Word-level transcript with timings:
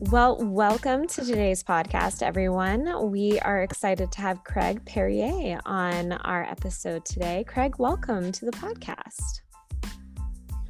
Well, 0.00 0.38
welcome 0.40 1.08
to 1.08 1.24
today's 1.24 1.64
podcast, 1.64 2.22
everyone. 2.22 3.10
We 3.10 3.40
are 3.40 3.64
excited 3.64 4.12
to 4.12 4.20
have 4.20 4.44
Craig 4.44 4.84
Perrier 4.84 5.58
on 5.66 6.12
our 6.12 6.44
episode 6.44 7.04
today. 7.04 7.44
Craig, 7.48 7.74
welcome 7.80 8.30
to 8.30 8.44
the 8.44 8.52
podcast. 8.52 9.40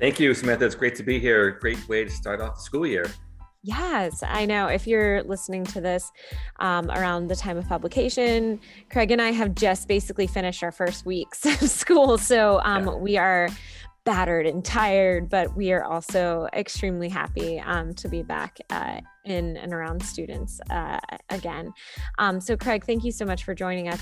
Thank 0.01 0.19
you, 0.19 0.33
Samantha. 0.33 0.65
It's 0.65 0.75
great 0.75 0.95
to 0.95 1.03
be 1.03 1.21
here. 1.21 1.51
Great 1.51 1.87
way 1.91 2.05
to 2.05 2.11
start 2.11 2.41
off 2.41 2.55
the 2.55 2.63
school 2.63 2.87
year. 2.87 3.05
Yes, 3.63 4.23
I 4.27 4.47
know. 4.47 4.69
If 4.69 4.87
you're 4.87 5.23
listening 5.25 5.65
to 5.67 5.81
this 5.83 6.11
um, 6.59 6.91
around 6.91 7.29
the 7.29 7.37
time 7.37 7.59
of 7.59 7.69
publication, 7.69 8.59
Craig 8.91 9.11
and 9.11 9.21
I 9.21 9.33
have 9.33 9.55
just 9.55 9.89
basically 9.89 10.27
finished 10.27 10.63
our 10.63 10.73
first 10.73 11.05
weeks 11.05 11.45
of 11.63 11.69
school. 11.69 12.17
So 12.17 12.63
um, 12.63 12.87
yeah. 12.87 12.95
we 12.95 13.19
are 13.19 13.51
battered 14.09 14.47
and 14.47 14.65
tired, 14.65 15.29
but 15.29 15.55
we 15.55 15.71
are 15.71 15.85
also 15.85 16.49
extremely 16.55 17.11
happy 17.11 17.61
um, 17.61 17.93
to 17.93 18.09
be 18.09 18.23
back 18.23 18.57
uh, 18.71 19.03
in 19.27 19.59
and 19.59 19.75
around 19.75 20.03
students 20.03 20.63
uh, 20.71 20.99
again. 21.29 21.71
Um, 22.19 22.41
so, 22.41 22.57
Craig, 22.57 22.87
thank 22.87 23.05
you 23.05 23.13
so 23.13 23.27
much 23.27 23.45
for 23.45 23.55
joining 23.55 23.91
us. 23.91 24.01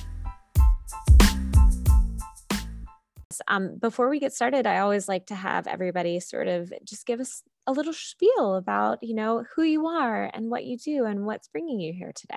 Um, 3.48 3.78
before 3.80 4.08
we 4.08 4.20
get 4.20 4.32
started, 4.32 4.64
I 4.64 4.78
always 4.78 5.08
like 5.08 5.26
to 5.26 5.34
have 5.34 5.66
everybody 5.66 6.20
sort 6.20 6.46
of 6.46 6.72
just 6.84 7.04
give 7.04 7.18
us 7.18 7.42
a 7.66 7.72
little 7.72 7.92
spiel 7.92 8.54
about, 8.54 9.02
you 9.02 9.12
know, 9.12 9.44
who 9.56 9.64
you 9.64 9.88
are 9.88 10.30
and 10.32 10.50
what 10.50 10.64
you 10.64 10.78
do 10.78 11.04
and 11.04 11.26
what's 11.26 11.48
bringing 11.48 11.80
you 11.80 11.92
here 11.92 12.12
today. 12.14 12.36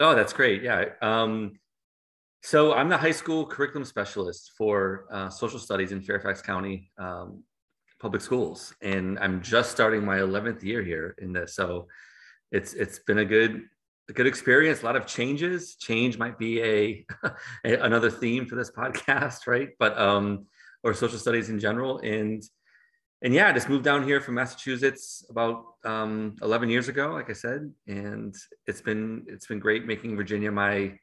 Oh, 0.00 0.16
that's 0.16 0.32
great. 0.32 0.64
Yeah. 0.64 0.86
Um, 1.00 1.60
so 2.44 2.74
I'm 2.74 2.90
the 2.90 2.98
high 2.98 3.10
school 3.10 3.46
curriculum 3.46 3.86
specialist 3.86 4.52
for 4.58 5.06
uh, 5.10 5.30
social 5.30 5.58
studies 5.58 5.92
in 5.92 6.02
Fairfax 6.02 6.42
County 6.42 6.90
um, 6.98 7.42
Public 7.98 8.20
Schools, 8.20 8.74
and 8.82 9.18
I'm 9.18 9.40
just 9.40 9.70
starting 9.70 10.04
my 10.04 10.18
11th 10.18 10.62
year 10.62 10.82
here 10.82 11.14
in 11.22 11.32
this. 11.32 11.56
So 11.56 11.86
it's 12.52 12.74
it's 12.74 12.98
been 12.98 13.20
a 13.20 13.24
good 13.24 13.62
a 14.10 14.12
good 14.12 14.26
experience. 14.26 14.82
A 14.82 14.84
lot 14.84 14.94
of 14.94 15.06
changes. 15.06 15.76
Change 15.76 16.18
might 16.18 16.38
be 16.38 16.62
a, 16.62 17.06
a 17.64 17.76
another 17.78 18.10
theme 18.10 18.44
for 18.44 18.56
this 18.56 18.70
podcast, 18.70 19.46
right? 19.46 19.70
But 19.78 19.98
um, 19.98 20.44
or 20.82 20.92
social 20.92 21.18
studies 21.18 21.48
in 21.48 21.58
general, 21.58 22.00
and 22.00 22.42
and 23.22 23.32
yeah, 23.32 23.48
I 23.48 23.52
just 23.52 23.70
moved 23.70 23.84
down 23.84 24.04
here 24.04 24.20
from 24.20 24.34
Massachusetts 24.34 25.24
about 25.30 25.64
um, 25.86 26.36
11 26.42 26.68
years 26.68 26.88
ago, 26.88 27.12
like 27.12 27.30
I 27.30 27.32
said, 27.32 27.72
and 27.86 28.34
it's 28.66 28.82
been 28.82 29.24
it's 29.28 29.46
been 29.46 29.60
great 29.60 29.86
making 29.86 30.14
Virginia 30.14 30.52
my 30.52 30.98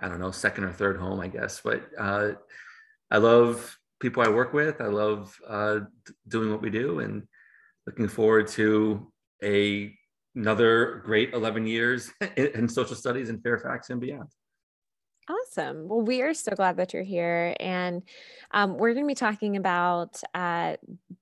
I 0.00 0.08
don't 0.08 0.20
know, 0.20 0.30
second 0.30 0.64
or 0.64 0.72
third 0.72 0.96
home, 0.96 1.20
I 1.20 1.28
guess. 1.28 1.60
But 1.62 1.82
uh, 1.98 2.32
I 3.10 3.18
love 3.18 3.76
people 4.00 4.22
I 4.22 4.28
work 4.28 4.52
with. 4.52 4.80
I 4.80 4.86
love 4.86 5.38
uh, 5.46 5.80
doing 6.26 6.50
what 6.50 6.62
we 6.62 6.70
do, 6.70 7.00
and 7.00 7.24
looking 7.86 8.08
forward 8.08 8.48
to 8.48 9.12
a 9.42 9.94
another 10.36 11.02
great 11.04 11.34
11 11.34 11.66
years 11.66 12.10
in, 12.36 12.46
in 12.48 12.68
social 12.68 12.96
studies 12.96 13.28
in 13.28 13.40
Fairfax 13.40 13.90
and 13.90 14.00
beyond. 14.00 14.28
Awesome. 15.30 15.86
Well, 15.86 16.00
we 16.00 16.22
are 16.22 16.34
so 16.34 16.50
glad 16.56 16.76
that 16.78 16.92
you're 16.92 17.04
here. 17.04 17.54
And 17.60 18.02
um, 18.50 18.76
we're 18.78 18.94
going 18.94 19.04
to 19.04 19.08
be 19.08 19.14
talking 19.14 19.56
about 19.56 20.20
uh, 20.34 20.74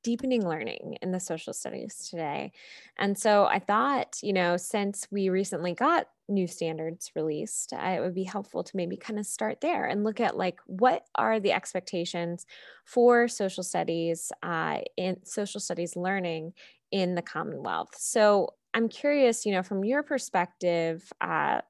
deepening 0.03 0.49
learning 0.49 0.97
in 1.03 1.13
the 1.13 1.21
social 1.21 1.53
studies 1.53 2.09
today. 2.09 2.53
And 2.97 3.19
so 3.19 3.45
I 3.45 3.59
thought, 3.59 4.17
you 4.23 4.33
know, 4.33 4.57
since 4.57 5.07
we 5.11 5.29
recently 5.29 5.75
got 5.75 6.09
new 6.27 6.47
standards 6.47 7.13
released, 7.15 7.75
uh, 7.75 7.77
it 7.99 8.01
would 8.01 8.15
be 8.15 8.25
helpful 8.25 8.65
to 8.65 8.77
maybe 8.77 8.97
kind 8.97 9.19
of 9.19 9.27
start 9.27 9.61
there 9.61 9.85
and 9.85 10.05
look 10.05 10.21
at 10.21 10.39
like 10.39 10.59
what 10.65 11.05
are 11.17 11.39
the 11.39 11.53
expectations 11.53 12.47
for 12.87 13.29
social 13.29 13.63
studies 13.63 14.33
uh, 14.43 14.79
in 14.97 15.23
social 15.27 15.61
studies 15.61 15.97
learning 15.97 16.55
in 16.91 17.15
the 17.15 17.23
Commonwealth. 17.23 17.95
So 17.95 18.55
I'm 18.73 18.89
curious, 18.89 19.45
you 19.45 19.53
know, 19.53 19.63
from 19.63 19.85
your 19.85 20.03
perspective, 20.03 21.13
uh, 21.21 21.61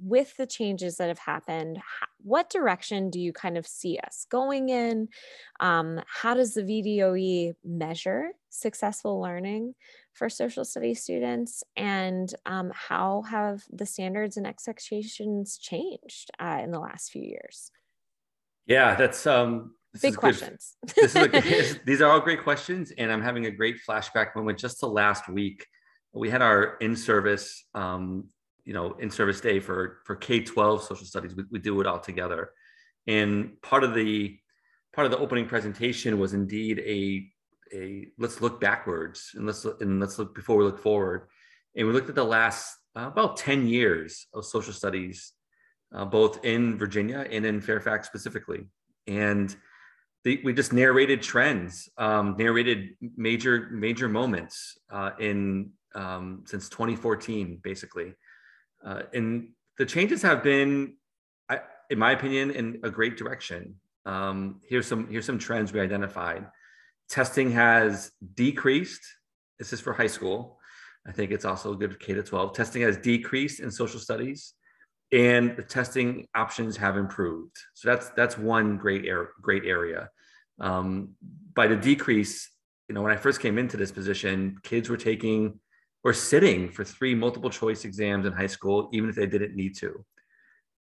with 0.00 0.36
the 0.36 0.46
changes 0.46 0.96
that 0.96 1.08
have 1.08 1.18
happened, 1.18 1.80
what 2.22 2.50
direction 2.50 3.10
do 3.10 3.20
you 3.20 3.32
kind 3.32 3.56
of 3.56 3.66
see 3.66 3.98
us 3.98 4.26
going 4.30 4.68
in? 4.68 5.08
Um, 5.60 6.00
how 6.06 6.34
does 6.34 6.54
the 6.54 6.62
VDOE 6.62 7.54
measure 7.64 8.30
successful 8.50 9.20
learning 9.20 9.74
for 10.14 10.28
social 10.28 10.64
studies 10.64 11.02
students? 11.02 11.62
And 11.76 12.32
um, 12.46 12.72
how 12.74 13.22
have 13.22 13.62
the 13.70 13.86
standards 13.86 14.36
and 14.36 14.46
expectations 14.46 15.58
changed 15.58 16.30
uh, 16.38 16.60
in 16.62 16.70
the 16.70 16.80
last 16.80 17.10
few 17.10 17.22
years? 17.22 17.70
Yeah, 18.66 18.94
that's 18.96 19.26
um, 19.26 19.74
big 20.02 20.16
questions. 20.16 20.76
A, 21.14 21.78
these 21.86 22.02
are 22.02 22.10
all 22.10 22.20
great 22.20 22.42
questions, 22.42 22.92
and 22.98 23.10
I'm 23.10 23.22
having 23.22 23.46
a 23.46 23.50
great 23.50 23.76
flashback 23.88 24.36
moment 24.36 24.58
just 24.58 24.80
to 24.80 24.86
last 24.86 25.28
week. 25.28 25.66
We 26.12 26.30
had 26.30 26.42
our 26.42 26.76
in-service 26.80 27.64
um, 27.74 28.28
you 28.68 28.74
know 28.74 28.92
in 29.00 29.10
service 29.10 29.40
day 29.40 29.58
for 29.60 30.00
for 30.04 30.14
k-12 30.14 30.82
social 30.82 31.06
studies. 31.06 31.34
We, 31.34 31.44
we 31.50 31.58
do 31.58 31.80
it 31.80 31.86
all 31.86 31.98
together. 31.98 32.50
And 33.06 33.60
part 33.62 33.82
of 33.82 33.94
the 33.94 34.38
part 34.94 35.06
of 35.06 35.10
the 35.10 35.18
opening 35.18 35.46
presentation 35.46 36.18
was 36.18 36.34
indeed 36.34 36.78
a 36.80 37.26
a 37.74 38.08
let's 38.18 38.42
look 38.42 38.60
backwards 38.60 39.30
and 39.34 39.46
let's 39.46 39.64
look, 39.64 39.80
and 39.80 39.98
let's 39.98 40.18
look 40.18 40.34
before 40.34 40.58
we 40.58 40.64
look 40.64 40.78
forward. 40.78 41.28
And 41.76 41.86
we 41.86 41.94
looked 41.94 42.10
at 42.10 42.14
the 42.14 42.24
last 42.24 42.76
uh, 42.94 43.06
about 43.06 43.38
10 43.38 43.66
years 43.66 44.26
of 44.34 44.44
social 44.44 44.74
studies 44.74 45.32
uh, 45.94 46.04
both 46.04 46.44
in 46.44 46.76
virginia 46.76 47.26
and 47.30 47.46
in 47.46 47.62
fairfax 47.62 48.06
specifically. 48.06 48.66
And 49.06 49.56
we 50.26 50.52
just 50.52 50.74
narrated 50.74 51.22
trends 51.22 51.88
um, 51.96 52.34
narrated 52.36 52.90
major 53.16 53.70
major 53.72 54.10
moments 54.10 54.76
uh, 54.90 55.12
in 55.18 55.70
um, 55.94 56.44
since 56.46 56.68
2014 56.68 57.60
basically 57.62 58.12
uh, 58.84 59.02
and 59.12 59.50
the 59.78 59.86
changes 59.86 60.22
have 60.22 60.42
been, 60.42 60.94
I, 61.48 61.60
in 61.90 61.98
my 61.98 62.12
opinion, 62.12 62.50
in 62.50 62.80
a 62.82 62.90
great 62.90 63.16
direction. 63.16 63.76
Um, 64.06 64.60
here's 64.66 64.86
some 64.86 65.08
here's 65.08 65.26
some 65.26 65.38
trends 65.38 65.72
we 65.72 65.80
identified. 65.80 66.46
Testing 67.08 67.50
has 67.52 68.10
decreased. 68.34 69.02
This 69.58 69.72
is 69.72 69.80
for 69.80 69.92
high 69.92 70.06
school. 70.06 70.58
I 71.06 71.12
think 71.12 71.30
it's 71.30 71.44
also 71.44 71.74
good 71.74 71.98
K 72.00 72.14
to 72.14 72.22
12. 72.22 72.52
Testing 72.52 72.82
has 72.82 72.96
decreased 72.96 73.60
in 73.60 73.70
social 73.70 73.98
studies, 74.00 74.54
and 75.12 75.56
the 75.56 75.62
testing 75.62 76.26
options 76.34 76.76
have 76.76 76.96
improved. 76.96 77.56
So 77.74 77.88
that's 77.88 78.10
that's 78.10 78.36
one 78.36 78.76
great 78.76 79.06
air, 79.06 79.30
great 79.40 79.64
area. 79.64 80.10
Um, 80.60 81.10
by 81.54 81.66
the 81.66 81.76
decrease, 81.76 82.50
you 82.88 82.94
know, 82.94 83.02
when 83.02 83.12
I 83.12 83.16
first 83.16 83.40
came 83.40 83.58
into 83.58 83.76
this 83.76 83.92
position, 83.92 84.58
kids 84.62 84.88
were 84.88 84.96
taking 84.96 85.60
or 86.04 86.12
sitting 86.12 86.70
for 86.70 86.84
three 86.84 87.14
multiple 87.14 87.50
choice 87.50 87.84
exams 87.84 88.26
in 88.26 88.32
high 88.32 88.46
school, 88.46 88.88
even 88.92 89.10
if 89.10 89.16
they 89.16 89.26
didn't 89.26 89.56
need 89.56 89.76
to. 89.76 90.04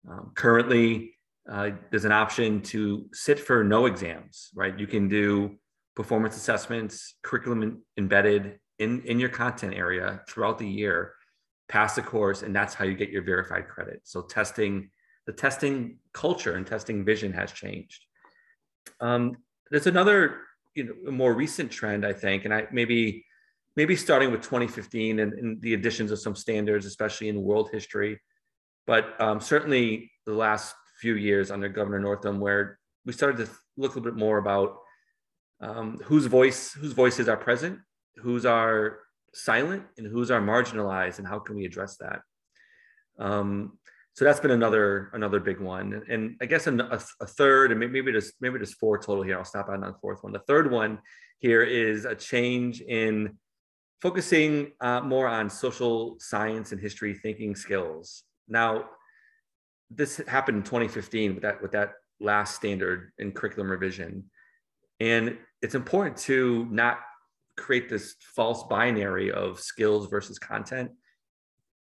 Um, 0.09 0.31
currently, 0.35 1.15
uh, 1.49 1.71
there's 1.89 2.05
an 2.05 2.11
option 2.11 2.61
to 2.61 3.07
sit 3.13 3.39
for 3.39 3.63
no 3.63 3.85
exams, 3.85 4.49
right? 4.53 4.77
You 4.77 4.87
can 4.87 5.07
do 5.07 5.55
performance 5.95 6.35
assessments, 6.35 7.15
curriculum 7.23 7.81
embedded 7.97 8.59
in, 8.79 9.01
in 9.03 9.19
your 9.19 9.29
content 9.29 9.73
area 9.73 10.21
throughout 10.27 10.57
the 10.57 10.67
year, 10.67 11.13
pass 11.69 11.95
the 11.95 12.01
course, 12.01 12.43
and 12.43 12.55
that's 12.55 12.73
how 12.73 12.85
you 12.85 12.95
get 12.95 13.09
your 13.09 13.23
verified 13.23 13.67
credit. 13.67 14.01
So 14.03 14.21
testing, 14.21 14.89
the 15.25 15.33
testing 15.33 15.97
culture 16.13 16.55
and 16.55 16.67
testing 16.67 17.03
vision 17.03 17.33
has 17.33 17.51
changed. 17.51 18.05
Um, 18.99 19.37
there's 19.71 19.87
another, 19.87 20.41
you 20.75 20.83
know, 20.83 21.11
more 21.11 21.33
recent 21.33 21.71
trend, 21.71 22.05
I 22.05 22.13
think, 22.13 22.45
and 22.45 22.53
I 22.53 22.67
maybe 22.71 23.25
maybe 23.77 23.95
starting 23.95 24.31
with 24.31 24.41
2015 24.41 25.19
and, 25.19 25.33
and, 25.33 25.61
the 25.61 25.75
additions 25.75 26.11
of 26.11 26.19
some 26.19 26.35
standards, 26.35 26.85
especially 26.85 27.29
in 27.29 27.43
world 27.43 27.69
history. 27.71 28.19
But 28.87 29.19
um, 29.21 29.39
certainly 29.39 30.11
the 30.25 30.33
last 30.33 30.75
few 30.99 31.13
years 31.13 31.51
under 31.51 31.69
Governor 31.69 31.99
Northam, 31.99 32.39
where 32.39 32.79
we 33.05 33.13
started 33.13 33.45
to 33.45 33.51
look 33.77 33.95
a 33.95 33.99
little 33.99 34.11
bit 34.11 34.19
more 34.19 34.39
about 34.39 34.79
um, 35.61 35.99
whose 36.03 36.25
voice 36.25 36.73
whose 36.73 36.93
voices 36.93 37.29
are 37.29 37.37
present, 37.37 37.79
whose 38.17 38.45
are 38.45 38.99
silent, 39.33 39.83
and 39.97 40.07
whose 40.07 40.31
are 40.31 40.41
marginalized, 40.41 41.19
and 41.19 41.27
how 41.27 41.39
can 41.39 41.55
we 41.55 41.65
address 41.65 41.97
that? 41.97 42.21
Um, 43.19 43.77
so 44.13 44.25
that's 44.25 44.39
been 44.39 44.51
another 44.51 45.11
another 45.13 45.39
big 45.39 45.59
one, 45.59 46.01
and 46.09 46.35
I 46.41 46.45
guess 46.47 46.65
a, 46.65 46.73
a 47.21 47.27
third, 47.27 47.71
and 47.71 47.79
maybe 47.79 48.11
just 48.11 48.33
maybe 48.41 48.57
just 48.57 48.75
four 48.75 48.97
total 48.97 49.23
here. 49.23 49.37
I'll 49.37 49.45
stop 49.45 49.69
on 49.69 49.81
the 49.81 49.93
fourth 50.01 50.23
one. 50.23 50.33
The 50.33 50.47
third 50.47 50.71
one 50.71 50.99
here 51.39 51.61
is 51.63 52.05
a 52.05 52.15
change 52.15 52.81
in 52.81 53.37
focusing 54.01 54.71
uh, 54.81 55.01
more 55.01 55.27
on 55.27 55.49
social 55.49 56.17
science 56.19 56.71
and 56.71 56.79
history 56.79 57.13
thinking 57.13 57.55
skills. 57.55 58.23
Now, 58.47 58.85
this 59.89 60.17
happened 60.27 60.57
in 60.57 60.63
2015 60.63 61.33
with 61.35 61.43
that 61.43 61.61
with 61.61 61.71
that 61.71 61.93
last 62.19 62.55
standard 62.55 63.11
in 63.19 63.31
curriculum 63.31 63.71
revision, 63.71 64.25
and 64.99 65.37
it's 65.61 65.75
important 65.75 66.17
to 66.17 66.67
not 66.69 66.99
create 67.57 67.89
this 67.89 68.15
false 68.35 68.63
binary 68.63 69.31
of 69.31 69.59
skills 69.59 70.07
versus 70.09 70.37
content. 70.37 70.91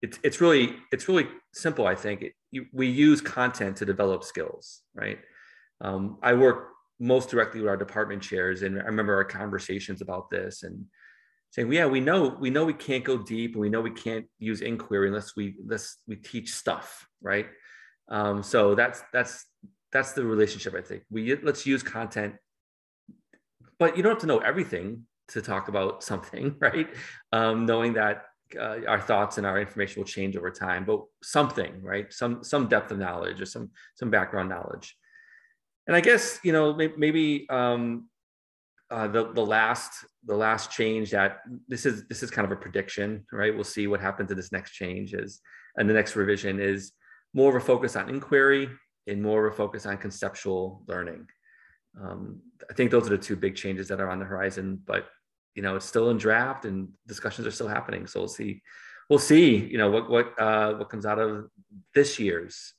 It's 0.03 0.19
it's 0.23 0.41
really 0.41 0.76
it's 0.91 1.08
really 1.08 1.29
simple. 1.53 1.87
I 1.87 1.94
think 1.94 2.23
it, 2.23 2.32
you, 2.50 2.67
we 2.73 2.88
use 2.88 3.20
content 3.20 3.76
to 3.76 3.87
develop 3.87 4.25
skills, 4.25 4.82
right? 4.94 5.19
Um, 5.81 6.19
I 6.23 6.35
work 6.35 6.70
most 7.00 7.31
directly 7.31 7.61
with 7.61 7.69
our 7.69 7.76
department 7.76 8.23
chairs, 8.23 8.62
and 8.62 8.81
I 8.81 8.85
remember 8.85 9.15
our 9.15 9.25
conversations 9.25 10.03
about 10.03 10.29
this 10.29 10.65
and 10.65 10.85
saying, 11.52 11.70
yeah, 11.70 11.87
we 11.87 12.00
know 12.00 12.37
we 12.40 12.50
know 12.50 12.64
we 12.64 12.72
can't 12.72 13.04
go 13.04 13.19
deep, 13.19 13.52
and 13.52 13.60
we 13.60 13.69
know 13.69 13.81
we 13.81 13.90
can't 13.90 14.26
use 14.38 14.62
inquiry 14.62 15.08
unless 15.08 15.37
we 15.37 15.54
unless 15.62 15.99
we 16.08 16.16
teach 16.16 16.52
stuff, 16.52 17.06
right? 17.22 17.46
Um, 18.08 18.43
so 18.43 18.75
that's 18.75 19.02
that's 19.12 19.46
that's 19.93 20.12
the 20.12 20.25
relationship. 20.25 20.75
I 20.75 20.81
think 20.81 21.04
we 21.10 21.37
let's 21.37 21.66
use 21.66 21.82
content, 21.82 22.34
but 23.78 23.96
you 23.96 24.02
don't 24.02 24.12
have 24.12 24.20
to 24.22 24.26
know 24.26 24.38
everything 24.38 25.06
to 25.28 25.43
talk 25.43 25.69
about 25.69 26.02
something, 26.02 26.56
right? 26.60 26.88
Um, 27.32 27.66
knowing 27.66 27.93
that 27.94 28.25
uh, 28.58 28.78
our 28.88 29.00
thoughts 29.00 29.37
and 29.37 29.46
our 29.46 29.60
information 29.60 30.00
will 30.00 30.08
change 30.08 30.37
over 30.37 30.50
time, 30.50 30.87
but 30.87 31.02
something, 31.22 31.82
right? 31.82 32.10
Some 32.10 32.43
some 32.43 32.66
depth 32.66 32.90
of 32.90 32.98
knowledge 32.98 33.43
or 33.43 33.46
some 33.46 33.70
some 33.94 34.10
background 34.10 34.48
knowledge. 34.48 34.96
And 35.87 35.94
I 35.94 36.00
guess 36.00 36.40
you 36.43 36.52
know 36.52 36.72
maybe 36.75 37.46
um, 37.50 38.08
uh, 38.93 39.09
the 39.09 39.33
the 39.33 39.44
last 39.44 40.05
the 40.27 40.37
last 40.37 40.71
change 40.71 41.11
that 41.11 41.39
this 41.67 41.87
is 41.87 42.06
this 42.09 42.23
is 42.23 42.31
kind 42.31 42.44
of 42.44 42.53
a 42.53 42.61
prediction, 42.61 43.25
right? 43.33 43.55
We'll 43.55 43.65
see 43.65 43.87
what 43.87 44.00
happens 44.00 44.29
to 44.29 44.35
this 44.35 44.53
next 44.53 44.73
change 44.73 45.15
is, 45.15 45.41
and 45.77 45.89
the 45.89 45.94
next 45.94 46.15
revision 46.15 46.61
is 46.61 46.93
more 47.33 47.56
of 47.56 47.62
a 47.62 47.65
focus 47.65 47.97
on 47.97 48.11
inquiry 48.11 48.69
and 49.06 49.23
more 49.23 49.47
of 49.47 49.55
a 49.55 49.56
focus 49.56 49.87
on 49.87 49.97
conceptual 49.97 50.83
learning. 50.87 51.27
Um, 52.00 52.41
I 52.71 52.75
think 52.75 52.91
those 52.91 53.06
are 53.06 53.17
the 53.17 53.19
two 53.19 53.35
big 53.35 53.56
changes 53.56 53.89
that 53.89 54.00
are 54.00 54.11
on 54.11 54.19
the 54.19 54.27
horizon, 54.27 54.83
but 54.87 55.06
you 55.55 55.62
know 55.62 55.75
it's 55.77 55.87
still 55.87 56.11
in 56.11 56.19
draft 56.19 56.67
and 56.67 56.89
discussions 57.06 57.47
are 57.47 57.50
still 57.50 57.69
happening. 57.69 58.06
So 58.06 58.21
we'll 58.21 58.29
see, 58.29 58.61
we'll 59.09 59.19
see, 59.19 59.56
you 59.56 59.79
know 59.79 59.91
what 59.91 60.11
what 60.11 60.39
uh, 60.39 60.75
what 60.75 60.91
comes 60.91 61.06
out 61.06 61.19
of 61.19 61.49
this 61.94 62.19
year's 62.19 62.75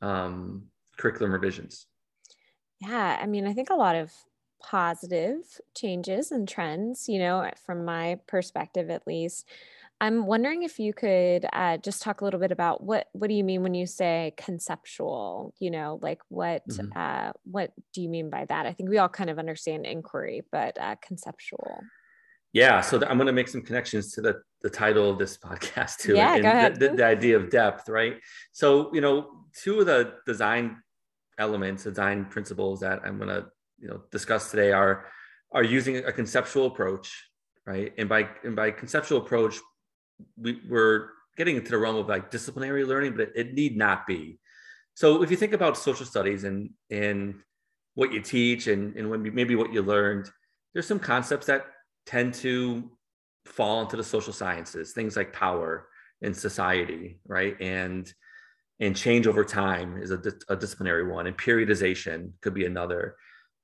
um, 0.00 0.66
curriculum 0.96 1.32
revisions. 1.32 1.86
Yeah, 2.80 3.18
I 3.20 3.26
mean, 3.26 3.48
I 3.48 3.52
think 3.52 3.70
a 3.70 3.74
lot 3.74 3.96
of 3.96 4.12
positive 4.62 5.42
changes 5.74 6.32
and 6.32 6.48
trends, 6.48 7.08
you 7.08 7.18
know, 7.18 7.50
from 7.64 7.84
my 7.84 8.18
perspective 8.26 8.90
at 8.90 9.06
least. 9.06 9.48
I'm 9.98 10.26
wondering 10.26 10.62
if 10.62 10.78
you 10.78 10.92
could 10.92 11.46
uh, 11.52 11.78
just 11.78 12.02
talk 12.02 12.20
a 12.20 12.24
little 12.24 12.40
bit 12.40 12.52
about 12.52 12.82
what 12.82 13.06
what 13.12 13.28
do 13.28 13.34
you 13.34 13.44
mean 13.44 13.62
when 13.62 13.72
you 13.72 13.86
say 13.86 14.34
conceptual? 14.36 15.54
You 15.58 15.70
know, 15.70 15.98
like 16.02 16.20
what 16.28 16.68
mm-hmm. 16.68 16.88
uh, 16.94 17.32
what 17.44 17.72
do 17.94 18.02
you 18.02 18.08
mean 18.10 18.28
by 18.28 18.44
that? 18.44 18.66
I 18.66 18.72
think 18.72 18.90
we 18.90 18.98
all 18.98 19.08
kind 19.08 19.30
of 19.30 19.38
understand 19.38 19.86
inquiry, 19.86 20.42
but 20.52 20.78
uh, 20.78 20.96
conceptual. 21.00 21.80
Yeah, 22.52 22.80
so 22.80 22.96
I'm 23.06 23.16
going 23.16 23.26
to 23.26 23.32
make 23.32 23.48
some 23.48 23.62
connections 23.62 24.12
to 24.12 24.20
the 24.20 24.42
the 24.62 24.70
title 24.70 25.10
of 25.10 25.18
this 25.18 25.38
podcast 25.44 25.98
too, 25.98 26.14
yeah, 26.14 26.34
and 26.34 26.42
go 26.42 26.50
ahead. 26.50 26.74
The, 26.78 26.88
the, 26.90 26.96
the 26.96 27.04
idea 27.04 27.36
of 27.36 27.48
depth, 27.48 27.88
right? 27.88 28.16
So 28.52 28.92
you 28.94 29.00
know, 29.00 29.46
two 29.54 29.80
of 29.80 29.86
the 29.86 30.14
design 30.26 30.76
elements, 31.38 31.84
design 31.84 32.26
principles 32.26 32.80
that 32.80 33.00
I'm 33.04 33.16
going 33.16 33.28
to 33.28 33.46
you 33.78 33.88
know 33.88 34.02
discuss 34.10 34.50
today 34.50 34.72
are 34.72 35.06
are 35.52 35.64
using 35.64 35.98
a 35.98 36.12
conceptual 36.12 36.66
approach, 36.66 37.28
right? 37.66 37.92
And 37.98 38.08
by 38.08 38.28
and 38.44 38.56
by 38.56 38.70
conceptual 38.70 39.18
approach, 39.18 39.58
we, 40.36 40.60
we're 40.68 41.08
getting 41.36 41.56
into 41.56 41.70
the 41.70 41.78
realm 41.78 41.96
of 41.96 42.08
like 42.08 42.30
disciplinary 42.30 42.84
learning, 42.84 43.12
but 43.12 43.28
it, 43.28 43.32
it 43.34 43.54
need 43.54 43.76
not 43.76 44.06
be. 44.06 44.38
So 44.94 45.22
if 45.22 45.30
you 45.30 45.36
think 45.36 45.52
about 45.52 45.76
social 45.76 46.06
studies 46.06 46.44
and 46.44 46.70
and 46.90 47.36
what 47.94 48.12
you 48.12 48.20
teach 48.20 48.66
and, 48.66 48.94
and 48.96 49.10
when 49.10 49.22
maybe 49.34 49.56
what 49.56 49.72
you 49.72 49.82
learned, 49.82 50.28
there's 50.72 50.86
some 50.86 50.98
concepts 50.98 51.46
that 51.46 51.66
tend 52.04 52.34
to 52.34 52.90
fall 53.46 53.80
into 53.80 53.96
the 53.96 54.04
social 54.04 54.32
sciences, 54.32 54.92
things 54.92 55.16
like 55.16 55.32
power 55.32 55.88
and 56.22 56.36
society, 56.36 57.20
right? 57.26 57.56
And 57.60 58.12
and 58.80 58.94
change 58.94 59.26
over 59.26 59.44
time 59.44 59.96
is 59.96 60.10
a, 60.10 60.20
a 60.48 60.56
disciplinary 60.56 61.10
one, 61.10 61.26
and 61.26 61.36
periodization 61.36 62.32
could 62.42 62.54
be 62.54 62.66
another. 62.66 63.16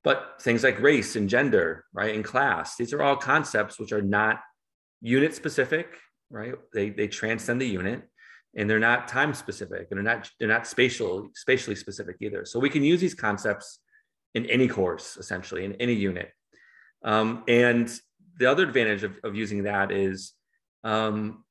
But 0.03 0.41
things 0.41 0.63
like 0.63 0.81
race 0.81 1.15
and 1.15 1.29
gender, 1.29 1.85
right, 1.93 2.13
and 2.13 2.25
class, 2.25 2.75
these 2.75 2.93
are 2.93 3.01
all 3.01 3.15
concepts 3.15 3.79
which 3.79 3.93
are 3.93 4.01
not 4.01 4.41
unit 5.01 5.33
specific 5.33 5.97
right? 6.33 6.55
They 6.73 6.89
they 6.89 7.07
transcend 7.07 7.61
the 7.61 7.67
unit 7.67 8.01
and 8.57 8.69
they're 8.69 8.79
not 8.79 9.07
time 9.07 9.33
specific 9.33 9.87
and 9.89 9.97
they're 9.97 10.15
not 10.15 10.29
they're 10.39 10.49
not 10.49 10.67
spatial 10.67 11.29
spatially 11.35 11.75
specific 11.75 12.17
either. 12.19 12.43
So 12.43 12.59
we 12.59 12.69
can 12.69 12.83
use 12.83 12.99
these 12.99 13.13
concepts 13.13 13.79
in 14.33 14.45
any 14.47 14.67
course 14.67 15.15
essentially 15.15 15.63
in 15.63 15.73
any 15.75 15.93
unit. 15.93 16.31
Um, 17.05 17.43
and 17.47 17.89
the 18.37 18.47
other 18.49 18.63
advantage 18.63 19.03
of, 19.03 19.17
of 19.23 19.35
using 19.35 19.63
that 19.63 19.91
is 19.91 20.33
um, 20.83 21.43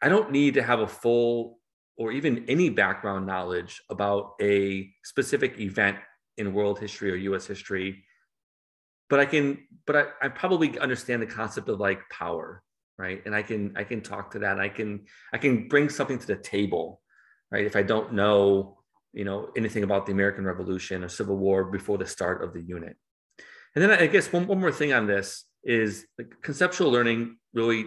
I 0.00 0.08
don't 0.08 0.30
need 0.30 0.54
to 0.54 0.62
have 0.62 0.80
a 0.80 0.86
full 0.86 1.58
or 1.96 2.12
even 2.12 2.46
any 2.48 2.70
background 2.70 3.26
knowledge 3.26 3.82
about 3.90 4.34
a 4.40 4.90
specific 5.04 5.58
event 5.58 5.98
in 6.40 6.52
world 6.52 6.78
history 6.80 7.10
or 7.12 7.16
US 7.34 7.46
history. 7.46 8.04
But 9.08 9.20
I 9.20 9.26
can, 9.26 9.66
but 9.86 9.96
I, 9.96 10.04
I 10.26 10.28
probably 10.28 10.78
understand 10.78 11.22
the 11.22 11.26
concept 11.26 11.68
of 11.68 11.78
like 11.78 12.00
power 12.10 12.62
right? 13.00 13.22
And 13.24 13.34
i 13.34 13.42
can 13.42 13.72
i 13.76 13.82
can 13.82 14.02
talk 14.02 14.32
to 14.32 14.40
that. 14.40 14.60
I 14.60 14.68
can 14.68 15.06
i 15.32 15.38
can 15.38 15.68
bring 15.68 15.88
something 15.88 16.18
to 16.18 16.26
the 16.26 16.36
table 16.36 17.00
right? 17.50 17.64
If 17.64 17.74
i 17.74 17.82
don't 17.82 18.12
know 18.12 18.76
you 19.12 19.24
know 19.24 19.48
anything 19.56 19.82
about 19.82 20.06
the 20.06 20.12
american 20.12 20.44
revolution 20.44 21.02
or 21.02 21.08
civil 21.08 21.36
war 21.36 21.64
before 21.64 21.98
the 21.98 22.06
start 22.06 22.44
of 22.44 22.52
the 22.52 22.62
unit. 22.62 22.96
And 23.74 23.82
then 23.82 23.90
i 23.90 24.06
guess 24.06 24.32
one, 24.32 24.46
one 24.46 24.60
more 24.60 24.76
thing 24.80 24.92
on 24.92 25.06
this 25.06 25.44
is 25.64 26.06
like 26.18 26.30
conceptual 26.42 26.90
learning 26.90 27.38
really 27.54 27.86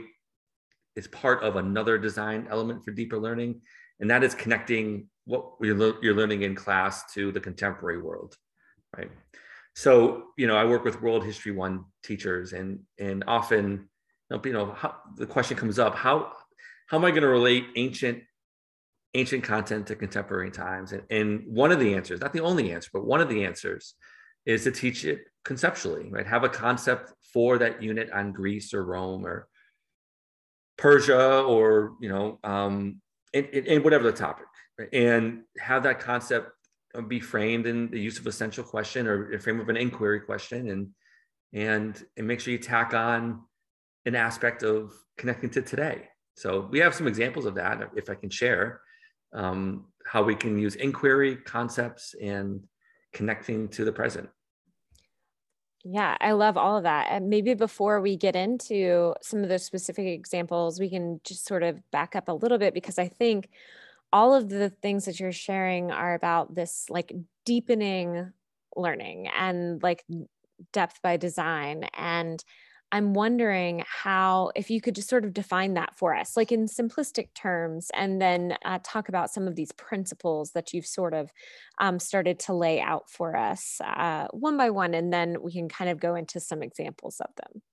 is 0.96 1.08
part 1.08 1.44
of 1.44 1.56
another 1.56 1.98
design 1.98 2.48
element 2.50 2.84
for 2.84 2.92
deeper 2.92 3.18
learning 3.18 3.62
and 4.00 4.10
that 4.10 4.24
is 4.24 4.36
connecting 4.36 5.08
what 5.26 5.54
you're, 5.62 6.04
you're 6.04 6.16
learning 6.16 6.44
in 6.44 6.56
class 6.56 7.12
to 7.14 7.32
the 7.32 7.40
contemporary 7.40 8.02
world 8.02 8.36
right 8.96 9.12
so 9.76 10.24
you 10.38 10.48
know 10.48 10.56
i 10.56 10.66
work 10.66 10.84
with 10.84 11.02
world 11.02 11.24
history 11.24 11.52
one 11.52 11.86
teachers 12.04 12.54
and 12.54 12.80
and 13.00 13.24
often 13.28 13.90
you 14.44 14.54
know, 14.54 14.72
how, 14.72 14.96
the 15.16 15.26
question 15.26 15.58
comes 15.58 15.80
up: 15.80 15.96
how 15.96 16.32
how 16.88 16.98
am 16.98 17.06
I 17.06 17.12
going 17.12 17.24
to 17.24 17.28
relate 17.28 17.66
ancient 17.76 18.24
ancient 19.14 19.44
content 19.44 19.88
to 19.88 19.96
contemporary 19.96 20.52
times? 20.52 20.92
And, 20.92 21.04
and 21.10 21.44
one 21.46 21.72
of 21.72 21.80
the 21.80 21.94
answers, 21.94 22.22
not 22.22 22.34
the 22.34 22.40
only 22.40 22.72
answer, 22.72 22.90
but 22.92 23.06
one 23.06 23.22
of 23.22 23.30
the 23.30 23.46
answers, 23.46 23.94
is 24.46 24.64
to 24.64 24.72
teach 24.72 25.06
it 25.06 25.22
conceptually. 25.46 26.10
Right, 26.10 26.26
have 26.26 26.44
a 26.44 26.50
concept 26.50 27.14
for 27.34 27.58
that 27.60 27.82
unit 27.82 28.12
on 28.12 28.32
Greece 28.32 28.74
or 28.74 28.84
Rome 28.84 29.26
or 29.26 29.48
Persia 30.78 31.42
or 31.42 31.94
you 32.02 32.10
know, 32.10 32.40
um, 32.44 33.02
and, 33.34 33.46
and 33.46 33.84
whatever 33.84 34.04
the 34.04 34.18
topic? 34.18 34.46
And 34.92 35.42
have 35.60 35.84
that 35.84 36.00
concept 36.00 36.52
be 37.08 37.20
framed 37.20 37.66
in 37.66 37.90
the 37.90 38.00
use 38.00 38.20
of 38.20 38.28
essential 38.28 38.64
question 38.64 39.08
or 39.08 39.34
a 39.34 39.40
frame 39.40 39.60
of 39.60 39.70
an 39.70 39.78
inquiry 39.78 40.20
question 40.20 40.70
and 40.70 40.90
and 41.54 42.06
and 42.18 42.28
make 42.28 42.40
sure 42.40 42.52
you 42.52 42.60
tack 42.60 42.94
on 42.94 43.42
an 44.06 44.16
aspect 44.16 44.64
of 44.64 44.94
connecting 45.18 45.50
to 45.50 45.62
today. 45.62 46.08
So 46.36 46.68
we 46.72 46.80
have 46.80 46.96
some 46.96 47.08
examples 47.08 47.46
of 47.46 47.56
that, 47.56 47.82
if 47.96 48.10
I 48.10 48.16
can 48.16 48.30
share, 48.30 48.82
um, 49.34 49.86
how 50.06 50.24
we 50.24 50.36
can 50.36 50.58
use 50.58 50.76
inquiry 50.76 51.36
concepts 51.36 52.16
and 52.22 52.64
connecting 53.14 53.70
to 53.70 53.86
the 53.86 53.92
present. 53.92 54.30
Yeah, 55.86 56.18
I 56.22 56.32
love 56.32 56.58
all 56.58 56.78
of 56.78 56.84
that. 56.84 57.08
And 57.10 57.30
maybe 57.30 57.54
before 57.54 58.02
we 58.02 58.16
get 58.16 58.36
into 58.36 59.14
some 59.22 59.44
of 59.44 59.50
those 59.50 59.64
specific 59.64 60.08
examples, 60.08 60.80
we 60.80 60.90
can 60.90 61.20
just 61.24 61.46
sort 61.46 61.62
of 61.62 61.80
back 61.92 62.16
up 62.16 62.30
a 62.30 62.34
little 62.34 62.58
bit 62.58 62.74
because 62.74 62.98
I 62.98 63.10
think 63.10 63.50
all 64.14 64.36
of 64.36 64.48
the 64.48 64.70
things 64.70 65.06
that 65.06 65.20
you're 65.20 65.32
sharing 65.34 65.92
are 65.92 66.14
about 66.14 66.54
this 66.54 66.86
like 66.90 67.12
deepening 67.46 68.32
learning 68.76 69.28
and 69.36 69.82
like 69.82 70.06
depth 70.72 71.02
by 71.02 71.18
design. 71.18 71.86
And 71.98 72.42
I'm 72.92 73.16
wondering 73.16 73.84
how, 73.88 74.52
if 74.56 74.70
you 74.70 74.80
could 74.80 74.94
just 74.94 75.10
sort 75.10 75.26
of 75.26 75.34
define 75.34 75.74
that 75.74 75.98
for 75.98 76.16
us, 76.16 76.38
like 76.38 76.52
in 76.52 76.68
simplistic 76.68 77.34
terms, 77.34 77.90
and 77.96 78.22
then 78.22 78.56
uh, 78.64 78.78
talk 78.84 79.10
about 79.10 79.32
some 79.32 79.48
of 79.48 79.56
these 79.56 79.72
principles 79.72 80.52
that 80.52 80.74
you've 80.74 80.86
sort 80.86 81.16
of 81.16 81.32
um, 81.80 81.98
started 81.98 82.38
to 82.42 82.54
lay 82.54 82.80
out 82.80 83.10
for 83.10 83.36
us 83.36 83.82
uh, 83.84 84.28
one 84.30 84.58
by 84.58 84.70
one, 84.70 84.94
and 84.94 85.12
then 85.12 85.38
we 85.42 85.52
can 85.52 85.68
kind 85.68 85.90
of 85.90 86.00
go 86.00 86.14
into 86.14 86.40
some 86.40 86.62
examples 86.62 87.20
of 87.20 87.32
them. 87.36 87.64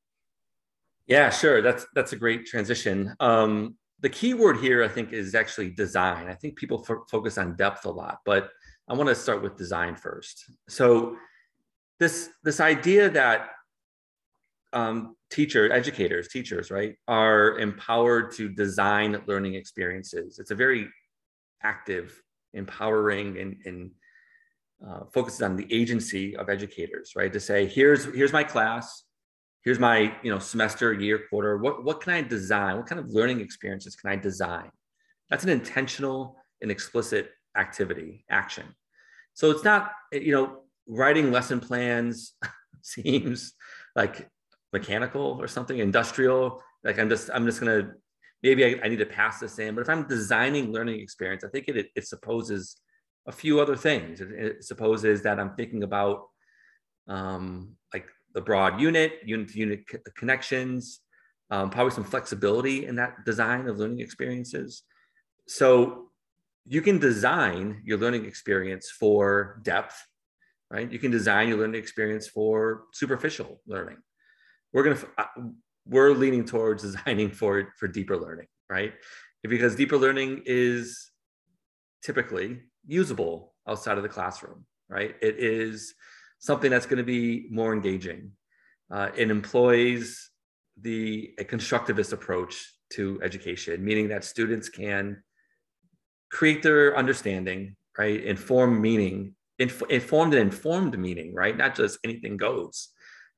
Yeah, 1.06 1.28
sure. 1.28 1.60
That's 1.60 1.86
that's 1.94 2.14
a 2.14 2.16
great 2.16 2.46
transition. 2.46 3.14
Um, 3.20 3.74
the 4.00 4.08
key 4.08 4.34
word 4.34 4.58
here, 4.58 4.82
I 4.82 4.88
think, 4.88 5.12
is 5.12 5.34
actually 5.34 5.70
design. 5.70 6.28
I 6.28 6.34
think 6.34 6.56
people 6.56 6.84
f- 6.88 7.08
focus 7.10 7.38
on 7.38 7.56
depth 7.56 7.84
a 7.84 7.90
lot, 7.90 8.18
but 8.24 8.50
I 8.88 8.94
want 8.94 9.08
to 9.08 9.14
start 9.14 9.42
with 9.42 9.56
design 9.56 9.94
first. 9.94 10.44
So 10.68 11.16
this 11.98 12.30
this 12.42 12.60
idea 12.60 13.10
that 13.10 13.50
um, 14.72 15.16
teachers, 15.30 15.70
educators, 15.72 16.28
teachers, 16.28 16.70
right, 16.70 16.96
are 17.08 17.58
empowered 17.58 18.32
to 18.32 18.48
design 18.48 19.20
learning 19.26 19.54
experiences. 19.54 20.38
It's 20.38 20.50
a 20.50 20.54
very 20.54 20.88
active, 21.62 22.20
empowering, 22.54 23.38
and, 23.38 23.56
and 23.64 23.90
uh, 24.86 25.04
focuses 25.12 25.42
on 25.42 25.56
the 25.56 25.66
agency 25.72 26.36
of 26.36 26.48
educators, 26.48 27.12
right? 27.16 27.32
To 27.32 27.40
say, 27.40 27.66
here's 27.66 28.04
here's 28.14 28.32
my 28.32 28.44
class, 28.44 29.04
here's 29.64 29.78
my 29.78 30.14
you 30.22 30.30
know 30.30 30.38
semester, 30.38 30.92
year, 30.92 31.20
quarter. 31.28 31.58
What 31.58 31.84
what 31.84 32.00
can 32.00 32.12
I 32.12 32.22
design? 32.22 32.76
What 32.76 32.86
kind 32.86 33.00
of 33.00 33.10
learning 33.10 33.40
experiences 33.40 33.96
can 33.96 34.10
I 34.10 34.16
design? 34.16 34.70
That's 35.28 35.44
an 35.44 35.50
intentional 35.50 36.36
and 36.60 36.70
explicit 36.70 37.30
activity, 37.56 38.24
action. 38.30 38.66
So 39.34 39.50
it's 39.50 39.64
not 39.64 39.92
you 40.12 40.32
know 40.32 40.60
writing 40.86 41.30
lesson 41.30 41.60
plans 41.60 42.34
seems 42.82 43.54
like 43.94 44.28
mechanical 44.72 45.38
or 45.40 45.48
something 45.48 45.78
industrial 45.78 46.62
like 46.84 46.98
i'm 46.98 47.08
just 47.08 47.30
i'm 47.34 47.46
just 47.46 47.60
gonna 47.60 47.92
maybe 48.42 48.64
I, 48.64 48.80
I, 48.84 48.88
need 48.88 48.98
to 48.98 49.06
pass 49.06 49.40
this 49.40 49.58
in 49.58 49.74
but 49.74 49.82
if 49.82 49.88
i'm 49.88 50.06
designing 50.06 50.72
learning 50.72 51.00
experience 51.00 51.44
i 51.44 51.48
think 51.48 51.68
it, 51.68 51.76
it, 51.76 51.86
it 51.96 52.06
supposes 52.06 52.76
a 53.26 53.32
few 53.32 53.60
other 53.60 53.76
things 53.76 54.20
it, 54.20 54.30
it, 54.30 54.64
supposes 54.64 55.22
that 55.22 55.38
i'm 55.38 55.54
thinking 55.54 55.82
about 55.82 56.26
um, 57.08 57.76
like 57.92 58.06
the 58.34 58.40
broad 58.40 58.80
unit 58.80 59.20
unit 59.24 59.48
to 59.48 59.58
unit 59.58 59.80
connections 60.16 61.00
um, 61.50 61.68
probably 61.68 61.90
some 61.90 62.04
flexibility 62.04 62.86
in 62.86 62.94
that 62.96 63.24
design 63.26 63.66
of 63.66 63.78
learning 63.78 63.98
experiences. 64.00 64.84
So 65.48 66.10
you 66.64 66.80
can 66.80 66.98
design 66.98 67.82
your 67.84 67.98
learning 67.98 68.24
experience 68.24 68.88
for 68.90 69.60
depth 69.64 70.00
right? 70.70 70.90
You 70.90 70.98
can 70.98 71.10
design 71.10 71.48
your 71.48 71.58
learning 71.58 71.80
experience 71.80 72.28
for 72.28 72.84
superficial 72.92 73.60
learning. 73.66 73.98
We're 74.72 74.94
to 74.94 75.08
uh, 75.18 75.24
we're 75.86 76.12
leaning 76.12 76.44
towards 76.44 76.82
designing 76.92 77.30
for 77.30 77.72
for 77.78 77.88
deeper 77.88 78.16
learning 78.16 78.46
right? 78.68 78.94
Because 79.42 79.74
deeper 79.74 79.96
learning 79.96 80.42
is 80.46 81.10
typically 82.02 82.60
usable 82.86 83.54
outside 83.66 83.96
of 83.96 84.02
the 84.02 84.08
classroom 84.08 84.64
right? 84.88 85.14
It 85.20 85.36
is 85.38 85.94
something 86.40 86.70
that's 86.70 86.86
going 86.86 86.98
to 86.98 87.04
be 87.04 87.46
more 87.50 87.72
engaging 87.72 88.32
uh, 88.90 89.08
it 89.16 89.30
employs 89.30 90.30
the 90.80 91.32
a 91.38 91.44
constructivist 91.44 92.12
approach 92.12 92.74
to 92.90 93.20
education 93.22 93.84
meaning 93.84 94.08
that 94.08 94.24
students 94.24 94.68
can 94.68 95.22
create 96.30 96.62
their 96.62 96.96
understanding 96.96 97.76
right 97.96 98.24
inform 98.24 98.80
meaning 98.80 99.34
inf- 99.58 99.88
informed 99.90 100.34
and 100.34 100.42
informed 100.42 100.98
meaning 100.98 101.32
right 101.34 101.56
not 101.56 101.74
just 101.74 101.98
anything 102.04 102.36
goes 102.36 102.88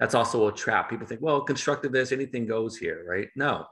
that's 0.02 0.16
also 0.16 0.48
a 0.48 0.52
trap. 0.52 0.90
People 0.90 1.06
think, 1.06 1.22
well, 1.22 1.46
constructivist, 1.46 2.10
anything 2.10 2.44
goes 2.44 2.76
here, 2.76 3.04
right? 3.08 3.28
No. 3.36 3.66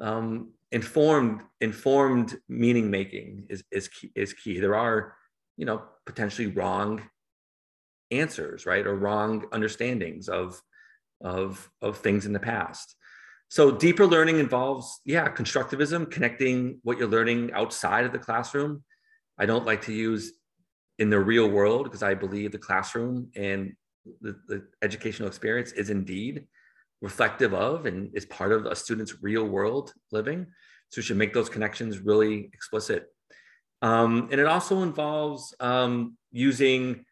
Um, 0.00 0.50
informed, 0.72 1.42
informed 1.60 2.36
meaning 2.48 2.90
making 2.90 3.46
is, 3.48 3.62
is, 3.70 3.86
key, 3.86 4.10
is 4.16 4.32
key. 4.32 4.58
There 4.58 4.74
are, 4.74 5.14
you 5.56 5.66
know, 5.66 5.84
potentially 6.04 6.48
wrong 6.48 7.02
answers, 8.10 8.66
right? 8.66 8.86
Or 8.86 8.94
wrong 8.94 9.46
understandings 9.52 10.28
of, 10.28 10.60
of, 11.20 11.70
of 11.82 11.98
things 11.98 12.26
in 12.26 12.32
the 12.32 12.38
past. 12.38 12.94
So 13.48 13.70
deeper 13.70 14.06
learning 14.06 14.38
involves, 14.38 15.00
yeah, 15.04 15.28
constructivism, 15.28 16.10
connecting 16.10 16.80
what 16.82 16.98
you're 16.98 17.08
learning 17.08 17.52
outside 17.52 18.04
of 18.04 18.12
the 18.12 18.18
classroom. 18.18 18.84
I 19.38 19.46
don't 19.46 19.64
like 19.64 19.82
to 19.82 19.92
use 19.92 20.32
in 20.98 21.10
the 21.10 21.20
real 21.20 21.48
world 21.48 21.84
because 21.84 22.02
I 22.02 22.14
believe 22.14 22.52
the 22.52 22.58
classroom 22.58 23.30
and 23.36 23.72
the, 24.20 24.36
the 24.48 24.66
educational 24.82 25.28
experience 25.28 25.72
is 25.72 25.90
indeed 25.90 26.46
reflective 27.00 27.54
of 27.54 27.86
and 27.86 28.10
is 28.14 28.26
part 28.26 28.52
of 28.52 28.66
a 28.66 28.74
student's 28.74 29.22
real 29.22 29.44
world 29.44 29.92
living. 30.10 30.46
So 30.90 30.98
we 30.98 31.02
should 31.02 31.16
make 31.16 31.32
those 31.32 31.48
connections 31.48 32.00
really 32.00 32.50
explicit. 32.52 33.06
Um, 33.82 34.28
and 34.30 34.40
it 34.40 34.46
also 34.46 34.82
involves 34.82 35.54
um, 35.60 36.16
using 36.32 37.04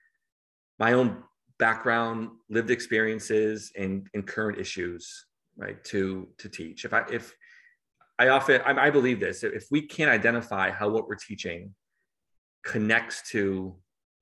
my 0.79 0.93
own 0.93 1.23
background, 1.59 2.31
lived 2.51 2.71
experiences, 2.71 3.73
and, 3.77 4.09
and 4.15 4.27
current 4.27 4.59
issues, 4.59 5.27
right, 5.57 5.83
to 5.85 6.29
to 6.39 6.49
teach. 6.49 6.85
If 6.85 6.93
I 6.93 7.05
if 7.11 7.35
I 8.19 8.29
often 8.29 8.61
I, 8.63 8.87
I 8.87 8.91
believe 8.91 9.21
this, 9.21 9.43
if 9.43 9.67
we 9.71 9.83
can't 9.83 10.11
identify 10.11 10.71
how 10.71 10.89
what 10.89 11.09
we're 11.09 11.17
teaching 11.17 11.75
connects 12.65 13.31
to 13.31 13.77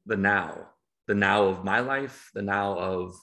the 0.07 0.17
now, 0.17 0.69
the 1.07 1.15
now 1.15 1.45
of 1.45 1.65
my 1.65 1.81
life, 1.81 2.31
the 2.35 2.43
now 2.43 2.79
of 2.79 3.15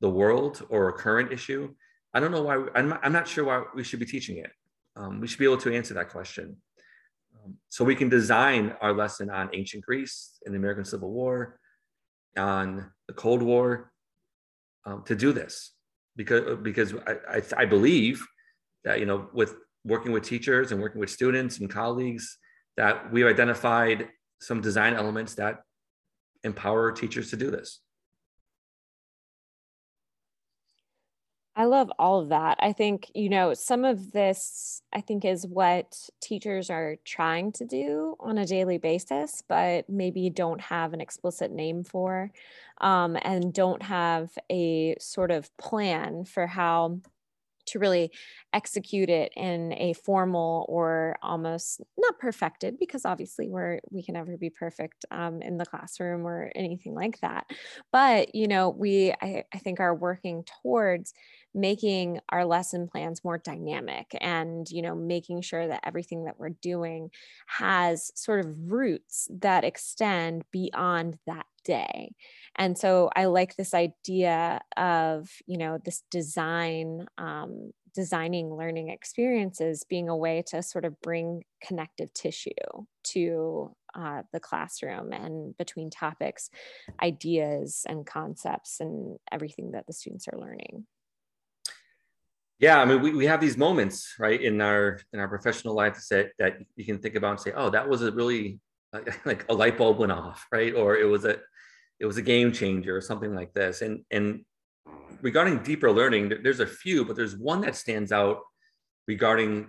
the 0.00 0.10
world 0.10 0.66
or 0.68 0.88
a 0.88 0.92
current 0.92 1.32
issue, 1.32 1.74
I 2.12 2.20
don't 2.20 2.32
know 2.32 2.42
why, 2.42 2.66
I'm, 2.74 2.94
I'm 3.02 3.12
not 3.12 3.28
sure 3.28 3.44
why 3.44 3.62
we 3.74 3.84
should 3.84 4.00
be 4.00 4.06
teaching 4.06 4.38
it. 4.38 4.50
Um, 4.96 5.20
we 5.20 5.28
should 5.28 5.38
be 5.38 5.44
able 5.44 5.58
to 5.58 5.74
answer 5.74 5.94
that 5.94 6.10
question. 6.10 6.56
Um, 7.36 7.56
so 7.68 7.84
we 7.84 7.94
can 7.94 8.08
design 8.08 8.74
our 8.80 8.92
lesson 8.92 9.30
on 9.30 9.50
ancient 9.52 9.84
Greece 9.84 10.38
and 10.44 10.54
the 10.54 10.58
American 10.58 10.84
Civil 10.84 11.10
War, 11.10 11.59
on 12.36 12.90
the 13.08 13.14
Cold 13.14 13.42
War, 13.42 13.92
um, 14.86 15.02
to 15.04 15.14
do 15.14 15.32
this 15.32 15.72
because 16.16 16.58
because 16.62 16.94
I, 17.06 17.36
I, 17.36 17.42
I 17.58 17.64
believe 17.66 18.26
that 18.84 19.00
you 19.00 19.06
know 19.06 19.28
with 19.32 19.54
working 19.84 20.12
with 20.12 20.24
teachers 20.24 20.72
and 20.72 20.80
working 20.80 21.00
with 21.00 21.10
students 21.10 21.58
and 21.58 21.70
colleagues 21.70 22.38
that 22.76 23.12
we've 23.12 23.26
identified 23.26 24.08
some 24.40 24.60
design 24.60 24.94
elements 24.94 25.34
that 25.34 25.60
empower 26.44 26.92
teachers 26.92 27.30
to 27.30 27.36
do 27.36 27.50
this. 27.50 27.80
I 31.60 31.64
love 31.64 31.92
all 31.98 32.20
of 32.20 32.30
that. 32.30 32.56
I 32.60 32.72
think, 32.72 33.10
you 33.14 33.28
know, 33.28 33.52
some 33.52 33.84
of 33.84 34.12
this, 34.12 34.80
I 34.94 35.02
think, 35.02 35.26
is 35.26 35.46
what 35.46 35.94
teachers 36.22 36.70
are 36.70 36.96
trying 37.04 37.52
to 37.52 37.66
do 37.66 38.16
on 38.18 38.38
a 38.38 38.46
daily 38.46 38.78
basis, 38.78 39.42
but 39.46 39.86
maybe 39.86 40.30
don't 40.30 40.62
have 40.62 40.94
an 40.94 41.02
explicit 41.02 41.52
name 41.52 41.84
for 41.84 42.32
um, 42.80 43.18
and 43.20 43.52
don't 43.52 43.82
have 43.82 44.30
a 44.50 44.96
sort 44.98 45.30
of 45.30 45.54
plan 45.58 46.24
for 46.24 46.46
how 46.46 47.02
to 47.66 47.78
really 47.78 48.10
execute 48.52 49.08
it 49.08 49.32
in 49.36 49.74
a 49.74 49.92
formal 49.92 50.64
or 50.68 51.16
almost 51.22 51.80
not 51.98 52.18
perfected 52.18 52.78
because 52.78 53.04
obviously 53.04 53.48
we're 53.48 53.80
we 53.90 54.02
can 54.02 54.14
never 54.14 54.36
be 54.36 54.50
perfect 54.50 55.04
um, 55.10 55.40
in 55.42 55.56
the 55.56 55.66
classroom 55.66 56.26
or 56.26 56.50
anything 56.54 56.94
like 56.94 57.20
that 57.20 57.46
but 57.92 58.34
you 58.34 58.48
know 58.48 58.70
we 58.70 59.12
I, 59.22 59.44
I 59.52 59.58
think 59.58 59.78
are 59.78 59.94
working 59.94 60.44
towards 60.62 61.14
making 61.54 62.20
our 62.28 62.44
lesson 62.44 62.88
plans 62.88 63.24
more 63.24 63.38
dynamic 63.38 64.06
and 64.20 64.70
you 64.70 64.82
know 64.82 64.94
making 64.94 65.42
sure 65.42 65.66
that 65.66 65.80
everything 65.84 66.24
that 66.24 66.38
we're 66.38 66.50
doing 66.62 67.10
has 67.46 68.12
sort 68.14 68.40
of 68.40 68.70
roots 68.70 69.28
that 69.30 69.64
extend 69.64 70.44
beyond 70.52 71.18
that 71.26 71.46
day. 71.64 72.12
And 72.56 72.76
so 72.76 73.10
i 73.14 73.26
like 73.26 73.56
this 73.56 73.74
idea 73.74 74.60
of 74.76 75.28
you 75.46 75.58
know 75.58 75.78
this 75.84 76.02
design 76.10 77.06
um, 77.18 77.72
designing 77.94 78.54
learning 78.54 78.88
experiences 78.88 79.84
being 79.88 80.08
a 80.08 80.16
way 80.16 80.42
to 80.46 80.62
sort 80.62 80.84
of 80.84 81.00
bring 81.00 81.42
connective 81.62 82.12
tissue 82.14 82.50
to 83.02 83.74
uh, 83.94 84.22
the 84.32 84.40
classroom 84.40 85.12
and 85.12 85.56
between 85.56 85.90
topics 85.90 86.50
ideas 87.02 87.84
and 87.88 88.06
concepts 88.06 88.80
and 88.80 89.18
everything 89.32 89.72
that 89.72 89.86
the 89.86 89.92
students 89.92 90.28
are 90.28 90.38
learning 90.38 90.86
yeah 92.60 92.80
i 92.80 92.84
mean 92.84 93.02
we, 93.02 93.12
we 93.12 93.26
have 93.26 93.40
these 93.40 93.56
moments 93.56 94.14
right 94.18 94.40
in 94.40 94.60
our 94.60 95.00
in 95.12 95.18
our 95.18 95.28
professional 95.28 95.74
life 95.74 95.98
that 96.10 96.30
that 96.38 96.58
you 96.76 96.84
can 96.84 96.98
think 96.98 97.16
about 97.16 97.32
and 97.32 97.40
say 97.40 97.52
oh 97.56 97.70
that 97.70 97.88
was 97.88 98.02
a 98.02 98.12
really 98.12 98.60
like 99.24 99.44
a 99.48 99.54
light 99.54 99.78
bulb 99.78 99.98
went 99.98 100.12
off 100.12 100.46
right? 100.52 100.74
Or 100.74 100.96
it 100.96 101.04
was 101.04 101.24
a 101.24 101.38
it 101.98 102.06
was 102.06 102.16
a 102.16 102.22
game 102.22 102.50
changer 102.52 102.96
or 102.96 103.00
something 103.00 103.34
like 103.34 103.52
this. 103.52 103.82
And 103.82 104.04
and 104.10 104.44
regarding 105.20 105.62
deeper 105.62 105.90
learning 105.92 106.32
there's 106.42 106.60
a 106.60 106.66
few 106.66 107.04
but 107.04 107.14
there's 107.14 107.36
one 107.36 107.60
that 107.60 107.76
stands 107.76 108.10
out 108.10 108.38
regarding 109.06 109.68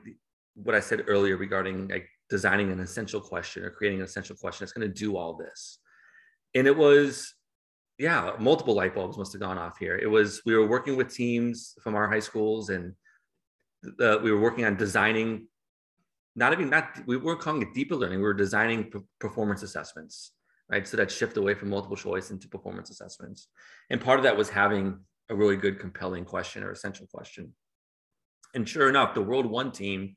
what 0.55 0.73
i 0.73 0.79
said 0.79 1.03
earlier 1.07 1.35
regarding 1.35 1.89
like 1.89 2.07
designing 2.29 2.71
an 2.71 2.79
essential 2.79 3.19
question 3.19 3.63
or 3.63 3.69
creating 3.69 3.99
an 3.99 4.05
essential 4.05 4.35
question 4.37 4.63
that's 4.63 4.71
going 4.71 4.87
to 4.87 4.93
do 4.93 5.17
all 5.17 5.33
this. 5.33 5.79
And 6.55 6.65
it 6.65 6.75
was 6.75 7.33
yeah, 8.01 8.31
multiple 8.39 8.73
light 8.73 8.95
bulbs 8.95 9.15
must 9.15 9.31
have 9.33 9.41
gone 9.41 9.59
off 9.59 9.77
here. 9.77 9.95
It 9.95 10.07
was 10.07 10.41
we 10.43 10.55
were 10.55 10.65
working 10.65 10.95
with 10.95 11.13
teams 11.13 11.75
from 11.83 11.93
our 11.93 12.09
high 12.09 12.19
schools, 12.19 12.69
and 12.69 12.93
the, 13.83 14.19
we 14.23 14.31
were 14.31 14.41
working 14.41 14.65
on 14.65 14.75
designing. 14.75 15.47
Not 16.35 16.51
even 16.51 16.71
not 16.71 16.97
we 17.05 17.15
weren't 17.17 17.41
calling 17.41 17.61
it 17.61 17.75
deeper 17.75 17.95
learning. 17.95 18.17
We 18.17 18.23
were 18.23 18.33
designing 18.33 18.85
p- 18.85 19.01
performance 19.19 19.61
assessments, 19.61 20.31
right? 20.67 20.87
So 20.87 20.97
that 20.97 21.11
shift 21.11 21.37
away 21.37 21.53
from 21.53 21.69
multiple 21.69 21.95
choice 21.95 22.31
into 22.31 22.47
performance 22.47 22.89
assessments, 22.89 23.49
and 23.91 24.01
part 24.01 24.17
of 24.17 24.23
that 24.23 24.35
was 24.35 24.49
having 24.49 24.99
a 25.29 25.35
really 25.35 25.55
good, 25.55 25.79
compelling 25.79 26.25
question 26.25 26.63
or 26.63 26.71
essential 26.71 27.05
question. 27.05 27.53
And 28.55 28.67
sure 28.67 28.89
enough, 28.89 29.13
the 29.13 29.21
World 29.21 29.45
One 29.45 29.71
team, 29.71 30.15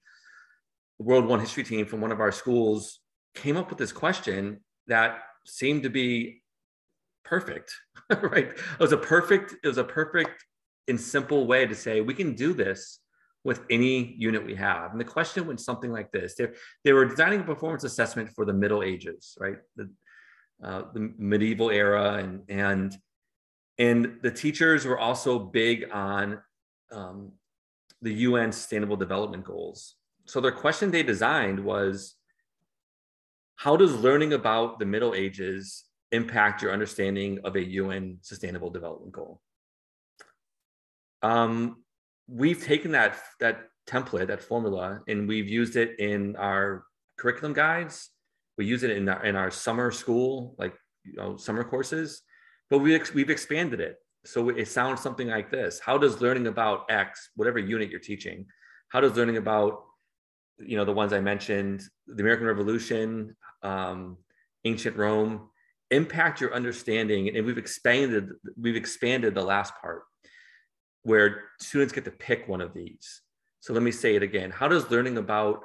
the 0.99 1.05
World 1.05 1.27
One 1.27 1.41
history 1.41 1.65
team 1.65 1.85
from 1.85 2.01
one 2.01 2.13
of 2.13 2.21
our 2.21 2.33
schools, 2.33 3.01
came 3.35 3.59
up 3.59 3.69
with 3.69 3.79
this 3.79 3.93
question 3.93 4.61
that 4.87 5.19
seemed 5.45 5.83
to 5.83 5.91
be 5.91 6.41
perfect, 7.25 7.75
right? 8.11 8.49
It 8.49 8.81
was 8.81 8.93
a 8.93 8.97
perfect, 8.97 9.55
it 9.63 9.69
was 9.69 9.79
a 9.79 9.85
perfect 9.85 10.45
and 10.89 11.01
simple 11.01 11.47
way 11.47 11.67
to 11.67 11.75
say 11.75 12.01
we 12.01 12.15
can 12.15 12.35
do 12.35 12.53
this 12.53 13.01
with 13.43 13.61
any 13.71 14.15
unit 14.19 14.45
we 14.45 14.55
have. 14.55 14.93
And 14.93 15.01
the 15.01 15.05
question 15.05 15.47
went 15.47 15.61
something 15.61 15.93
like 15.93 16.11
this: 16.13 16.35
they, 16.35 16.49
they 16.85 16.93
were 16.93 17.05
designing 17.05 17.41
a 17.41 17.45
performance 17.45 17.85
assessment 17.85 18.31
for 18.31 18.45
the 18.45 18.53
Middle 18.53 18.83
Ages, 18.83 19.37
right? 19.39 19.57
The, 19.77 19.91
uh, 20.63 20.83
the 20.93 21.13
medieval 21.19 21.71
era, 21.71 22.15
and 22.15 22.43
and 22.49 22.97
and 23.79 24.19
the 24.23 24.31
teachers 24.31 24.85
were 24.85 24.99
also 24.99 25.39
big 25.39 25.91
on 25.93 26.41
um, 26.93 27.33
the 28.03 28.13
UN 28.13 28.53
Sustainable 28.53 28.97
Development 28.97 29.45
Goals. 29.45 29.97
So 30.27 30.41
their 30.41 30.53
question 30.53 30.91
they 30.91 31.03
designed 31.03 31.63
was, 31.63 32.15
how 33.57 33.77
does 33.77 33.95
learning 33.95 34.33
about 34.33 34.79
the 34.79 34.87
Middle 34.87 35.15
Ages 35.15 35.84
impact 36.15 36.63
your 36.63 36.73
understanding 36.73 37.41
of 37.45 37.57
a 37.57 37.65
UN 37.65 38.19
Sustainable 38.23 38.71
Development 38.71 39.13
Goal? 39.13 39.41
Um, 41.23 41.83
we've 42.29 42.63
taken 42.63 42.93
that 42.93 43.19
that 43.41 43.69
template, 43.89 44.29
that 44.29 44.43
formula, 44.43 45.01
and 45.09 45.29
we've 45.29 45.49
used 45.49 45.77
it 45.77 45.99
in 45.99 46.37
our 46.37 46.85
curriculum 47.19 47.53
guides. 47.53 48.11
We 48.57 48.67
use 48.67 48.83
it 48.83 48.91
in 48.91 49.09
our, 49.09 49.25
in 49.25 49.37
our 49.37 49.51
summer 49.51 49.91
school, 49.91 50.55
like 50.59 50.75
you 51.05 51.15
know, 51.17 51.37
summer 51.37 51.65
courses, 51.65 52.23
but 52.71 52.79
we 52.79 52.95
ex- 52.95 53.13
we've 53.13 53.31
expanded 53.31 53.81
it. 53.81 53.97
So 54.25 54.49
it 54.49 54.69
sounds 54.69 55.01
something 55.01 55.29
like 55.29 55.51
this: 55.51 55.81
How 55.81 55.99
does 55.99 56.21
learning 56.21 56.47
about 56.47 56.85
X, 56.91 57.31
whatever 57.37 57.59
unit 57.59 57.91
you're 57.91 58.01
teaching, 58.01 58.47
how 58.89 59.01
does 59.01 59.17
learning 59.17 59.37
about 59.37 59.83
you 60.59 60.77
know 60.77 60.85
the 60.85 60.93
ones 60.93 61.13
I 61.13 61.21
mentioned, 61.21 61.83
the 62.07 62.23
American 62.23 62.47
Revolution, 62.47 63.37
um, 63.63 64.19
ancient 64.65 64.97
Rome, 64.97 65.51
impact 65.95 66.41
your 66.41 66.55
understanding? 66.55 67.35
And 67.35 67.47
we've 67.47 67.59
expanded 67.59 68.31
we've 68.61 68.77
expanded 68.77 69.35
the 69.35 69.45
last 69.45 69.75
part 69.81 70.03
where 71.03 71.45
students 71.61 71.93
get 71.93 72.05
to 72.05 72.11
pick 72.11 72.49
one 72.49 72.61
of 72.61 72.75
these. 72.75 73.23
So 73.61 73.73
let 73.73 73.83
me 73.83 73.93
say 73.93 74.17
it 74.17 74.23
again. 74.23 74.51
How 74.51 74.69
does 74.69 74.91
learning 74.91 75.19
about 75.19 75.65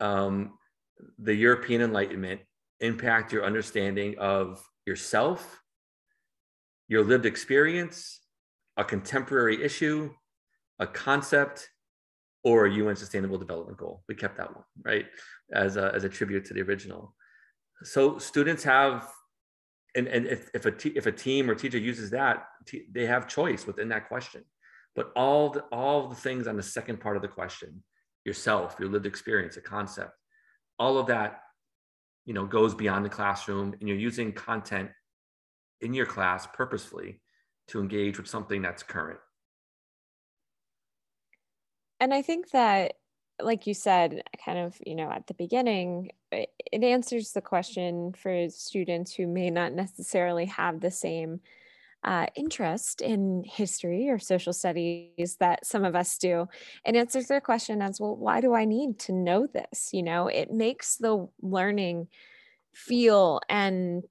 um, 0.00 0.54
the 1.18 1.34
European 1.34 1.82
Enlightenment 1.82 2.40
impact 2.80 3.32
your 3.32 3.44
understanding 3.44 4.16
of 4.18 4.62
yourself, 4.86 5.60
your 6.88 7.04
lived 7.04 7.26
experience, 7.26 8.20
a 8.76 8.84
contemporary 8.84 9.62
issue, 9.62 10.10
a 10.78 10.86
concept, 10.86 11.68
or 12.44 12.66
a 12.66 12.72
UN 12.72 12.96
Sustainable 12.96 13.38
Development 13.38 13.76
Goal? 13.76 14.04
We 14.08 14.14
kept 14.14 14.36
that 14.38 14.54
one, 14.54 14.64
right, 14.84 15.06
as 15.52 15.76
a, 15.76 15.92
as 15.94 16.04
a 16.04 16.08
tribute 16.08 16.44
to 16.46 16.54
the 16.54 16.62
original. 16.62 17.14
So 17.82 18.18
students 18.18 18.64
have, 18.64 19.08
and, 19.94 20.06
and 20.06 20.26
if, 20.26 20.50
if, 20.54 20.66
a, 20.66 20.70
t- 20.70 20.92
if 20.94 21.06
a 21.06 21.12
team 21.12 21.48
or 21.48 21.54
teacher 21.54 21.78
uses 21.78 22.10
that, 22.10 22.46
t- 22.66 22.86
they 22.92 23.06
have 23.06 23.26
choice 23.26 23.66
within 23.66 23.88
that 23.88 24.08
question. 24.08 24.44
But 24.94 25.12
all 25.16 25.50
the, 25.50 25.60
all 25.72 26.08
the 26.08 26.14
things 26.14 26.46
on 26.46 26.56
the 26.56 26.62
second 26.62 27.00
part 27.00 27.16
of 27.16 27.22
the 27.22 27.28
question 27.28 27.82
yourself 28.28 28.76
your 28.78 28.90
lived 28.90 29.06
experience 29.06 29.56
a 29.56 29.60
concept 29.60 30.12
all 30.78 30.98
of 30.98 31.06
that 31.06 31.40
you 32.26 32.34
know 32.34 32.44
goes 32.44 32.74
beyond 32.74 33.04
the 33.04 33.08
classroom 33.08 33.74
and 33.80 33.88
you're 33.88 33.96
using 33.96 34.32
content 34.32 34.90
in 35.80 35.94
your 35.94 36.06
class 36.06 36.46
purposefully 36.52 37.20
to 37.68 37.80
engage 37.80 38.18
with 38.18 38.26
something 38.26 38.62
that's 38.62 38.82
current. 38.82 39.18
And 42.00 42.12
i 42.12 42.22
think 42.22 42.50
that 42.50 42.94
like 43.40 43.66
you 43.66 43.74
said 43.74 44.22
kind 44.44 44.58
of 44.58 44.76
you 44.84 44.94
know 44.94 45.10
at 45.10 45.26
the 45.26 45.34
beginning 45.34 46.10
it, 46.32 46.50
answers 46.72 47.32
the 47.32 47.40
question 47.40 48.12
for 48.12 48.48
students 48.50 49.14
who 49.14 49.26
may 49.26 49.50
not 49.50 49.72
necessarily 49.72 50.46
have 50.46 50.80
the 50.80 50.90
same 50.90 51.40
uh, 52.04 52.26
interest 52.36 53.00
in 53.00 53.42
history 53.44 54.08
or 54.08 54.20
social 54.20 54.52
studies 54.52 55.36
that 55.40 55.66
some 55.66 55.84
of 55.84 55.96
us 55.96 56.16
do. 56.16 56.46
It 56.84 56.94
answers 56.94 57.26
their 57.26 57.40
question 57.40 57.82
as 57.82 58.00
well 58.00 58.14
why 58.14 58.40
do 58.40 58.54
i 58.54 58.64
need 58.64 58.98
to 59.00 59.12
know 59.12 59.46
this? 59.46 59.90
You 59.92 60.02
know 60.02 60.28
it 60.28 60.52
makes 60.52 60.96
the 60.96 61.28
learning 61.40 62.08
feel 62.72 63.40
and 63.48 64.04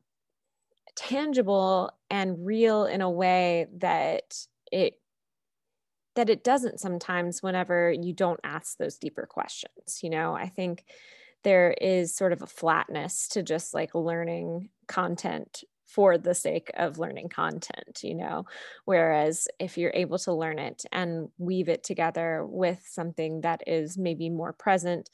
tangible 0.95 1.91
and 2.09 2.45
real 2.45 2.85
in 2.85 3.01
a 3.01 3.09
way 3.09 3.67
that 3.77 4.35
it 4.71 4.99
that 6.17 6.29
it 6.29 6.43
doesn't 6.43 6.79
sometimes 6.79 7.41
whenever 7.41 7.91
you 7.91 8.11
don't 8.11 8.39
ask 8.43 8.77
those 8.77 8.97
deeper 8.97 9.25
questions 9.25 9.99
you 10.03 10.09
know 10.09 10.33
i 10.33 10.47
think 10.47 10.83
there 11.43 11.71
is 11.79 12.13
sort 12.13 12.33
of 12.33 12.41
a 12.41 12.47
flatness 12.47 13.29
to 13.29 13.43
just 13.43 13.73
like 13.73 13.95
learning 13.95 14.69
content 14.87 15.63
for 15.87 16.17
the 16.17 16.35
sake 16.35 16.69
of 16.75 16.99
learning 16.99 17.29
content, 17.29 18.01
you 18.03 18.13
know. 18.13 18.45
Whereas 18.85 19.47
if 19.57 19.77
you're 19.77 19.93
able 19.93 20.19
to 20.19 20.33
learn 20.33 20.59
it 20.59 20.83
and 20.91 21.29
weave 21.37 21.69
it 21.69 21.83
together 21.83 22.45
with 22.45 22.85
something 22.85 23.41
that 23.41 23.63
is 23.65 23.97
maybe 23.97 24.29
more 24.29 24.51
present 24.51 25.09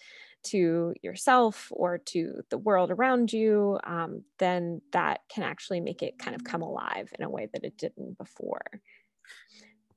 to 0.45 0.93
yourself 1.01 1.71
or 1.71 1.99
to 1.99 2.41
the 2.49 2.57
world 2.57 2.91
around 2.91 3.31
you, 3.31 3.79
um, 3.83 4.23
then 4.39 4.81
that 4.91 5.21
can 5.29 5.43
actually 5.43 5.79
make 5.79 6.01
it 6.01 6.17
kind 6.17 6.35
of 6.35 6.43
come 6.43 6.63
alive 6.63 7.13
in 7.17 7.23
a 7.23 7.29
way 7.29 7.47
that 7.53 7.63
it 7.63 7.77
didn't 7.77 8.17
before. 8.17 8.63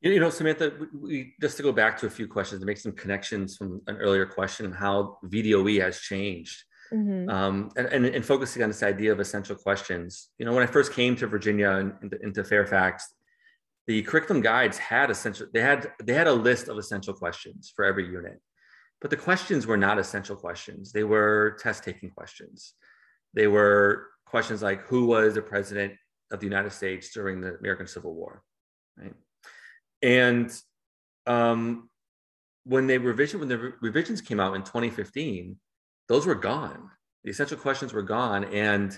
You 0.01 0.21
know, 0.21 0.31
Samantha, 0.31 0.73
we, 0.93 1.35
just 1.41 1.57
to 1.57 1.63
go 1.63 1.73
back 1.73 1.99
to 1.99 2.07
a 2.07 2.11
few 2.11 2.29
questions 2.29 2.61
to 2.61 2.67
make 2.67 2.79
some 2.79 2.93
connections 2.93 3.57
from 3.57 3.81
an 3.87 3.97
earlier 3.97 4.27
question 4.27 4.67
and 4.67 4.75
how 4.75 5.19
VDOE 5.25 5.83
has 5.83 6.01
changed. 6.01 6.63
Mm-hmm. 6.93 7.29
um, 7.29 7.71
and, 7.77 7.89
and, 7.89 8.07
and, 8.07 8.25
focusing 8.25 8.63
on 8.63 8.69
this 8.69 8.85
idea 8.85 9.11
of 9.11 9.19
essential 9.19 9.57
questions. 9.57 10.29
You 10.39 10.47
know, 10.47 10.53
when 10.53 10.63
I 10.63 10.67
first 10.67 10.93
came 10.93 11.17
to 11.17 11.27
Virginia 11.27 11.71
and 11.71 11.95
into, 12.01 12.23
into 12.23 12.45
Fairfax, 12.45 13.13
the 13.89 14.03
curriculum 14.03 14.41
guides 14.41 14.79
had 14.79 15.11
essential 15.11 15.49
they 15.53 15.63
had 15.63 15.91
they 16.05 16.13
had 16.13 16.29
a 16.29 16.33
list 16.33 16.69
of 16.69 16.79
essential 16.79 17.13
questions 17.13 17.73
for 17.75 17.85
every 17.85 18.07
unit. 18.07 18.41
But 19.01 19.11
the 19.11 19.17
questions 19.17 19.67
were 19.67 19.77
not 19.77 19.99
essential 19.99 20.37
questions. 20.37 20.93
They 20.93 21.03
were 21.03 21.57
test 21.59 21.83
taking 21.83 22.11
questions. 22.11 22.75
They 23.35 23.49
were 23.49 24.07
questions 24.27 24.63
like 24.63 24.83
who 24.83 25.07
was 25.07 25.35
the 25.35 25.43
president 25.43 25.95
of 26.31 26.41
the 26.41 26.47
united 26.47 26.73
states 26.73 27.13
during 27.13 27.41
the 27.41 27.57
american 27.59 27.87
civil 27.87 28.15
war 28.15 28.43
right 28.99 29.15
and 30.03 30.53
um, 31.27 31.89
when 32.65 32.87
they 32.87 32.99
revision 32.99 33.41
when 33.41 33.49
the 33.49 33.59
re- 33.59 33.73
revisions 33.81 34.21
came 34.21 34.41
out 34.41 34.55
in 34.55 34.63
2015 34.63 35.57
those 36.09 36.27
were 36.27 36.35
gone. 36.35 36.91
The 37.25 37.31
essential 37.31 37.57
questions 37.57 37.93
were 37.93 38.03
gone. 38.03 38.45
And 38.45 38.97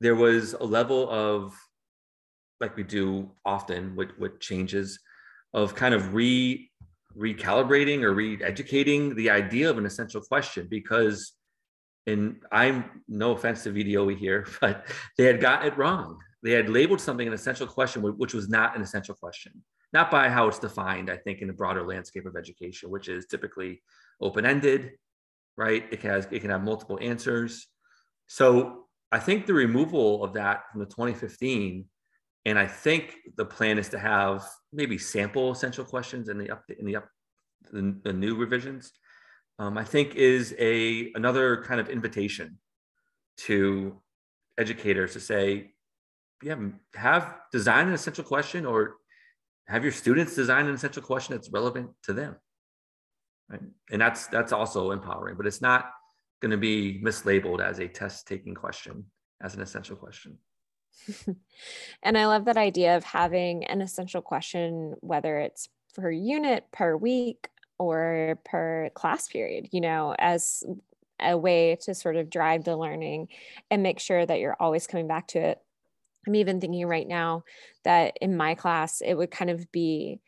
there 0.00 0.14
was 0.14 0.54
a 0.54 0.64
level 0.64 1.08
of, 1.10 1.54
like 2.60 2.76
we 2.76 2.82
do 2.82 3.30
often 3.44 3.96
with, 3.96 4.16
with 4.18 4.40
changes, 4.40 4.98
of 5.52 5.74
kind 5.74 5.94
of 5.94 6.14
re 6.14 6.70
recalibrating 7.18 8.02
or 8.02 8.12
re-educating 8.14 9.16
the 9.16 9.28
idea 9.28 9.68
of 9.68 9.78
an 9.78 9.84
essential 9.84 10.20
question 10.20 10.68
because 10.70 11.32
and 12.06 12.36
I'm 12.52 13.02
no 13.08 13.32
offense 13.32 13.64
to 13.64 13.70
VDOE 13.70 14.16
here, 14.16 14.46
but 14.60 14.86
they 15.18 15.24
had 15.24 15.40
gotten 15.40 15.66
it 15.66 15.76
wrong. 15.76 16.18
They 16.42 16.52
had 16.52 16.68
labeled 16.70 17.00
something 17.00 17.26
an 17.26 17.34
essential 17.34 17.66
question, 17.66 18.00
which 18.02 18.32
was 18.32 18.48
not 18.48 18.76
an 18.76 18.82
essential 18.82 19.14
question, 19.14 19.52
not 19.92 20.10
by 20.10 20.28
how 20.28 20.48
it's 20.48 20.58
defined, 20.58 21.10
I 21.10 21.16
think, 21.16 21.40
in 21.40 21.48
the 21.48 21.54
broader 21.54 21.82
landscape 21.82 22.26
of 22.26 22.36
education, 22.36 22.90
which 22.90 23.08
is 23.08 23.26
typically 23.26 23.82
open 24.20 24.46
ended, 24.46 24.92
right? 25.56 25.84
It 25.90 26.02
has 26.02 26.28
it 26.30 26.40
can 26.40 26.50
have 26.50 26.62
multiple 26.62 26.98
answers. 27.00 27.66
So 28.26 28.84
I 29.10 29.18
think 29.18 29.46
the 29.46 29.54
removal 29.54 30.22
of 30.22 30.34
that 30.34 30.70
from 30.70 30.80
the 30.80 30.86
2015, 30.86 31.84
and 32.46 32.58
I 32.58 32.66
think 32.66 33.16
the 33.36 33.44
plan 33.44 33.78
is 33.78 33.88
to 33.90 33.98
have 33.98 34.46
maybe 34.72 34.96
sample 34.98 35.50
essential 35.50 35.84
questions 35.84 36.28
in 36.28 36.38
the 36.38 36.50
up 36.50 36.62
in 36.78 36.86
the 36.86 36.96
up 36.96 37.08
the, 37.72 37.96
the 38.04 38.12
new 38.12 38.36
revisions. 38.36 38.92
Um, 39.58 39.76
I 39.76 39.84
think 39.84 40.14
is 40.14 40.54
a 40.58 41.12
another 41.14 41.62
kind 41.64 41.80
of 41.80 41.90
invitation 41.90 42.58
to 43.38 44.00
educators 44.56 45.14
to 45.14 45.20
say, 45.20 45.72
yeah, 46.42 46.56
have 46.94 47.36
design 47.52 47.88
an 47.88 47.94
essential 47.94 48.24
question 48.24 48.64
or 48.64 48.96
have 49.70 49.82
your 49.82 49.92
students 49.92 50.34
design 50.34 50.66
an 50.66 50.74
essential 50.74 51.02
question 51.02 51.34
that's 51.34 51.50
relevant 51.50 51.90
to 52.02 52.12
them 52.12 52.36
right? 53.50 53.60
And 53.90 54.00
that's 54.00 54.28
that's 54.28 54.52
also 54.52 54.92
empowering, 54.92 55.36
but 55.36 55.46
it's 55.46 55.60
not 55.60 55.90
going 56.40 56.52
to 56.52 56.56
be 56.56 57.00
mislabeled 57.04 57.60
as 57.60 57.80
a 57.80 57.88
test 57.88 58.26
taking 58.26 58.54
question 58.54 59.04
as 59.42 59.54
an 59.54 59.60
essential 59.60 59.96
question. 59.96 60.38
and 62.02 62.16
I 62.16 62.26
love 62.26 62.46
that 62.46 62.56
idea 62.56 62.96
of 62.96 63.04
having 63.04 63.64
an 63.64 63.82
essential 63.82 64.22
question, 64.22 64.94
whether 65.00 65.38
it's 65.38 65.68
per 65.94 66.10
unit, 66.10 66.64
per 66.72 66.96
week, 66.96 67.48
or 67.78 68.38
per 68.44 68.90
class 68.94 69.28
period, 69.28 69.68
you 69.72 69.80
know, 69.80 70.14
as 70.18 70.62
a 71.20 71.36
way 71.36 71.76
to 71.82 71.94
sort 71.94 72.16
of 72.16 72.30
drive 72.30 72.64
the 72.64 72.76
learning 72.76 73.28
and 73.70 73.82
make 73.82 74.00
sure 74.00 74.24
that 74.24 74.40
you're 74.40 74.56
always 74.60 74.86
coming 74.86 75.06
back 75.06 75.28
to 75.28 75.38
it. 75.38 75.60
I'm 76.26 76.34
even 76.34 76.60
thinking 76.60 76.86
right 76.86 77.08
now 77.08 77.44
that 77.84 78.16
in 78.20 78.36
my 78.36 78.54
class, 78.54 79.00
it 79.00 79.14
would 79.14 79.30
kind 79.30 79.50
of 79.50 79.70
be 79.72 80.20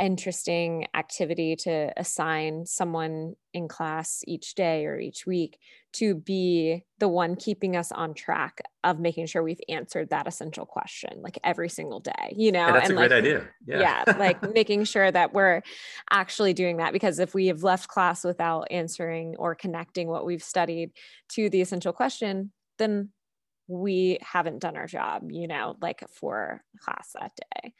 interesting 0.00 0.86
activity 0.94 1.56
to 1.56 1.92
assign 1.96 2.64
someone 2.64 3.34
in 3.52 3.68
class 3.68 4.22
each 4.26 4.54
day 4.54 4.86
or 4.86 4.98
each 4.98 5.26
week 5.26 5.58
to 5.92 6.14
be 6.14 6.82
the 6.98 7.08
one 7.08 7.36
keeping 7.36 7.76
us 7.76 7.92
on 7.92 8.14
track 8.14 8.62
of 8.84 8.98
making 8.98 9.26
sure 9.26 9.42
we've 9.42 9.60
answered 9.68 10.08
that 10.08 10.26
essential 10.26 10.64
question 10.64 11.20
like 11.20 11.38
every 11.44 11.68
single 11.68 12.00
day 12.00 12.34
you 12.34 12.50
know 12.50 12.66
and 12.66 12.76
that's 12.76 12.88
and 12.88 12.98
a 12.98 13.00
like, 13.00 13.10
great 13.10 13.18
idea. 13.18 13.48
Yeah, 13.66 14.02
yeah 14.06 14.16
like 14.18 14.54
making 14.54 14.84
sure 14.84 15.10
that 15.10 15.34
we're 15.34 15.62
actually 16.10 16.54
doing 16.54 16.78
that 16.78 16.92
because 16.92 17.18
if 17.18 17.34
we 17.34 17.48
have 17.48 17.62
left 17.62 17.88
class 17.88 18.24
without 18.24 18.68
answering 18.70 19.34
or 19.38 19.54
connecting 19.54 20.08
what 20.08 20.24
we've 20.24 20.42
studied 20.42 20.92
to 21.30 21.50
the 21.50 21.60
essential 21.60 21.92
question 21.92 22.52
then 22.78 23.10
we 23.72 24.18
haven't 24.20 24.60
done 24.60 24.76
our 24.76 24.86
job 24.86 25.30
you 25.30 25.48
know 25.48 25.76
like 25.80 26.02
for 26.10 26.62
class 26.80 27.14
that 27.18 27.32
day 27.36 27.72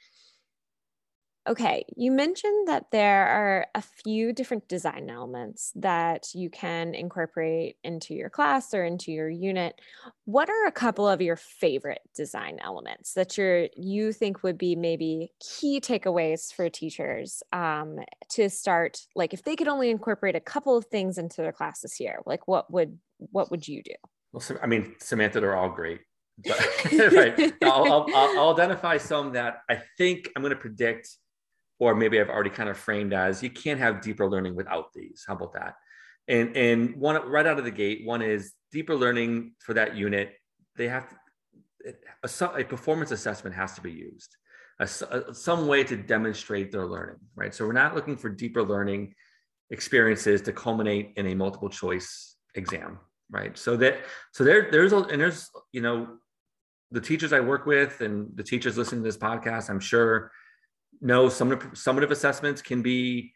Okay, 1.45 1.83
you 1.97 2.09
mentioned 2.09 2.69
that 2.69 2.85
there 2.91 3.27
are 3.27 3.67
a 3.75 3.81
few 3.81 4.31
different 4.31 4.69
design 4.69 5.09
elements 5.09 5.73
that 5.75 6.27
you 6.33 6.49
can 6.49 6.95
incorporate 6.95 7.75
into 7.83 8.13
your 8.13 8.29
class 8.29 8.73
or 8.73 8.85
into 8.85 9.11
your 9.11 9.29
unit. 9.29 9.81
What 10.23 10.49
are 10.49 10.65
a 10.67 10.71
couple 10.71 11.05
of 11.05 11.21
your 11.21 11.35
favorite 11.35 11.99
design 12.15 12.59
elements 12.63 13.13
that 13.15 13.37
you 13.37 13.67
you 13.75 14.13
think 14.13 14.41
would 14.41 14.57
be 14.57 14.77
maybe 14.77 15.33
key 15.41 15.81
takeaways 15.81 16.53
for 16.53 16.69
teachers 16.69 17.43
um, 17.51 17.99
to 18.29 18.49
start? 18.49 19.01
Like, 19.13 19.33
if 19.33 19.43
they 19.43 19.57
could 19.57 19.67
only 19.67 19.89
incorporate 19.89 20.37
a 20.37 20.39
couple 20.39 20.77
of 20.77 20.85
things 20.85 21.17
into 21.17 21.41
their 21.41 21.51
classes 21.51 21.93
here, 21.93 22.19
like 22.25 22.47
what 22.47 22.71
would 22.71 22.97
what 23.17 23.51
would 23.51 23.67
you 23.67 23.83
do? 23.83 23.95
Well, 24.33 24.43
I 24.61 24.67
mean, 24.67 24.95
Samantha, 24.99 25.39
they're 25.39 25.55
all 25.55 25.69
great. 25.69 26.01
But, 26.43 26.91
right. 27.13 27.53
I'll, 27.61 28.07
I'll, 28.13 28.39
I'll 28.39 28.53
identify 28.53 28.97
some 28.97 29.33
that 29.33 29.59
I 29.69 29.79
think 29.99 30.29
I'm 30.35 30.41
going 30.41 30.49
to 30.53 30.59
predict 30.59 31.07
or 31.79 31.95
maybe 31.95 32.19
I've 32.19 32.29
already 32.29 32.49
kind 32.49 32.69
of 32.69 32.77
framed 32.77 33.13
as 33.13 33.43
you 33.43 33.49
can't 33.49 33.79
have 33.79 34.01
deeper 34.01 34.29
learning 34.29 34.55
without 34.55 34.85
these. 34.93 35.23
How 35.27 35.35
about 35.35 35.53
that? 35.53 35.75
And 36.27 36.55
and 36.55 36.95
one 36.95 37.15
right 37.29 37.45
out 37.45 37.59
of 37.59 37.65
the 37.65 37.71
gate, 37.71 38.05
one 38.05 38.21
is 38.21 38.53
deeper 38.71 38.95
learning 38.95 39.55
for 39.59 39.73
that 39.73 39.95
unit. 39.95 40.33
They 40.77 40.87
have 40.87 41.09
to, 41.09 41.15
a, 42.23 42.61
a 42.61 42.63
performance 42.63 43.11
assessment 43.11 43.55
has 43.55 43.73
to 43.73 43.81
be 43.81 43.91
used, 43.91 44.35
a, 44.79 44.83
a, 44.83 45.33
some 45.33 45.67
way 45.67 45.83
to 45.83 45.97
demonstrate 45.97 46.71
their 46.71 46.85
learning, 46.85 47.19
right? 47.35 47.53
So 47.53 47.65
we're 47.65 47.73
not 47.73 47.95
looking 47.95 48.15
for 48.15 48.29
deeper 48.29 48.63
learning 48.63 49.13
experiences 49.69 50.41
to 50.43 50.53
culminate 50.53 51.13
in 51.17 51.27
a 51.27 51.35
multiple 51.35 51.69
choice 51.69 52.37
exam, 52.55 52.99
right? 53.33 53.57
So 53.57 53.75
that 53.77 54.05
so 54.31 54.43
there 54.43 54.69
there's 54.71 54.93
a 54.93 54.99
and 54.99 55.19
there's 55.19 55.49
you 55.71 55.81
know 55.81 56.07
the 56.91 57.01
teachers 57.01 57.33
I 57.33 57.39
work 57.39 57.65
with 57.65 58.01
and 58.01 58.29
the 58.35 58.43
teachers 58.43 58.77
listening 58.77 59.01
to 59.01 59.07
this 59.07 59.17
podcast, 59.17 59.69
I'm 59.69 59.79
sure 59.79 60.31
no, 61.01 61.25
summative, 61.27 61.71
summative 61.73 62.11
assessments 62.11 62.61
can 62.61 62.81
be 62.81 63.33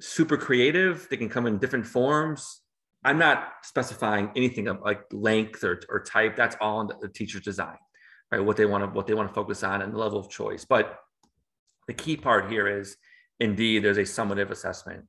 super 0.00 0.36
creative. 0.36 1.06
They 1.10 1.16
can 1.16 1.28
come 1.28 1.46
in 1.46 1.58
different 1.58 1.86
forms. 1.86 2.60
I'm 3.04 3.18
not 3.18 3.52
specifying 3.62 4.30
anything 4.36 4.68
of 4.68 4.80
like 4.82 5.04
length 5.10 5.64
or, 5.64 5.80
or 5.88 6.02
type. 6.02 6.36
That's 6.36 6.56
all 6.60 6.82
in 6.82 6.88
the 7.00 7.08
teacher's 7.08 7.42
design, 7.42 7.78
right? 8.30 8.44
What 8.44 8.58
they 8.58 8.66
want 8.66 8.84
to 8.84 8.90
what 8.90 9.06
they 9.06 9.14
want 9.14 9.28
to 9.30 9.34
focus 9.34 9.62
on 9.62 9.80
and 9.80 9.94
the 9.94 9.98
level 9.98 10.18
of 10.18 10.28
choice. 10.28 10.66
But 10.66 10.98
the 11.86 11.94
key 11.94 12.16
part 12.18 12.50
here 12.50 12.68
is 12.68 12.96
indeed 13.38 13.82
there's 13.82 13.96
a 13.96 14.02
summative 14.02 14.50
assessment. 14.50 15.06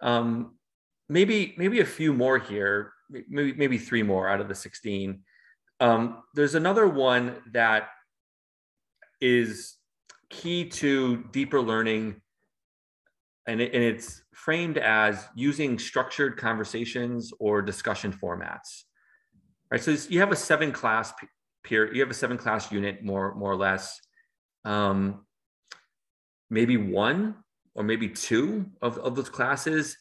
Um, 0.00 0.54
maybe 1.08 1.54
maybe 1.58 1.80
a 1.80 1.84
few 1.84 2.12
more 2.12 2.38
here, 2.38 2.92
maybe 3.10 3.54
maybe 3.54 3.78
three 3.78 4.02
more 4.02 4.28
out 4.28 4.40
of 4.40 4.48
the 4.48 4.54
16. 4.54 5.20
Um, 5.80 6.22
there's 6.34 6.54
another 6.54 6.86
one 6.86 7.36
that 7.52 7.88
is 9.20 9.76
key 10.30 10.68
to 10.68 11.24
deeper 11.32 11.60
learning 11.60 12.20
and, 13.46 13.60
it, 13.62 13.72
and 13.72 13.82
it's 13.82 14.22
framed 14.34 14.76
as 14.76 15.26
using 15.34 15.78
structured 15.78 16.36
conversations 16.36 17.32
or 17.40 17.62
discussion 17.62 18.12
formats. 18.12 18.84
Right 19.70 19.82
so 19.82 19.96
you 20.08 20.20
have 20.20 20.32
a 20.32 20.36
seven 20.36 20.72
class 20.72 21.12
peer 21.64 21.92
you 21.92 22.00
have 22.00 22.10
a 22.10 22.14
seven 22.14 22.38
class 22.38 22.70
unit 22.72 23.02
more 23.02 23.34
more 23.34 23.52
or 23.52 23.56
less. 23.56 24.00
Um, 24.64 25.26
maybe 26.50 26.76
one 26.76 27.36
or 27.74 27.84
maybe 27.84 28.08
two 28.08 28.66
of, 28.82 28.98
of 28.98 29.14
those 29.14 29.28
classes 29.28 29.96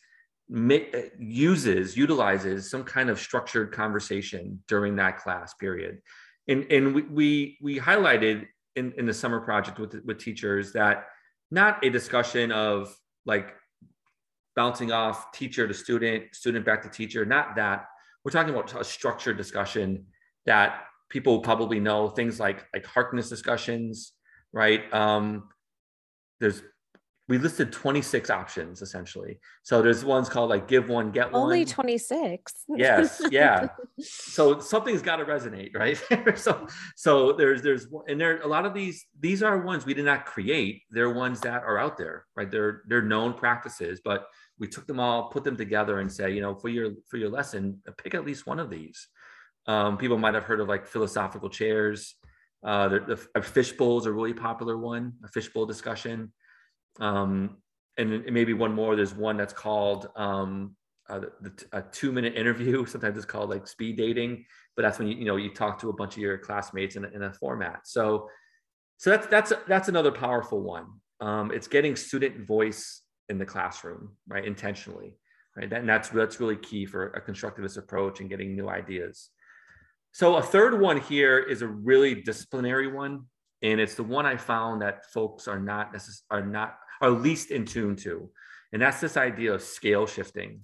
uses 0.49 1.97
utilizes 1.97 2.69
some 2.69 2.83
kind 2.83 3.09
of 3.09 3.19
structured 3.19 3.71
conversation 3.71 4.63
during 4.67 4.95
that 4.95 5.17
class 5.17 5.53
period 5.55 6.01
and 6.47 6.71
and 6.71 6.95
we 6.95 7.01
we, 7.01 7.57
we 7.61 7.79
highlighted 7.79 8.47
in, 8.75 8.93
in 8.97 9.05
the 9.05 9.13
summer 9.13 9.39
project 9.41 9.79
with 9.79 9.95
with 10.05 10.19
teachers 10.19 10.73
that 10.73 11.07
not 11.51 11.83
a 11.83 11.89
discussion 11.89 12.51
of 12.51 12.95
like 13.25 13.53
bouncing 14.55 14.91
off 14.91 15.31
teacher 15.31 15.67
to 15.67 15.73
student, 15.73 16.33
student 16.33 16.65
back 16.65 16.81
to 16.83 16.89
teacher, 16.89 17.25
not 17.25 17.55
that. 17.55 17.85
We're 18.23 18.31
talking 18.31 18.53
about 18.53 18.73
a 18.79 18.83
structured 18.83 19.37
discussion 19.37 20.07
that 20.45 20.83
people 21.09 21.39
probably 21.39 21.79
know 21.79 22.09
things 22.09 22.39
like 22.39 22.65
like 22.73 22.85
Harkness 22.85 23.29
discussions, 23.29 24.13
right? 24.51 24.91
Um, 24.93 25.49
there's 26.39 26.61
we 27.29 27.37
listed 27.37 27.73
26 27.73 28.29
options 28.29 28.81
essentially. 28.81 29.39
So 29.63 29.81
there's 29.81 30.05
ones 30.05 30.29
called 30.29 30.49
like 30.49 30.67
give 30.67 30.87
one, 30.87 31.11
get 31.11 31.31
one. 31.31 31.43
Only 31.43 31.65
26. 31.65 32.53
yes. 32.69 33.21
Yeah. 33.29 33.67
so 33.99 34.59
something's 34.59 35.01
got 35.01 35.17
to 35.17 35.25
resonate, 35.25 35.75
right? 35.75 35.97
so, 36.37 36.67
so 36.95 37.33
there's, 37.33 37.61
there's, 37.61 37.87
and 38.07 38.19
there, 38.19 38.39
a 38.41 38.47
lot 38.47 38.65
of 38.65 38.73
these, 38.73 39.05
these 39.19 39.43
are 39.43 39.57
ones 39.59 39.85
we 39.85 39.93
did 39.93 40.05
not 40.05 40.25
create. 40.25 40.83
They're 40.89 41.13
ones 41.13 41.41
that 41.41 41.63
are 41.63 41.77
out 41.77 41.97
there, 41.97 42.25
right? 42.35 42.49
They're, 42.49 42.83
they're 42.87 43.01
known 43.01 43.33
practices, 43.33 43.99
but 44.03 44.27
we 44.57 44.67
took 44.67 44.87
them 44.87 44.99
all, 44.99 45.29
put 45.29 45.43
them 45.43 45.57
together 45.57 45.99
and 45.99 46.11
say, 46.11 46.31
you 46.31 46.41
know, 46.41 46.55
for 46.55 46.69
your, 46.69 46.91
for 47.09 47.17
your 47.17 47.29
lesson, 47.29 47.81
pick 47.97 48.15
at 48.15 48.25
least 48.25 48.47
one 48.47 48.59
of 48.59 48.69
these. 48.69 49.07
Um, 49.67 49.97
people 49.97 50.17
might 50.17 50.33
have 50.33 50.45
heard 50.45 50.61
of 50.61 50.69
like 50.69 50.87
philosophical 50.87 51.49
chairs. 51.49 52.15
Uh, 52.63 52.87
the, 52.87 53.27
the 53.35 53.41
fishbowl 53.41 53.99
is 53.99 54.05
a 54.05 54.11
really 54.11 54.33
popular 54.33 54.77
one, 54.77 55.11
a 55.25 55.27
fishbowl 55.27 55.65
discussion. 55.65 56.31
Um, 56.99 57.57
and 57.97 58.25
maybe 58.25 58.53
one 58.53 58.73
more. 58.73 58.95
There's 58.95 59.15
one 59.15 59.37
that's 59.37 59.53
called 59.53 60.09
um, 60.15 60.75
uh, 61.09 61.21
the, 61.41 61.65
a 61.71 61.81
two 61.81 62.11
minute 62.11 62.35
interview. 62.35 62.85
Sometimes 62.87 63.17
it's 63.17 63.25
called 63.25 63.49
like 63.49 63.67
speed 63.67 63.97
dating, 63.97 64.45
but 64.75 64.83
that's 64.83 64.99
when 64.99 65.07
you 65.07 65.17
you 65.17 65.25
know 65.25 65.35
you 65.35 65.53
talk 65.53 65.79
to 65.79 65.89
a 65.89 65.93
bunch 65.93 66.15
of 66.15 66.21
your 66.21 66.37
classmates 66.37 66.95
in 66.95 67.05
a, 67.05 67.07
in 67.09 67.23
a 67.23 67.33
format. 67.33 67.81
So 67.85 68.29
so 68.97 69.11
that's 69.11 69.27
that's 69.27 69.53
that's 69.67 69.89
another 69.89 70.11
powerful 70.11 70.61
one. 70.61 70.85
Um, 71.19 71.51
it's 71.51 71.67
getting 71.67 71.95
student 71.95 72.45
voice 72.45 73.01
in 73.29 73.37
the 73.37 73.45
classroom, 73.45 74.15
right? 74.27 74.45
Intentionally, 74.45 75.15
right? 75.55 75.69
That, 75.69 75.81
and 75.81 75.89
that's 75.89 76.09
that's 76.09 76.39
really 76.39 76.57
key 76.57 76.85
for 76.85 77.07
a 77.11 77.21
constructivist 77.21 77.77
approach 77.77 78.19
and 78.19 78.29
getting 78.29 78.55
new 78.55 78.69
ideas. 78.69 79.29
So 80.11 80.37
a 80.37 80.41
third 80.41 80.79
one 80.79 80.99
here 80.99 81.37
is 81.37 81.61
a 81.61 81.67
really 81.67 82.15
disciplinary 82.15 82.91
one, 82.91 83.25
and 83.61 83.79
it's 83.79 83.95
the 83.95 84.03
one 84.03 84.25
I 84.25 84.35
found 84.35 84.81
that 84.81 85.05
folks 85.11 85.47
are 85.47 85.59
not 85.59 85.93
necess- 85.93 86.23
are 86.31 86.45
not 86.45 86.77
are 87.01 87.09
least 87.09 87.51
in 87.51 87.65
tune 87.65 87.95
to. 87.97 88.29
And 88.73 88.81
that's 88.81 88.99
this 88.99 89.17
idea 89.17 89.53
of 89.53 89.61
scale 89.61 90.05
shifting. 90.05 90.61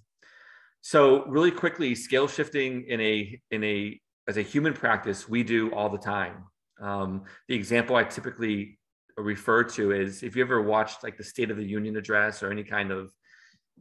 So 0.82 1.26
really 1.26 1.52
quickly, 1.52 1.96
scale 1.96 2.28
shifting 2.28 2.86
in 2.88 3.00
a 3.00 3.40
in 3.52 3.64
a 3.64 4.00
as 4.28 4.38
a 4.38 4.42
human 4.42 4.74
practice, 4.74 5.28
we 5.28 5.44
do 5.44 5.74
all 5.74 5.90
the 5.90 5.98
time. 5.98 6.44
Um, 6.82 7.24
the 7.48 7.56
example 7.56 7.96
I 7.96 8.04
typically 8.04 8.80
refer 9.18 9.64
to 9.64 9.92
is 9.92 10.24
if 10.24 10.36
you 10.36 10.44
ever 10.44 10.62
watched 10.62 11.04
like 11.04 11.18
the 11.18 11.24
State 11.24 11.52
of 11.52 11.58
the 11.58 11.66
Union 11.66 11.96
address 11.96 12.44
or 12.44 12.52
any 12.52 12.64
kind 12.64 12.92
of 12.92 13.12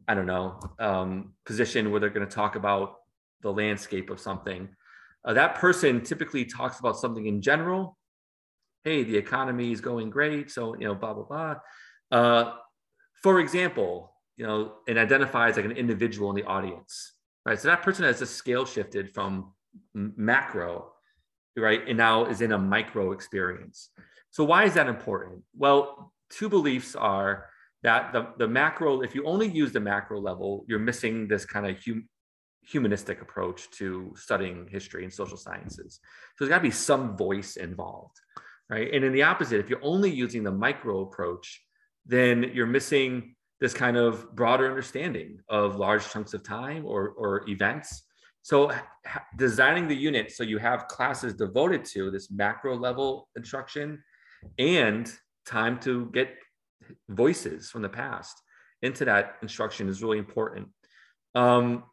I 0.07 0.15
don't 0.15 0.27
know 0.27 0.61
um, 0.79 1.35
position 1.45 1.91
where 1.91 2.01
they're 2.01 2.11
going 2.11 2.27
to 2.27 2.35
talk 2.35 2.57
about 2.57 2.97
the 3.43 3.53
landscape 3.53 4.11
of 4.11 4.21
something. 4.21 4.69
Uh, 5.25 5.33
that 5.35 5.57
person 5.57 6.03
typically 6.03 6.45
talks 6.45 6.81
about 6.81 6.97
something 6.97 7.27
in 7.27 7.41
general. 7.41 7.97
Hey, 8.85 9.05
the 9.05 9.17
economy 9.17 9.71
is 9.73 9.81
going 9.81 10.11
great, 10.11 10.51
so 10.51 10.75
you 10.75 10.87
know, 10.87 10.95
blah 10.95 11.15
blah 11.15 11.25
blah. 11.25 11.55
Uh, 12.13 12.53
for 13.23 13.41
example, 13.41 14.13
you 14.37 14.47
know, 14.47 14.75
and 14.87 14.99
identifies 14.99 15.57
like 15.57 15.65
an 15.65 15.73
individual 15.73 16.31
in 16.31 16.37
the 16.37 16.45
audience, 16.45 17.15
right? 17.47 17.59
So 17.59 17.69
that 17.69 17.83
person 17.83 18.05
has 18.05 18.19
just 18.19 18.37
scale 18.37 18.67
shifted 18.67 19.13
from 19.13 19.53
macro, 19.95 20.93
right, 21.57 21.81
and 21.89 21.97
now 21.97 22.27
is 22.27 22.41
in 22.43 22.53
a 22.53 22.59
micro 22.59 23.13
experience. 23.13 23.89
So 24.31 24.45
why 24.45 24.65
is 24.65 24.75
that 24.75 24.89
important? 24.89 25.43
Well, 25.57 26.13
two 26.31 26.49
beliefs 26.49 26.95
are 26.95 27.49
that 27.83 28.13
the, 28.13 28.29
the 28.39 28.49
macro, 28.49 29.03
if 29.03 29.15
you 29.15 29.25
only 29.25 29.49
use 29.49 29.73
the 29.73 29.81
macro 29.81 30.21
level, 30.21 30.65
you're 30.69 30.79
missing 30.79 31.29
this 31.29 31.45
kind 31.45 31.67
of 31.67 31.77
hum, 31.85 32.09
humanistic 32.63 33.21
approach 33.21 33.71
to 33.73 34.13
studying 34.17 34.69
history 34.69 35.05
and 35.05 35.13
social 35.13 35.37
sciences. 35.37 36.01
So 36.37 36.45
there's 36.45 36.51
got 36.51 36.59
to 36.59 36.63
be 36.63 36.71
some 36.71 37.17
voice 37.17 37.57
involved, 37.57 38.17
right? 38.71 38.93
And 38.93 39.05
in 39.05 39.13
the 39.13 39.23
opposite, 39.23 39.61
if 39.61 39.69
you're 39.69 39.83
only 39.83 40.11
using 40.11 40.45
the 40.45 40.53
micro 40.53 41.01
approach, 41.03 41.61
then 42.07 42.51
you're 42.55 42.67
missing 42.67 43.35
this 43.61 43.73
kind 43.73 43.97
of 43.97 44.35
broader 44.35 44.69
understanding 44.69 45.39
of 45.49 45.77
large 45.77 46.09
chunks 46.09 46.35
of 46.35 46.43
time 46.43 46.85
or, 46.85 47.11
or 47.11 47.49
events. 47.49 48.03
So 48.43 48.73
designing 49.37 49.87
the 49.87 49.95
unit 49.95 50.33
so 50.33 50.43
you 50.43 50.59
have 50.59 50.89
classes 50.89 51.35
devoted 51.35 51.85
to 51.87 52.11
this 52.11 52.31
macro 52.31 52.77
level 52.77 53.29
instruction 53.37 54.03
and 54.59 55.13
time 55.47 55.79
to 55.81 56.11
get 56.13 56.35
voices 57.09 57.71
from 57.71 57.83
the 57.83 57.89
past 57.89 58.43
into 58.83 59.05
that 59.05 59.37
instruction 59.43 59.89
is 59.89 60.03
really 60.03 60.19
important. 60.19 60.69
Um, 61.35 61.85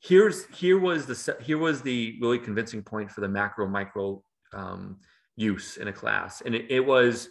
here's 0.00 0.46
here 0.46 0.78
was 0.78 1.06
the 1.06 1.36
here 1.42 1.58
was 1.58 1.82
the 1.82 2.18
really 2.20 2.38
convincing 2.38 2.82
point 2.82 3.10
for 3.10 3.20
the 3.20 3.28
macro 3.28 3.66
micro 3.66 4.22
um, 4.52 4.98
use 5.36 5.76
in 5.78 5.88
a 5.88 5.92
class, 5.92 6.42
and 6.42 6.54
it, 6.54 6.66
it 6.70 6.80
was 6.80 7.28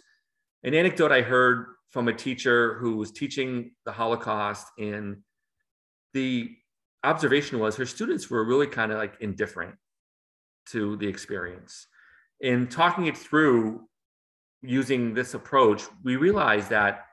an 0.64 0.74
anecdote 0.74 1.12
I 1.12 1.22
heard 1.22 1.66
from 1.90 2.08
a 2.08 2.12
teacher 2.12 2.74
who 2.74 2.96
was 2.96 3.10
teaching 3.10 3.72
the 3.84 3.92
Holocaust, 3.92 4.66
and 4.78 5.18
the 6.14 6.50
observation 7.04 7.58
was 7.58 7.76
her 7.76 7.86
students 7.86 8.30
were 8.30 8.44
really 8.44 8.66
kind 8.66 8.92
of 8.92 8.98
like 8.98 9.14
indifferent 9.20 9.74
to 10.66 10.96
the 10.96 11.06
experience. 11.06 11.86
In 12.40 12.66
talking 12.66 13.06
it 13.06 13.16
through 13.16 13.88
using 14.62 15.14
this 15.14 15.34
approach, 15.34 15.84
we 16.02 16.16
realized 16.16 16.70
that 16.70 17.06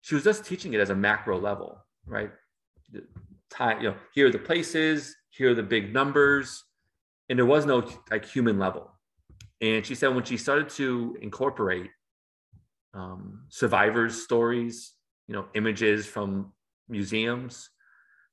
she 0.00 0.14
was 0.14 0.24
just 0.24 0.44
teaching 0.44 0.72
it 0.74 0.80
as 0.80 0.90
a 0.90 0.94
macro 0.94 1.38
level, 1.38 1.78
right? 2.06 2.30
The 2.92 3.04
time, 3.50 3.80
you 3.80 3.90
know, 3.90 3.96
here 4.14 4.28
are 4.28 4.30
the 4.30 4.38
places, 4.38 5.14
here 5.30 5.50
are 5.50 5.54
the 5.54 5.62
big 5.62 5.92
numbers, 5.92 6.64
and 7.28 7.38
there 7.38 7.46
was 7.46 7.66
no 7.66 7.88
like 8.10 8.24
human 8.24 8.58
level. 8.58 8.90
And 9.60 9.84
she 9.84 9.94
said 9.94 10.08
when 10.08 10.24
she 10.24 10.36
started 10.36 10.68
to 10.70 11.16
incorporate 11.20 11.90
um, 12.94 13.44
survivors' 13.48 14.22
stories, 14.22 14.92
you 15.26 15.34
know, 15.34 15.46
images 15.54 16.06
from 16.06 16.52
museums, 16.88 17.70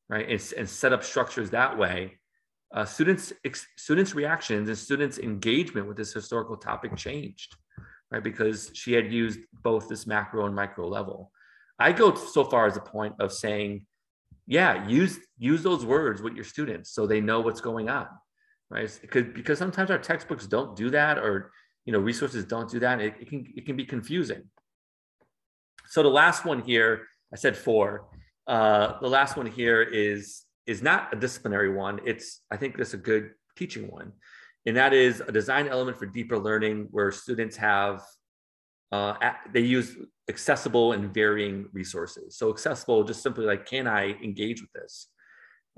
right, 0.10 0.30
and, 0.30 0.54
and 0.58 0.70
set 0.70 0.94
up 0.94 1.04
structures 1.04 1.50
that 1.50 1.78
way, 1.78 2.20
uh, 2.74 2.86
students 2.86 3.34
ex- 3.44 3.68
students' 3.78 4.16
reactions 4.16 4.70
and 4.70 4.78
students' 4.78 5.18
engagement 5.18 5.88
with 5.88 5.98
this 5.98 6.14
historical 6.14 6.56
topic 6.56 6.96
changed, 6.96 7.56
right, 8.12 8.24
because 8.24 8.72
she 8.74 8.94
had 8.94 9.12
used 9.12 9.40
both 9.64 9.90
this 9.90 10.08
macro 10.08 10.46
and 10.46 10.56
micro 10.56 10.88
level. 10.88 11.32
I 11.80 11.92
go 11.92 12.14
so 12.14 12.44
far 12.44 12.68
as 12.68 12.78
a 12.78 12.82
point 12.82 13.16
of 13.20 13.34
saying, 13.34 13.86
yeah, 14.48 14.88
use 14.88 15.20
use 15.38 15.64
those 15.64 15.86
words 15.86 16.22
with 16.22 16.36
your 16.36 16.44
students 16.44 16.92
so 16.92 17.08
they 17.08 17.22
know 17.22 17.42
what's 17.42 17.62
going 17.62 17.90
on 17.90 18.08
right? 18.72 19.00
Because 19.02 19.26
because 19.36 19.60
sometimes 19.60 19.92
our 19.92 20.00
textbooks 20.00 20.48
don't 20.48 20.76
do 20.76 20.90
that, 20.90 21.20
or 21.20 21.52
you 21.86 21.94
know, 21.94 22.00
resources 22.00 22.46
don't 22.46 22.70
do 22.70 22.80
that. 22.80 23.00
It, 23.00 23.16
it 23.20 23.30
can 23.30 23.46
it 23.56 23.66
can 23.66 23.76
be 23.76 23.86
confusing. 23.86 24.44
So 25.88 26.04
the 26.04 26.10
last 26.10 26.46
one 26.46 26.62
here, 26.62 27.08
I 27.34 27.38
said 27.38 27.58
four. 27.58 28.08
Uh, 28.48 29.00
the 29.02 29.10
last 29.10 29.38
one 29.38 29.46
here 29.46 29.82
is 29.82 30.44
is 30.68 30.82
not 30.82 31.14
a 31.14 31.20
disciplinary 31.20 31.74
one. 31.74 32.00
It's 32.06 32.42
I 32.52 32.58
think 32.58 32.78
it's 32.80 32.94
a 32.94 32.98
good 32.98 33.32
teaching 33.56 33.90
one, 33.90 34.14
and 34.66 34.78
that 34.78 34.94
is 34.94 35.22
a 35.22 35.32
design 35.32 35.68
element 35.68 35.98
for 35.98 36.06
deeper 36.06 36.38
learning 36.38 36.88
where 36.92 37.12
students 37.12 37.58
have 37.58 38.02
uh, 38.92 39.16
they 39.54 39.62
use 39.62 39.96
accessible 40.30 40.94
and 40.94 41.14
varying 41.14 41.66
resources. 41.74 42.38
So 42.38 42.50
accessible, 42.50 43.04
just 43.04 43.24
simply 43.24 43.46
like, 43.46 43.66
can 43.66 43.88
I 43.88 44.12
engage 44.24 44.62
with 44.62 44.72
this? 44.74 45.08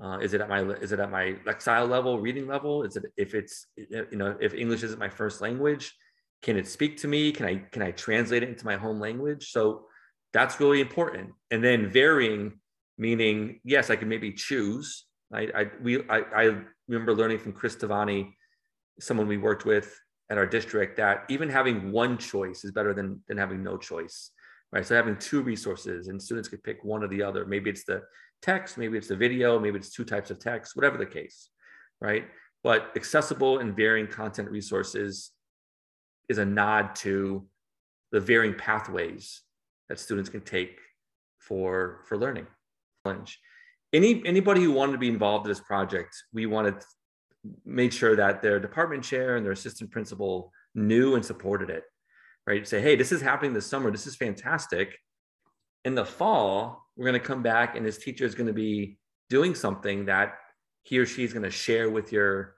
Uh, 0.02 0.18
is 0.18 0.34
it 0.34 0.40
at 0.40 0.48
my 0.48 0.62
is 0.62 0.92
it 0.92 0.98
at 0.98 1.10
my 1.10 1.36
lexile 1.46 1.88
level, 1.88 2.20
reading 2.20 2.46
level? 2.46 2.82
Is 2.82 2.96
it 2.96 3.04
if 3.16 3.34
it's 3.34 3.66
you 3.76 4.06
know 4.12 4.36
if 4.40 4.52
English 4.52 4.82
isn't 4.82 4.98
my 4.98 5.08
first 5.08 5.40
language, 5.40 5.94
can 6.42 6.56
it 6.56 6.66
speak 6.66 6.96
to 6.98 7.08
me? 7.08 7.30
Can 7.30 7.46
I 7.46 7.56
can 7.70 7.82
I 7.82 7.92
translate 7.92 8.42
it 8.42 8.48
into 8.48 8.66
my 8.66 8.76
home 8.76 8.98
language? 8.98 9.50
So 9.52 9.86
that's 10.32 10.58
really 10.58 10.80
important. 10.80 11.30
And 11.52 11.62
then 11.62 11.90
varying, 11.90 12.58
meaning 12.98 13.60
yes, 13.64 13.88
I 13.88 13.96
can 13.96 14.08
maybe 14.08 14.32
choose. 14.32 15.06
I 15.32 15.42
I 15.54 15.70
we 15.80 16.02
I, 16.08 16.18
I 16.36 16.56
remember 16.88 17.14
learning 17.14 17.38
from 17.38 17.52
Chris 17.52 17.76
Tavani, 17.76 18.32
someone 18.98 19.28
we 19.28 19.36
worked 19.36 19.64
with 19.64 19.96
at 20.28 20.38
our 20.38 20.46
district, 20.46 20.96
that 20.96 21.24
even 21.28 21.48
having 21.48 21.92
one 21.92 22.18
choice 22.18 22.64
is 22.64 22.72
better 22.72 22.94
than 22.94 23.22
than 23.28 23.38
having 23.38 23.62
no 23.62 23.76
choice. 23.76 24.32
Right. 24.72 24.84
So 24.84 24.96
having 24.96 25.16
two 25.18 25.40
resources 25.42 26.08
and 26.08 26.20
students 26.20 26.48
could 26.48 26.64
pick 26.64 26.82
one 26.82 27.04
or 27.04 27.08
the 27.08 27.22
other. 27.22 27.46
Maybe 27.46 27.70
it's 27.70 27.84
the 27.84 28.02
text, 28.44 28.76
maybe 28.78 28.98
it's 28.98 29.10
a 29.10 29.16
video, 29.16 29.58
maybe 29.58 29.78
it's 29.78 29.90
two 29.90 30.04
types 30.04 30.30
of 30.30 30.38
text, 30.38 30.76
whatever 30.76 30.98
the 30.98 31.06
case, 31.06 31.48
right? 32.00 32.24
But 32.62 32.90
accessible 32.94 33.58
and 33.58 33.74
varying 33.74 34.06
content 34.06 34.50
resources 34.50 35.30
is 36.28 36.38
a 36.38 36.44
nod 36.44 36.94
to 36.96 37.46
the 38.12 38.20
varying 38.20 38.54
pathways 38.54 39.42
that 39.88 39.98
students 39.98 40.30
can 40.30 40.42
take 40.42 40.78
for, 41.38 42.04
for 42.06 42.16
learning. 42.16 42.46
Any, 43.92 44.22
anybody 44.26 44.62
who 44.62 44.72
wanted 44.72 44.92
to 44.92 44.98
be 44.98 45.08
involved 45.08 45.46
in 45.46 45.50
this 45.50 45.60
project, 45.60 46.14
we 46.32 46.46
wanted 46.46 46.74
made 47.64 47.92
sure 47.92 48.16
that 48.16 48.40
their 48.40 48.58
department 48.58 49.04
chair 49.04 49.36
and 49.36 49.44
their 49.44 49.52
assistant 49.52 49.90
principal 49.90 50.52
knew 50.74 51.14
and 51.14 51.24
supported 51.24 51.70
it, 51.70 51.84
right? 52.46 52.66
Say, 52.66 52.80
hey, 52.80 52.96
this 52.96 53.12
is 53.12 53.20
happening 53.20 53.52
this 53.52 53.66
summer. 53.66 53.90
This 53.90 54.06
is 54.06 54.16
fantastic. 54.16 54.98
In 55.84 55.94
the 55.94 56.04
fall, 56.04 56.84
we're 56.96 57.06
going 57.06 57.20
to 57.20 57.26
come 57.26 57.42
back 57.42 57.76
and 57.76 57.84
this 57.84 57.98
teacher 57.98 58.24
is 58.24 58.34
going 58.34 58.46
to 58.46 58.52
be 58.52 58.98
doing 59.28 59.54
something 59.54 60.06
that 60.06 60.34
he 60.82 60.98
or 60.98 61.06
she 61.06 61.24
is 61.24 61.32
going 61.32 61.42
to 61.42 61.50
share 61.50 61.90
with 61.90 62.12
your 62.12 62.56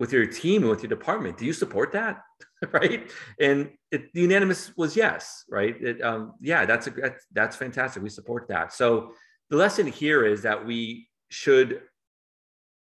with 0.00 0.12
your 0.12 0.26
team 0.26 0.62
and 0.62 0.70
with 0.70 0.82
your 0.82 0.88
department. 0.88 1.36
Do 1.36 1.44
you 1.44 1.52
support 1.52 1.92
that? 1.92 2.22
Right? 2.72 3.08
And 3.40 3.70
it, 3.92 4.12
the 4.12 4.22
unanimous 4.22 4.76
was 4.76 4.96
yes 4.96 5.44
right? 5.48 5.80
It, 5.80 6.02
um, 6.02 6.32
yeah 6.40 6.66
that's 6.66 6.88
a 6.88 6.90
that's, 6.90 7.24
that's 7.32 7.56
fantastic. 7.56 8.02
We 8.02 8.08
support 8.08 8.48
that. 8.48 8.72
So 8.72 9.12
the 9.48 9.56
lesson 9.56 9.86
here 9.86 10.26
is 10.26 10.42
that 10.42 10.66
we 10.66 11.08
should 11.28 11.82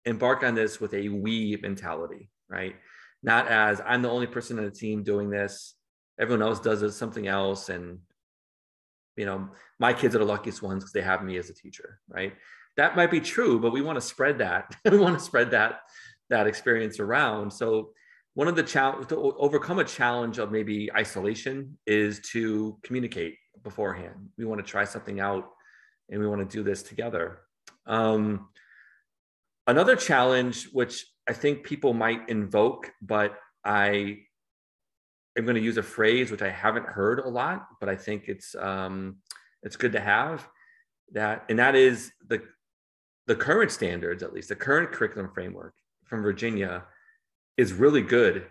embark 0.06 0.42
on 0.42 0.56
this 0.56 0.80
with 0.80 0.92
a 0.94 1.08
we 1.08 1.56
mentality 1.62 2.30
right? 2.48 2.74
Not 3.22 3.46
as 3.46 3.80
i'm 3.86 4.02
the 4.02 4.10
only 4.10 4.26
person 4.26 4.58
on 4.58 4.64
the 4.64 4.72
team 4.72 5.04
doing 5.04 5.30
this. 5.30 5.76
Everyone 6.18 6.42
else 6.42 6.58
does 6.58 6.96
something 6.96 7.28
else 7.28 7.68
and 7.68 8.00
you 9.16 9.26
know 9.26 9.48
my 9.78 9.92
kids 9.92 10.14
are 10.14 10.18
the 10.18 10.24
luckiest 10.24 10.62
ones 10.62 10.82
because 10.82 10.92
they 10.92 11.02
have 11.02 11.22
me 11.22 11.36
as 11.36 11.50
a 11.50 11.54
teacher 11.54 12.00
right? 12.08 12.34
That 12.76 12.96
might 12.96 13.10
be 13.10 13.20
true 13.20 13.60
but 13.60 13.72
we 13.72 13.82
want 13.82 13.96
to 13.96 14.00
spread 14.00 14.38
that 14.38 14.74
we 14.90 14.98
want 14.98 15.18
to 15.18 15.24
spread 15.24 15.50
that 15.52 15.80
that 16.28 16.46
experience 16.46 17.00
around. 17.00 17.52
So 17.52 17.90
one 18.34 18.46
of 18.46 18.54
the 18.54 18.62
challenge 18.62 19.08
to 19.08 19.16
overcome 19.16 19.80
a 19.80 19.84
challenge 19.84 20.38
of 20.38 20.52
maybe 20.52 20.88
isolation 20.92 21.76
is 21.86 22.20
to 22.32 22.78
communicate 22.84 23.34
beforehand. 23.64 24.28
We 24.38 24.44
want 24.44 24.64
to 24.64 24.70
try 24.70 24.84
something 24.84 25.18
out 25.18 25.48
and 26.08 26.20
we 26.20 26.28
want 26.28 26.48
to 26.48 26.56
do 26.56 26.62
this 26.62 26.84
together. 26.84 27.40
Um, 27.86 28.48
another 29.70 29.96
challenge 29.96 30.68
which 30.72 31.06
i 31.28 31.32
think 31.32 31.64
people 31.64 31.92
might 31.94 32.28
invoke 32.28 32.90
but 33.00 33.38
i 33.64 34.18
am 35.40 35.46
going 35.46 35.56
to 35.56 35.62
use 35.62 35.76
a 35.76 35.82
phrase 35.82 36.30
which 36.30 36.42
I 36.42 36.50
haven't 36.50 36.86
heard 36.86 37.18
a 37.18 37.28
lot, 37.28 37.66
but 37.80 37.88
I 37.88 37.96
think 37.96 38.28
it's 38.28 38.54
um, 38.54 39.16
it's 39.62 39.76
good 39.76 39.92
to 39.92 40.00
have 40.00 40.46
that, 41.12 41.44
and 41.48 41.58
that 41.58 41.74
is 41.74 42.12
the 42.26 42.42
the 43.26 43.36
current 43.36 43.70
standards, 43.70 44.22
at 44.22 44.32
least 44.32 44.48
the 44.48 44.56
current 44.56 44.92
curriculum 44.92 45.30
framework 45.32 45.74
from 46.04 46.22
Virginia, 46.22 46.84
is 47.56 47.72
really 47.72 48.02
good 48.02 48.46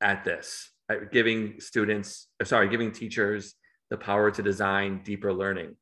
at 0.00 0.24
this, 0.24 0.70
at 0.88 1.12
giving 1.12 1.60
students, 1.60 2.28
sorry, 2.44 2.68
giving 2.68 2.92
teachers 2.92 3.54
the 3.90 3.96
power 3.96 4.30
to 4.30 4.42
design 4.42 5.00
deeper 5.04 5.32
learning. 5.32 5.76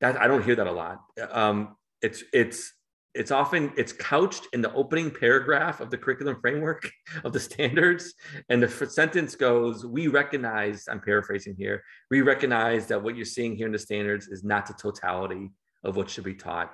That 0.00 0.20
I 0.20 0.26
don't 0.26 0.44
hear 0.44 0.56
that 0.56 0.66
a 0.66 0.72
lot. 0.72 1.00
Um, 1.30 1.76
it's 2.02 2.22
it's 2.32 2.72
it's 3.16 3.30
often 3.30 3.72
it's 3.76 3.92
couched 3.92 4.46
in 4.52 4.60
the 4.60 4.72
opening 4.74 5.10
paragraph 5.10 5.80
of 5.80 5.90
the 5.90 5.98
curriculum 5.98 6.36
framework 6.40 6.90
of 7.24 7.32
the 7.32 7.40
standards. 7.40 8.14
And 8.48 8.62
the 8.62 8.68
sentence 8.86 9.34
goes 9.34 9.84
we 9.84 10.08
recognize 10.08 10.84
i'm 10.90 11.00
paraphrasing 11.00 11.56
here 11.58 11.82
we 12.10 12.20
recognize 12.20 12.86
that 12.88 13.02
what 13.02 13.16
you're 13.16 13.24
seeing 13.24 13.56
here 13.56 13.66
in 13.66 13.72
the 13.72 13.78
standards 13.78 14.28
is 14.28 14.44
not 14.44 14.66
the 14.66 14.74
totality 14.74 15.50
of 15.84 15.96
what 15.96 16.10
should 16.10 16.24
be 16.24 16.34
taught. 16.34 16.72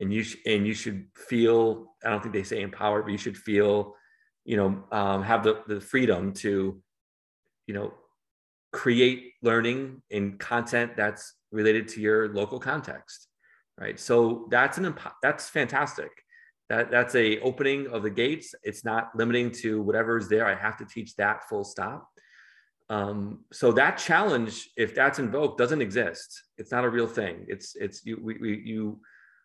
And 0.00 0.12
you 0.12 0.22
sh- 0.22 0.38
and 0.46 0.66
you 0.66 0.74
should 0.74 1.06
feel 1.16 1.94
i 2.04 2.10
don't 2.10 2.22
think 2.22 2.34
they 2.34 2.42
say 2.42 2.62
empowered 2.62 3.04
but 3.04 3.12
you 3.12 3.18
should 3.18 3.36
feel 3.36 3.94
you 4.44 4.56
know 4.56 4.84
um, 4.92 5.22
have 5.22 5.42
the, 5.44 5.62
the 5.66 5.80
freedom 5.80 6.32
to 6.44 6.80
you 7.66 7.74
know 7.74 7.92
create 8.72 9.32
learning 9.42 10.00
in 10.10 10.38
content 10.38 10.96
that's 10.96 11.34
related 11.50 11.88
to 11.88 12.00
your 12.00 12.28
local 12.32 12.60
context 12.60 13.28
right? 13.80 13.98
So 13.98 14.46
that's 14.50 14.78
an 14.78 14.94
that's 15.22 15.48
fantastic. 15.48 16.10
That 16.68 16.90
that's 16.90 17.14
a 17.16 17.40
opening 17.40 17.88
of 17.88 18.02
the 18.02 18.10
gates. 18.10 18.54
It's 18.62 18.84
not 18.84 19.10
limiting 19.16 19.50
to 19.62 19.82
whatever 19.82 20.18
is 20.18 20.28
there. 20.28 20.46
I 20.46 20.54
have 20.54 20.76
to 20.76 20.84
teach 20.84 21.16
that 21.16 21.48
full 21.48 21.64
stop. 21.64 22.06
Um, 22.90 23.44
so 23.52 23.72
that 23.72 23.98
challenge, 23.98 24.68
if 24.76 24.94
that's 24.94 25.18
invoked, 25.18 25.58
doesn't 25.58 25.80
exist. 25.80 26.42
It's 26.58 26.70
not 26.70 26.84
a 26.84 26.90
real 26.90 27.06
thing. 27.06 27.46
It's 27.48 27.74
it's 27.76 28.04
you 28.04 28.20
we, 28.22 28.36
we, 28.38 28.62
you 28.64 29.00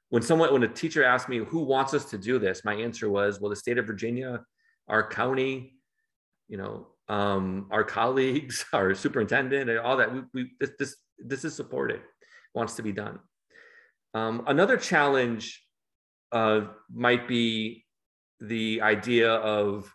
when 0.10 0.22
someone 0.22 0.52
when 0.52 0.64
a 0.64 0.68
teacher 0.68 1.04
asked 1.04 1.30
me 1.30 1.38
who 1.38 1.64
wants 1.64 1.94
us 1.94 2.06
to 2.06 2.18
do 2.18 2.38
this, 2.38 2.66
my 2.66 2.74
answer 2.76 3.10
was 3.10 3.40
well 3.40 3.50
the 3.50 3.56
state 3.56 3.78
of 3.78 3.88
Virginia, 3.88 4.44
our 4.88 5.08
county, 5.08 5.74
you 6.48 6.58
know, 6.58 6.88
um, 7.08 7.68
our 7.72 7.84
colleagues, 7.84 8.66
our 8.74 8.94
superintendent, 8.94 9.70
and 9.70 9.80
all 9.80 9.98
that. 9.98 10.14
We, 10.14 10.22
we 10.34 10.52
this 10.60 10.72
this 10.78 10.96
this 11.18 11.46
is 11.46 11.56
supported, 11.56 12.02
wants 12.54 12.76
to 12.76 12.84
be 12.84 12.92
done. 12.92 13.20
Um, 14.16 14.46
another 14.48 14.78
challenge 14.78 15.62
uh, 16.32 16.62
might 16.90 17.28
be 17.28 17.86
the 18.40 18.82
idea 18.82 19.30
of 19.30 19.94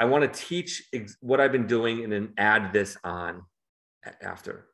I 0.00 0.06
want 0.06 0.24
to 0.32 0.46
teach 0.46 0.82
ex- 0.92 1.16
what 1.20 1.40
I've 1.40 1.52
been 1.52 1.68
doing 1.68 2.02
and 2.02 2.12
then 2.12 2.32
add 2.36 2.72
this 2.72 2.96
on 3.04 3.44
after. 4.20 4.66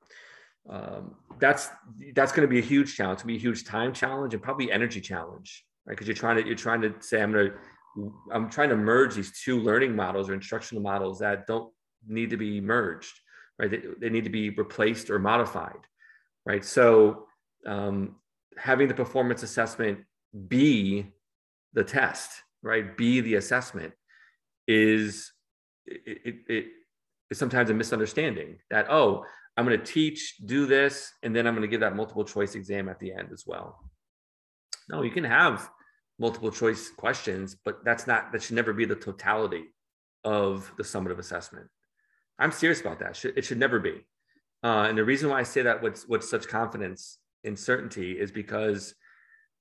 Um, 0.68 1.16
that's 1.38 1.68
that's 2.14 2.32
going 2.32 2.48
to 2.48 2.50
be 2.50 2.58
a 2.58 2.62
huge 2.62 2.96
challenge. 2.96 3.16
It's 3.16 3.22
going 3.24 3.34
to 3.34 3.40
be 3.40 3.46
a 3.46 3.50
huge 3.50 3.64
time 3.64 3.92
challenge 3.92 4.32
and 4.32 4.42
probably 4.42 4.72
energy 4.72 5.02
challenge, 5.02 5.62
right? 5.87 5.92
Because 5.92 6.06
you're 6.06 6.16
trying 6.16 6.37
to 6.37 6.46
you're 6.46 6.56
trying 6.56 6.80
to 6.80 6.94
say 7.00 7.22
I'm 7.22 7.30
going 7.30 7.50
to 7.50 8.12
I'm 8.32 8.48
trying 8.48 8.70
to 8.70 8.76
merge 8.76 9.16
these 9.16 9.38
two 9.42 9.60
learning 9.60 9.94
models 9.94 10.30
or 10.30 10.34
instructional 10.34 10.82
models 10.82 11.18
that 11.18 11.46
don't 11.46 11.70
need 12.08 12.30
to 12.30 12.38
be 12.38 12.58
merged, 12.62 13.12
right? 13.58 13.70
They, 13.70 13.82
they 14.00 14.08
need 14.08 14.24
to 14.24 14.30
be 14.30 14.48
replaced 14.48 15.10
or 15.10 15.18
modified, 15.18 15.80
right? 16.46 16.64
So 16.64 17.26
um, 17.66 18.16
having 18.57 18.88
the 18.88 18.94
performance 18.94 19.42
assessment 19.42 20.00
be 20.48 21.07
the 21.72 21.85
test, 21.85 22.31
right? 22.62 22.96
Be 22.96 23.20
the 23.20 23.35
assessment 23.35 23.92
is 24.66 25.33
it, 25.87 26.18
it, 26.24 26.35
it 26.48 26.66
is 27.31 27.38
sometimes 27.38 27.68
a 27.68 27.74
misunderstanding 27.74 28.59
that 28.70 28.90
oh 28.90 29.24
I'm 29.57 29.64
going 29.64 29.79
to 29.79 29.85
teach, 29.85 30.37
do 30.44 30.66
this, 30.66 31.12
and 31.22 31.35
then 31.35 31.46
I'm 31.46 31.55
going 31.55 31.62
to 31.62 31.68
give 31.68 31.81
that 31.81 31.94
multiple 31.94 32.24
choice 32.24 32.55
exam 32.55 32.88
at 32.88 32.98
the 32.98 33.12
end 33.12 33.29
as 33.33 33.44
well. 33.46 33.79
No, 34.88 35.03
you 35.03 35.11
can 35.11 35.24
have 35.24 35.70
multiple 36.18 36.50
choice 36.50 36.90
questions, 36.90 37.57
but 37.64 37.85
that's 37.85 38.07
not, 38.07 38.33
that 38.33 38.42
should 38.42 38.57
never 38.57 38.72
be 38.72 38.85
the 38.85 38.96
totality 38.96 39.64
of 40.24 40.72
the 40.77 40.83
summative 40.83 41.18
assessment. 41.18 41.66
I'm 42.38 42.50
serious 42.50 42.81
about 42.81 42.98
that. 42.98 43.24
It 43.24 43.44
should 43.44 43.59
never 43.59 43.79
be. 43.79 44.05
Uh, 44.62 44.87
and 44.88 44.98
the 44.98 45.05
reason 45.05 45.31
why 45.31 45.38
I 45.38 45.44
say 45.44 45.62
that 45.62 45.83
with, 45.83 46.05
with 46.09 46.24
such 46.24 46.48
confidence 46.48 47.18
and 47.44 47.59
certainty 47.59 48.12
is 48.12 48.30
because 48.30 48.94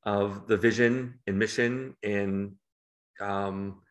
of 0.06 0.48
the 0.48 0.58
vision 0.58 1.20
and 1.28 1.38
mission 1.38 1.96
and 2.04 2.54
um, 3.22 3.82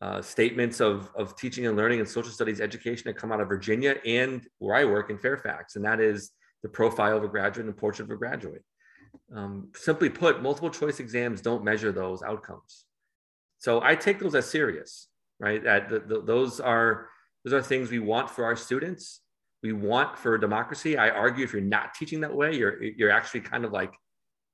uh, 0.00 0.20
statements 0.20 0.80
of, 0.80 1.10
of 1.16 1.36
teaching 1.36 1.66
and 1.66 1.76
learning 1.76 2.00
and 2.00 2.08
social 2.08 2.30
studies 2.30 2.60
education 2.60 3.04
that 3.06 3.16
come 3.16 3.32
out 3.32 3.40
of 3.40 3.48
Virginia 3.48 3.96
and 4.04 4.46
where 4.58 4.76
I 4.76 4.84
work 4.84 5.10
in 5.10 5.18
Fairfax. 5.18 5.76
And 5.76 5.84
that 5.84 6.00
is 6.00 6.32
the 6.62 6.68
profile 6.68 7.16
of 7.16 7.24
a 7.24 7.28
graduate 7.28 7.66
and 7.66 7.76
portrait 7.76 8.04
of 8.04 8.10
a 8.10 8.16
graduate. 8.16 8.62
Um, 9.34 9.68
simply 9.74 10.10
put, 10.10 10.42
multiple 10.42 10.70
choice 10.70 11.00
exams 11.00 11.40
don't 11.40 11.64
measure 11.64 11.92
those 11.92 12.22
outcomes. 12.22 12.84
So 13.58 13.80
I 13.82 13.94
take 13.94 14.18
those 14.18 14.34
as 14.34 14.50
serious, 14.50 15.08
right? 15.40 15.62
That 15.64 15.88
the, 15.88 16.00
the, 16.00 16.22
those 16.22 16.60
are 16.60 17.08
those 17.44 17.54
are 17.54 17.62
things 17.62 17.90
we 17.90 17.98
want 17.98 18.30
for 18.30 18.44
our 18.44 18.56
students. 18.56 19.20
We 19.64 19.72
want 19.72 20.18
for 20.18 20.36
democracy. 20.36 20.98
I 20.98 21.08
argue 21.08 21.42
if 21.42 21.54
you're 21.54 21.62
not 21.62 21.94
teaching 21.94 22.20
that 22.20 22.34
way, 22.34 22.54
you're 22.54 22.82
you're 22.82 23.10
actually 23.10 23.40
kind 23.40 23.64
of 23.64 23.72
like 23.72 23.94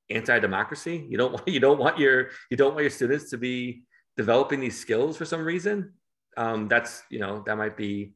anti-democracy. 0.09 1.05
You 1.11 1.19
don't 1.19 1.33
want 1.35 1.49
you 1.49 1.59
don't 1.59 1.81
want 1.81 1.99
your 1.99 2.29
you 2.49 2.57
don't 2.57 2.75
want 2.75 2.83
your 2.83 2.91
students 2.91 3.29
to 3.31 3.37
be 3.37 3.83
developing 4.17 4.61
these 4.61 4.79
skills 4.79 5.17
for 5.17 5.25
some 5.25 5.45
reason. 5.45 5.95
Um, 6.37 6.69
that's 6.69 7.03
you 7.11 7.19
know 7.19 7.43
that 7.45 7.59
might 7.59 7.77
be 7.77 8.15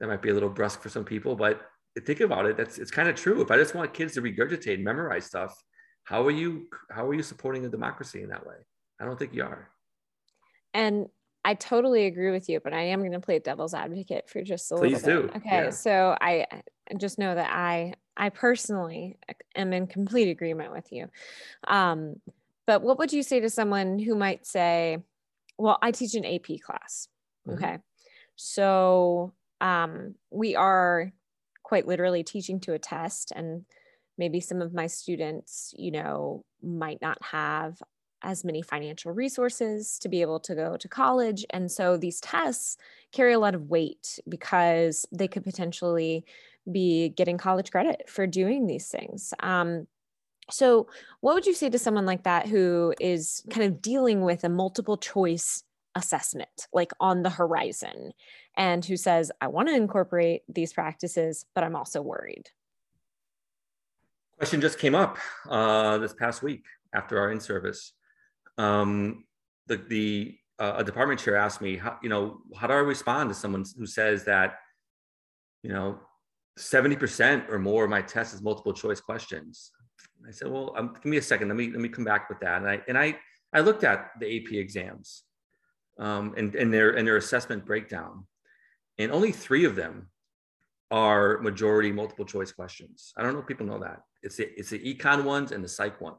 that 0.00 0.08
might 0.08 0.20
be 0.20 0.30
a 0.30 0.34
little 0.34 0.48
brusque 0.48 0.82
for 0.82 0.88
some 0.88 1.04
people, 1.04 1.36
but 1.36 1.62
think 2.04 2.18
about 2.18 2.46
it. 2.46 2.56
That's 2.56 2.76
it's 2.76 2.90
kind 2.90 3.08
of 3.08 3.14
true. 3.14 3.40
If 3.40 3.52
I 3.52 3.56
just 3.56 3.76
want 3.76 3.94
kids 3.94 4.14
to 4.14 4.22
regurgitate 4.22 4.74
and 4.74 4.84
memorize 4.84 5.26
stuff, 5.26 5.54
how 6.02 6.26
are 6.26 6.32
you 6.32 6.66
how 6.90 7.06
are 7.06 7.14
you 7.14 7.22
supporting 7.22 7.64
a 7.66 7.68
democracy 7.68 8.20
in 8.20 8.30
that 8.30 8.44
way? 8.44 8.56
I 9.00 9.04
don't 9.04 9.16
think 9.16 9.32
you 9.32 9.44
are. 9.44 9.70
And 10.74 11.06
I 11.44 11.54
totally 11.54 12.06
agree 12.06 12.30
with 12.30 12.48
you, 12.48 12.60
but 12.60 12.72
I 12.72 12.82
am 12.82 13.00
going 13.00 13.12
to 13.12 13.20
play 13.20 13.38
devil's 13.38 13.74
advocate 13.74 14.28
for 14.28 14.42
just 14.42 14.70
a 14.70 14.76
Please 14.76 15.04
little 15.04 15.22
bit. 15.22 15.32
do. 15.32 15.38
Okay, 15.38 15.64
yeah. 15.64 15.70
so 15.70 16.16
I 16.20 16.46
just 16.98 17.18
know 17.18 17.34
that 17.34 17.50
I 17.50 17.94
I 18.16 18.28
personally 18.28 19.18
am 19.56 19.72
in 19.72 19.86
complete 19.86 20.28
agreement 20.28 20.72
with 20.72 20.92
you. 20.92 21.08
Um, 21.66 22.16
but 22.66 22.82
what 22.82 22.98
would 22.98 23.12
you 23.12 23.22
say 23.22 23.40
to 23.40 23.50
someone 23.50 23.98
who 23.98 24.14
might 24.14 24.46
say, 24.46 24.98
"Well, 25.58 25.78
I 25.82 25.90
teach 25.90 26.14
an 26.14 26.24
AP 26.24 26.60
class." 26.64 27.08
Mm-hmm. 27.48 27.64
Okay, 27.64 27.78
so 28.36 29.32
um, 29.60 30.14
we 30.30 30.54
are 30.54 31.12
quite 31.64 31.88
literally 31.88 32.22
teaching 32.22 32.60
to 32.60 32.74
a 32.74 32.78
test, 32.78 33.32
and 33.34 33.64
maybe 34.16 34.40
some 34.40 34.62
of 34.62 34.72
my 34.72 34.86
students, 34.86 35.74
you 35.76 35.90
know, 35.90 36.44
might 36.62 37.00
not 37.02 37.18
have 37.24 37.78
as 38.22 38.44
many 38.44 38.62
financial 38.62 39.12
resources 39.12 39.98
to 39.98 40.08
be 40.08 40.20
able 40.20 40.40
to 40.40 40.54
go 40.54 40.76
to 40.76 40.88
college. 40.88 41.44
And 41.50 41.70
so 41.70 41.96
these 41.96 42.20
tests 42.20 42.76
carry 43.12 43.32
a 43.32 43.38
lot 43.38 43.54
of 43.54 43.68
weight 43.68 44.18
because 44.28 45.06
they 45.12 45.28
could 45.28 45.44
potentially 45.44 46.24
be 46.70 47.10
getting 47.10 47.38
college 47.38 47.70
credit 47.70 48.08
for 48.08 48.26
doing 48.26 48.66
these 48.66 48.88
things. 48.88 49.34
Um, 49.40 49.86
so, 50.50 50.88
what 51.20 51.34
would 51.34 51.46
you 51.46 51.54
say 51.54 51.70
to 51.70 51.78
someone 51.78 52.06
like 52.06 52.24
that 52.24 52.48
who 52.48 52.94
is 53.00 53.42
kind 53.50 53.64
of 53.64 53.80
dealing 53.80 54.22
with 54.22 54.44
a 54.44 54.48
multiple 54.48 54.96
choice 54.96 55.62
assessment, 55.94 56.66
like 56.72 56.92
on 57.00 57.22
the 57.22 57.30
horizon, 57.30 58.12
and 58.56 58.84
who 58.84 58.96
says, 58.96 59.30
I 59.40 59.46
want 59.46 59.68
to 59.68 59.74
incorporate 59.74 60.42
these 60.48 60.72
practices, 60.72 61.46
but 61.54 61.64
I'm 61.64 61.76
also 61.76 62.02
worried? 62.02 62.50
Question 64.36 64.60
just 64.60 64.78
came 64.78 64.94
up 64.94 65.18
uh, 65.48 65.98
this 65.98 66.12
past 66.12 66.42
week 66.42 66.64
after 66.92 67.18
our 67.18 67.30
in 67.30 67.40
service 67.40 67.92
um, 68.58 69.24
the, 69.66 69.76
the 69.76 70.36
uh, 70.58 70.74
a 70.78 70.84
department 70.84 71.20
chair 71.20 71.36
asked 71.36 71.60
me, 71.60 71.76
how, 71.76 71.98
you 72.02 72.08
know, 72.08 72.38
how 72.56 72.66
do 72.66 72.74
I 72.74 72.78
respond 72.78 73.30
to 73.30 73.34
someone 73.34 73.64
who 73.76 73.86
says 73.86 74.24
that, 74.24 74.54
you 75.62 75.72
know, 75.72 75.98
70% 76.58 77.50
or 77.50 77.58
more 77.58 77.84
of 77.84 77.90
my 77.90 78.02
test 78.02 78.34
is 78.34 78.42
multiple 78.42 78.72
choice 78.72 79.00
questions. 79.00 79.72
I 80.26 80.30
said, 80.30 80.48
well, 80.50 80.74
um, 80.76 80.94
give 80.94 81.06
me 81.06 81.16
a 81.16 81.22
second. 81.22 81.48
Let 81.48 81.56
me, 81.56 81.70
let 81.70 81.80
me 81.80 81.88
come 81.88 82.04
back 82.04 82.28
with 82.28 82.38
that. 82.40 82.58
And 82.58 82.68
I, 82.68 82.80
and 82.86 82.98
I, 82.98 83.16
I 83.52 83.60
looked 83.60 83.84
at 83.84 84.10
the 84.20 84.36
AP 84.36 84.52
exams 84.52 85.24
um, 85.98 86.34
and, 86.36 86.54
and 86.54 86.72
their, 86.72 86.90
and 86.90 87.06
their 87.06 87.16
assessment 87.16 87.64
breakdown 87.64 88.26
and 88.98 89.10
only 89.10 89.32
three 89.32 89.64
of 89.64 89.74
them 89.74 90.08
are 90.90 91.38
majority 91.38 91.90
multiple 91.90 92.24
choice 92.24 92.52
questions. 92.52 93.12
I 93.16 93.22
don't 93.22 93.32
know 93.32 93.40
if 93.40 93.46
people 93.46 93.66
know 93.66 93.78
that. 93.80 94.02
It's 94.22 94.36
the, 94.36 94.50
it's 94.56 94.70
the 94.70 94.78
econ 94.78 95.24
ones 95.24 95.52
and 95.52 95.64
the 95.64 95.68
psych 95.68 96.00
one. 96.00 96.14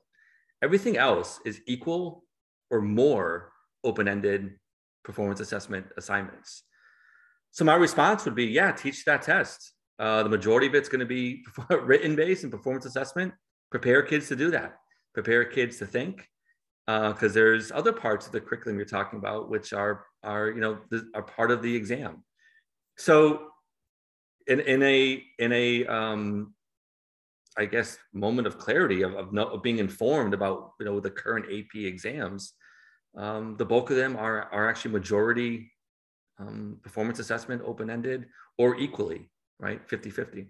Everything 0.63 0.97
else 0.97 1.41
is 1.45 1.59
equal 1.67 2.23
or 2.71 2.81
more 2.81 3.51
open-ended 3.83 4.55
performance 5.03 5.41
assessment 5.41 5.85
assignments. 5.97 6.63
So 7.51 7.65
my 7.65 7.75
response 7.75 8.23
would 8.23 8.33
be, 8.33 8.45
yeah, 8.45 8.71
teach 8.71 9.03
that 9.03 9.23
test. 9.23 9.73
Uh, 9.99 10.23
the 10.23 10.29
majority 10.29 10.67
of 10.67 10.73
it's 10.73 10.87
going 10.87 11.01
to 11.01 11.05
be 11.05 11.43
written 11.69 12.15
based 12.15 12.43
and 12.43 12.51
performance 12.51 12.85
assessment. 12.85 13.33
Prepare 13.71 14.03
kids 14.03 14.29
to 14.29 14.37
do 14.37 14.49
that. 14.51 14.77
Prepare 15.13 15.43
kids 15.43 15.77
to 15.79 15.85
think, 15.85 16.29
because 16.87 17.31
uh, 17.31 17.33
there's 17.33 17.71
other 17.71 17.91
parts 17.91 18.25
of 18.25 18.31
the 18.31 18.39
curriculum 18.39 18.77
you're 18.77 18.85
talking 18.85 19.19
about 19.19 19.49
which 19.49 19.73
are 19.73 20.05
are 20.23 20.49
you 20.49 20.61
know 20.61 20.79
are 21.13 21.23
part 21.23 21.51
of 21.51 21.61
the 21.61 21.75
exam. 21.75 22.23
So 22.97 23.49
in 24.47 24.59
in 24.61 24.81
a 24.81 25.23
in 25.37 25.51
a 25.51 25.85
um, 25.85 26.53
I 27.57 27.65
guess, 27.65 27.97
moment 28.13 28.47
of 28.47 28.57
clarity 28.57 29.01
of, 29.03 29.13
of, 29.13 29.33
no, 29.33 29.45
of 29.45 29.63
being 29.63 29.79
informed 29.79 30.33
about, 30.33 30.71
you 30.79 30.85
know, 30.85 30.99
the 30.99 31.11
current 31.11 31.45
AP 31.45 31.75
exams. 31.75 32.53
Um, 33.15 33.55
the 33.57 33.65
bulk 33.65 33.89
of 33.91 33.95
them 33.95 34.15
are, 34.15 34.43
are 34.51 34.69
actually 34.69 34.91
majority 34.91 35.71
um, 36.39 36.79
performance 36.81 37.19
assessment, 37.19 37.61
open-ended 37.65 38.25
or 38.57 38.75
equally, 38.75 39.29
right? 39.59 39.87
50-50. 39.87 40.47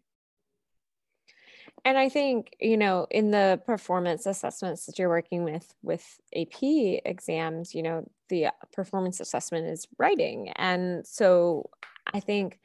And 1.85 1.97
I 1.97 2.07
think, 2.07 2.55
you 2.59 2.77
know, 2.77 3.07
in 3.11 3.31
the 3.31 3.61
performance 3.65 4.25
assessments 4.25 4.85
that 4.85 4.97
you're 4.97 5.09
working 5.09 5.43
with 5.43 5.73
with 5.81 6.05
AP 6.35 6.61
exams, 6.61 7.75
you 7.75 7.83
know, 7.83 8.09
the 8.29 8.47
performance 8.71 9.19
assessment 9.19 9.67
is 9.67 9.87
writing. 9.97 10.49
And 10.55 11.05
so 11.05 11.69
I 12.13 12.21
think 12.21 12.59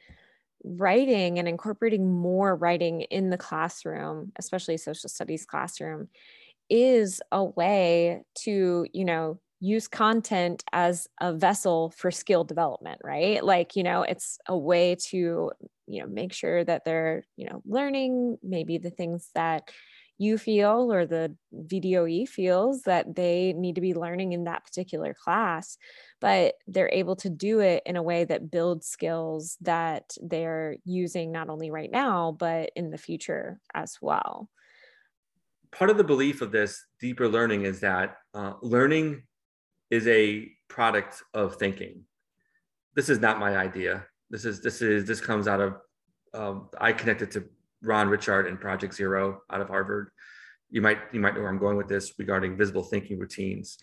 writing 0.63 1.39
and 1.39 1.47
incorporating 1.47 2.11
more 2.11 2.55
writing 2.55 3.01
in 3.01 3.29
the 3.29 3.37
classroom, 3.37 4.31
especially 4.37 4.77
social 4.77 5.09
studies 5.09 5.45
classroom, 5.45 6.07
is 6.69 7.21
a 7.31 7.43
way 7.43 8.23
to, 8.35 8.85
you 8.93 9.05
know, 9.05 9.39
use 9.61 9.87
content 9.87 10.63
as 10.71 11.07
a 11.19 11.33
vessel 11.33 11.91
for 11.97 12.11
skill 12.11 12.43
development, 12.43 13.01
right? 13.03 13.43
Like, 13.43 13.75
you 13.75 13.83
know, 13.83 14.03
it's 14.03 14.37
a 14.47 14.57
way 14.57 14.95
to, 15.09 15.51
you 15.87 16.01
know, 16.01 16.07
make 16.07 16.31
sure 16.31 16.63
that 16.63 16.85
they're, 16.85 17.25
you 17.35 17.49
know, 17.49 17.61
learning 17.65 18.37
maybe 18.41 18.77
the 18.77 18.89
things 18.91 19.29
that 19.35 19.69
you 20.19 20.37
feel 20.37 20.91
or 20.91 21.05
the 21.05 21.35
VDOE 21.53 22.27
feels 22.27 22.83
that 22.83 23.15
they 23.15 23.53
need 23.53 23.75
to 23.75 23.81
be 23.81 23.93
learning 23.93 24.33
in 24.33 24.43
that 24.43 24.65
particular 24.65 25.13
class, 25.13 25.77
but 26.19 26.55
they're 26.67 26.91
able 26.91 27.15
to 27.15 27.29
do 27.29 27.61
it 27.61 27.81
in 27.85 27.95
a 27.95 28.03
way 28.03 28.25
that 28.25 28.51
builds 28.51 28.85
skills 28.85 29.57
that 29.61 30.11
they're 30.21 30.75
using 30.83 31.31
not 31.31 31.49
only 31.49 31.71
right 31.71 31.89
now, 31.89 32.35
but 32.37 32.69
in 32.75 32.91
the 32.91 32.97
future 32.97 33.61
as 33.73 33.97
well. 34.01 34.49
Part 35.71 35.89
of 35.89 35.97
the 35.97 36.03
belief 36.03 36.41
of 36.41 36.51
this 36.51 36.83
deeper 36.99 37.29
learning 37.29 37.63
is 37.63 37.79
that 37.79 38.17
uh, 38.33 38.53
learning 38.61 39.23
is 39.89 40.05
a 40.07 40.51
product 40.67 41.23
of 41.33 41.55
thinking. 41.55 42.03
This 42.95 43.07
is 43.07 43.19
not 43.19 43.39
my 43.39 43.55
idea. 43.55 44.05
This 44.29 44.43
is 44.43 44.61
this 44.61 44.81
is 44.81 45.05
this 45.05 45.21
comes 45.21 45.47
out 45.47 45.61
of 45.61 45.77
um, 46.33 46.69
I 46.77 46.91
connected 46.91 47.31
to 47.31 47.45
Ron 47.81 48.09
Ritchhart 48.09 48.47
and 48.47 48.59
Project 48.59 48.93
Zero 48.93 49.41
out 49.49 49.61
of 49.61 49.67
Harvard. 49.67 50.09
You 50.69 50.81
might 50.81 50.99
you 51.11 51.19
might 51.19 51.35
know 51.35 51.41
where 51.41 51.49
I'm 51.49 51.57
going 51.59 51.77
with 51.77 51.87
this 51.87 52.13
regarding 52.17 52.57
visible 52.57 52.83
thinking 52.83 53.17
routines. 53.19 53.77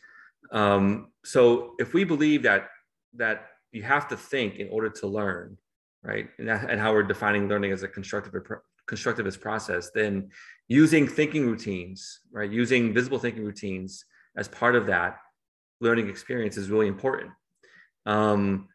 Um, 0.53 1.09
so 1.25 1.75
if 1.79 1.95
we 1.95 2.05
believe 2.05 2.43
that 2.43 2.69
that 3.15 3.47
you 3.73 3.83
have 3.83 4.09
to 4.09 4.16
think 4.16 4.57
in 4.57 4.68
order 4.70 4.89
to 4.89 5.07
learn, 5.07 5.57
right, 6.03 6.29
and, 6.39 6.49
that, 6.49 6.70
and 6.70 6.81
how 6.81 6.93
we're 6.93 7.03
defining 7.03 7.49
learning 7.49 7.73
as 7.73 7.83
a 7.83 7.89
constructive 7.89 8.33
constructivist 8.89 9.41
process, 9.41 9.91
then 9.95 10.31
using 10.68 11.09
thinking 11.09 11.47
routines, 11.47 12.20
right, 12.31 12.51
using 12.51 12.95
visible 12.95 13.18
thinking 13.18 13.45
routines 13.45 14.05
as 14.37 14.49
part 14.49 14.77
of 14.77 14.87
that 14.87 15.18
learning 15.81 16.09
experience 16.09 16.57
is 16.57 16.70
really 16.70 16.87
important. 16.87 17.33
Um, 18.07 18.68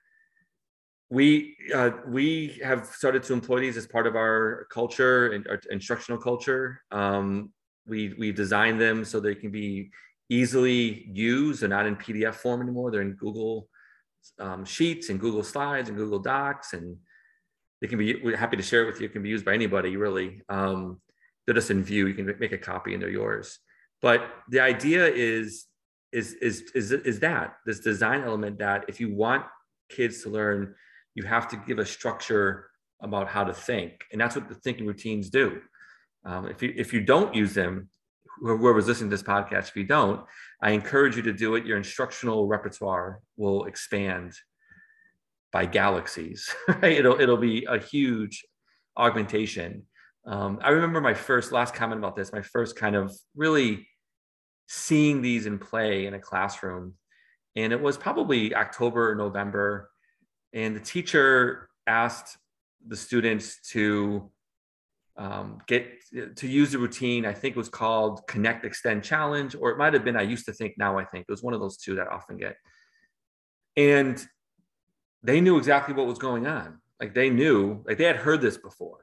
we 1.11 1.57
uh, 1.75 1.91
we 2.07 2.57
have 2.63 2.85
started 2.87 3.21
to 3.23 3.33
employ 3.33 3.59
these 3.59 3.75
as 3.75 3.85
part 3.85 4.07
of 4.07 4.15
our 4.15 4.65
culture 4.71 5.33
and 5.33 5.45
our 5.49 5.59
instructional 5.69 6.19
culture. 6.19 6.81
Um, 6.89 7.51
we 7.85 8.15
we 8.17 8.31
designed 8.31 8.79
them 8.79 9.03
so 9.03 9.19
they 9.19 9.35
can 9.35 9.51
be 9.51 9.91
easily 10.29 11.05
used. 11.11 11.61
They're 11.61 11.69
not 11.69 11.85
in 11.85 11.97
PDF 11.97 12.35
form 12.35 12.61
anymore. 12.61 12.91
They're 12.91 13.01
in 13.01 13.15
Google 13.15 13.67
um, 14.39 14.63
Sheets 14.63 15.09
and 15.09 15.19
Google 15.19 15.43
Slides 15.43 15.89
and 15.89 15.97
Google 15.97 16.19
Docs, 16.19 16.71
and 16.73 16.95
they 17.81 17.87
can 17.87 17.99
be 17.99 18.15
we're 18.23 18.37
happy 18.37 18.55
to 18.55 18.63
share 18.63 18.83
it 18.83 18.85
with 18.85 19.01
you. 19.01 19.07
It 19.07 19.11
can 19.11 19.21
be 19.21 19.29
used 19.29 19.43
by 19.43 19.53
anybody 19.53 19.97
really. 19.97 20.41
Um, 20.47 21.01
they're 21.45 21.55
just 21.55 21.71
in 21.71 21.83
view. 21.83 22.07
You 22.07 22.13
can 22.13 22.33
make 22.39 22.53
a 22.53 22.57
copy 22.57 22.93
and 22.93 23.03
they're 23.03 23.09
yours. 23.09 23.59
But 24.01 24.31
the 24.49 24.61
idea 24.61 25.07
is 25.07 25.65
is 26.13 26.35
is 26.35 26.71
is 26.73 26.93
is 26.93 27.19
that 27.19 27.57
this 27.65 27.81
design 27.81 28.23
element 28.23 28.59
that 28.59 28.85
if 28.87 29.01
you 29.01 29.13
want 29.13 29.43
kids 29.89 30.23
to 30.23 30.29
learn, 30.29 30.73
you 31.15 31.23
have 31.23 31.47
to 31.49 31.57
give 31.57 31.79
a 31.79 31.85
structure 31.85 32.69
about 33.01 33.27
how 33.27 33.43
to 33.43 33.53
think, 33.53 33.93
and 34.11 34.21
that's 34.21 34.35
what 34.35 34.47
the 34.47 34.55
thinking 34.55 34.85
routines 34.85 35.29
do. 35.29 35.61
Um, 36.25 36.47
if 36.47 36.61
you 36.61 36.73
if 36.75 36.93
you 36.93 37.01
don't 37.01 37.33
use 37.35 37.53
them, 37.53 37.89
whoever's 38.39 38.87
listening 38.87 39.09
to 39.09 39.15
this 39.15 39.23
podcast, 39.23 39.69
if 39.69 39.75
you 39.75 39.85
don't, 39.85 40.21
I 40.61 40.71
encourage 40.71 41.15
you 41.15 41.23
to 41.23 41.33
do 41.33 41.55
it. 41.55 41.65
Your 41.65 41.77
instructional 41.77 42.47
repertoire 42.47 43.19
will 43.37 43.65
expand 43.65 44.33
by 45.51 45.65
galaxies. 45.65 46.49
It'll 46.83 47.19
it'll 47.19 47.37
be 47.37 47.65
a 47.65 47.77
huge 47.77 48.45
augmentation. 48.97 49.83
Um, 50.25 50.59
I 50.61 50.69
remember 50.69 51.01
my 51.01 51.15
first 51.15 51.51
last 51.51 51.73
comment 51.73 51.99
about 51.99 52.15
this. 52.15 52.31
My 52.31 52.41
first 52.41 52.75
kind 52.75 52.95
of 52.95 53.11
really 53.35 53.87
seeing 54.67 55.21
these 55.21 55.45
in 55.45 55.57
play 55.57 56.05
in 56.05 56.13
a 56.13 56.19
classroom, 56.19 56.93
and 57.55 57.73
it 57.73 57.81
was 57.81 57.97
probably 57.97 58.55
October 58.55 59.15
November, 59.15 59.89
and 60.53 60.75
the 60.75 60.79
teacher 60.79 61.69
asked 61.87 62.37
the 62.87 62.95
students 62.95 63.59
to 63.71 64.31
um, 65.17 65.59
get 65.67 65.87
to 66.35 66.47
use 66.47 66.71
the 66.71 66.79
routine. 66.79 67.25
I 67.25 67.33
think 67.33 67.55
it 67.55 67.59
was 67.59 67.69
called 67.69 68.25
Connect 68.27 68.65
Extend 68.65 69.03
Challenge, 69.03 69.55
or 69.55 69.71
it 69.71 69.77
might 69.77 69.93
have 69.93 70.03
been 70.03 70.17
I 70.17 70.23
used 70.23 70.45
to 70.45 70.53
think 70.53 70.75
now 70.77 70.97
I 70.97 71.05
think 71.05 71.25
it 71.27 71.31
was 71.31 71.43
one 71.43 71.53
of 71.53 71.59
those 71.59 71.77
two 71.77 71.95
that 71.95 72.07
I 72.07 72.15
often 72.15 72.37
get. 72.37 72.55
And 73.77 74.23
they 75.23 75.41
knew 75.41 75.57
exactly 75.57 75.93
what 75.93 76.07
was 76.07 76.17
going 76.17 76.47
on. 76.47 76.79
Like 76.99 77.13
they 77.13 77.29
knew, 77.29 77.83
like 77.85 77.97
they 77.97 78.05
had 78.05 78.17
heard 78.17 78.41
this 78.41 78.57
before, 78.57 78.99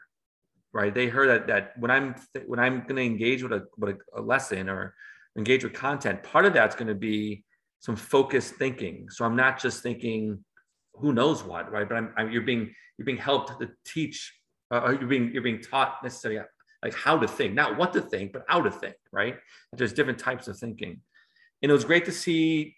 right? 0.72 0.94
They 0.94 1.07
heard 1.07 1.28
that 1.28 1.46
that 1.46 1.72
when 1.78 1.90
I'm 1.90 2.14
when 2.46 2.59
I'm 2.59 2.80
going 2.80 2.96
to 2.96 3.03
engage 3.03 3.42
with 3.42 3.53
a 3.53 3.66
with 3.76 3.96
a, 3.96 4.20
a 4.20 4.22
lesson 4.22 4.68
or 4.68 4.94
engage 5.36 5.64
with 5.64 5.72
content, 5.72 6.22
part 6.22 6.44
of 6.44 6.53
that's 6.53 6.74
going 6.74 6.88
to 6.88 6.94
be 6.94 7.44
some 7.80 7.96
focused 7.96 8.55
thinking. 8.55 9.09
So 9.11 9.24
I'm 9.24 9.36
not 9.36 9.61
just 9.61 9.82
thinking 9.82 10.44
who 11.01 11.12
knows 11.12 11.42
what, 11.42 11.70
right? 11.70 11.88
But 11.88 11.96
I'm, 11.96 12.12
I'm 12.16 12.30
you're 12.30 12.42
being 12.42 12.74
you're 12.96 13.07
being 13.07 13.18
helped 13.18 13.61
to 13.61 13.68
teach, 13.84 14.32
uh, 14.70 14.94
you're 14.99 15.09
being 15.09 15.30
you're 15.32 15.42
being 15.42 15.61
taught 15.61 16.03
necessarily 16.03 16.40
like 16.82 16.94
how 16.94 17.18
to 17.18 17.26
think, 17.26 17.55
not 17.55 17.76
what 17.76 17.92
to 17.92 18.01
think, 18.01 18.32
but 18.32 18.44
how 18.49 18.61
to 18.62 18.70
think, 18.70 18.94
right? 19.12 19.36
There's 19.72 19.92
different 19.92 20.18
types 20.18 20.49
of 20.49 20.59
thinking, 20.59 21.01
and 21.62 21.70
it 21.70 21.72
was 21.72 21.84
great 21.84 22.05
to 22.07 22.12
see 22.12 22.76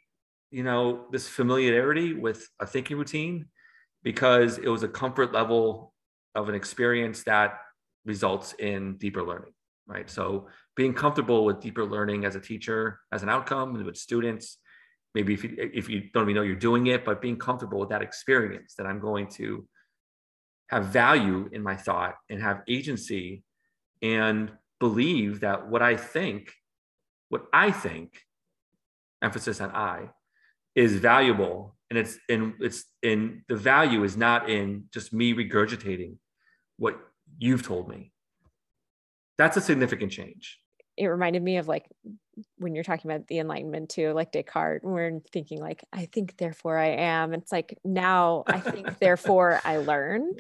you 0.51 0.65
know, 0.65 1.07
this 1.11 1.29
familiarity 1.29 2.13
with 2.13 2.49
a 2.59 2.67
thinking 2.67 2.97
routine 2.97 3.47
because 4.03 4.59
it 4.59 4.69
was 4.69 4.83
a 4.83 4.89
comfort 4.89 5.33
level 5.33 5.93
of 6.35 6.49
an 6.49 6.55
experience 6.55 7.23
that 7.25 7.59
results 8.05 8.55
in 8.55 8.97
deeper 8.97 9.23
learning, 9.23 9.53
right? 9.87 10.09
So 10.11 10.49
being 10.77 10.95
comfortable 10.95 11.45
with 11.45 11.61
deeper 11.61 11.85
learning 11.85 12.25
as 12.25 12.35
a 12.35 12.41
teacher, 12.41 13.01
as 13.13 13.23
an 13.23 13.29
outcome, 13.29 13.73
with 13.85 13.97
students, 13.97 14.59
maybe 15.15 15.35
if 15.35 15.45
you, 15.45 15.57
if 15.59 15.89
you 15.89 16.09
don't 16.13 16.25
even 16.25 16.35
know 16.35 16.43
you're 16.43 16.57
doing 16.57 16.87
it, 16.87 17.05
but 17.05 17.21
being 17.21 17.37
comfortable 17.37 17.81
with 17.81 17.89
that 17.91 18.03
experience 18.03 18.75
that 18.77 18.87
I'm 18.87 19.01
going 19.01 19.29
to 19.33 19.67
have 20.69 20.87
value 20.87 21.49
in 21.53 21.63
my 21.63 21.77
thought 21.77 22.15
and 22.29 22.41
have 22.41 22.63
agency 22.69 23.43
and 24.03 24.53
believe 24.79 25.41
that 25.41 25.69
what 25.69 25.83
I 25.83 25.97
think, 25.97 26.53
what 27.29 27.47
I 27.53 27.71
think, 27.71 28.21
emphasis 29.23 29.61
on 29.61 29.71
I, 29.73 30.11
is 30.75 30.95
valuable. 30.97 31.77
And 31.91 31.99
it's 31.99 32.19
in 32.29 32.55
it's 32.61 32.85
in 33.03 33.43
the 33.49 33.57
value 33.57 34.05
is 34.05 34.17
not 34.17 34.49
in 34.49 34.85
just 34.95 35.13
me 35.13 35.35
regurgitating 35.35 36.17
what 36.77 36.97
you've 37.39 37.65
told 37.65 37.89
me. 37.89 38.13
That's 39.39 39.57
a 39.57 39.61
significant 39.61 40.13
change 40.13 40.60
it 41.01 41.07
reminded 41.07 41.43
me 41.43 41.57
of 41.57 41.67
like 41.67 41.87
when 42.59 42.75
you're 42.75 42.85
talking 42.85 43.11
about 43.11 43.27
the 43.27 43.39
enlightenment 43.39 43.89
too 43.89 44.13
like 44.13 44.33
descartes 44.33 44.85
we're 44.85 45.21
thinking 45.33 45.61
like 45.61 45.83
i 45.93 46.07
think 46.07 46.37
therefore 46.37 46.77
i 46.77 46.89
am. 46.89 47.33
It's 47.33 47.51
like 47.51 47.79
now 47.85 48.45
i 48.47 48.61
think 48.61 48.99
therefore 49.01 49.61
i 49.65 49.79
learn. 49.79 50.33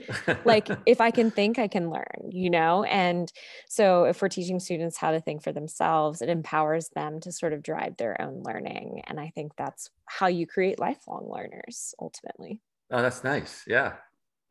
Like 0.44 0.68
if 0.86 1.00
i 1.00 1.10
can 1.10 1.30
think 1.30 1.58
i 1.58 1.66
can 1.66 1.90
learn 1.90 2.30
you 2.30 2.50
know? 2.50 2.84
And 2.84 3.32
so 3.68 4.04
if 4.04 4.20
we're 4.20 4.28
teaching 4.28 4.60
students 4.60 4.98
how 4.98 5.12
to 5.12 5.20
think 5.20 5.42
for 5.42 5.52
themselves 5.52 6.20
it 6.20 6.28
empowers 6.28 6.90
them 6.90 7.20
to 7.20 7.32
sort 7.32 7.54
of 7.54 7.62
drive 7.62 7.96
their 7.96 8.20
own 8.20 8.42
learning. 8.42 9.02
And 9.06 9.18
i 9.18 9.30
think 9.34 9.52
that's 9.56 9.90
how 10.06 10.26
you 10.26 10.46
create 10.46 10.78
lifelong 10.78 11.30
learners 11.30 11.94
ultimately. 11.98 12.60
Oh 12.90 13.00
that's 13.00 13.24
nice. 13.24 13.64
Yeah. 13.66 13.94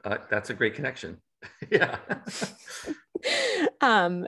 Uh, 0.04 0.18
that's 0.30 0.50
a 0.50 0.54
great 0.56 0.74
connection. 0.74 1.22
Yeah. 1.72 1.98
Um 3.82 4.28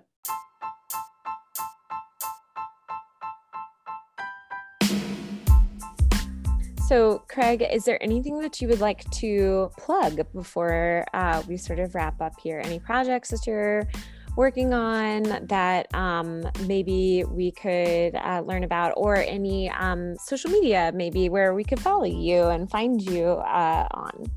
So, 6.92 7.24
Craig, 7.30 7.66
is 7.72 7.86
there 7.86 7.98
anything 8.04 8.42
that 8.42 8.60
you 8.60 8.68
would 8.68 8.82
like 8.82 9.10
to 9.12 9.72
plug 9.78 10.30
before 10.34 11.06
uh, 11.14 11.42
we 11.48 11.56
sort 11.56 11.80
of 11.80 11.96
wrap 11.96 12.20
up 12.20 12.34
here? 12.44 12.62
Any 12.66 12.80
projects 12.80 13.30
that 13.30 13.48
you're 13.48 13.88
working 14.36 14.74
on 14.74 15.24
that 15.48 15.88
um, 15.96 16.46
maybe 16.68 17.24
we 17.30 17.52
could 17.52 18.14
uh, 18.16 18.44
learn 18.46 18.66
about, 18.66 18.92
or 18.98 19.16
any 19.16 19.70
um, 19.70 20.18
social 20.18 20.52
media 20.52 20.92
maybe 20.94 21.30
where 21.30 21.54
we 21.54 21.64
could 21.64 21.80
follow 21.80 22.04
you 22.04 22.48
and 22.48 22.70
find 22.70 23.02
you 23.02 23.24
uh, 23.24 23.88
on? 23.92 24.30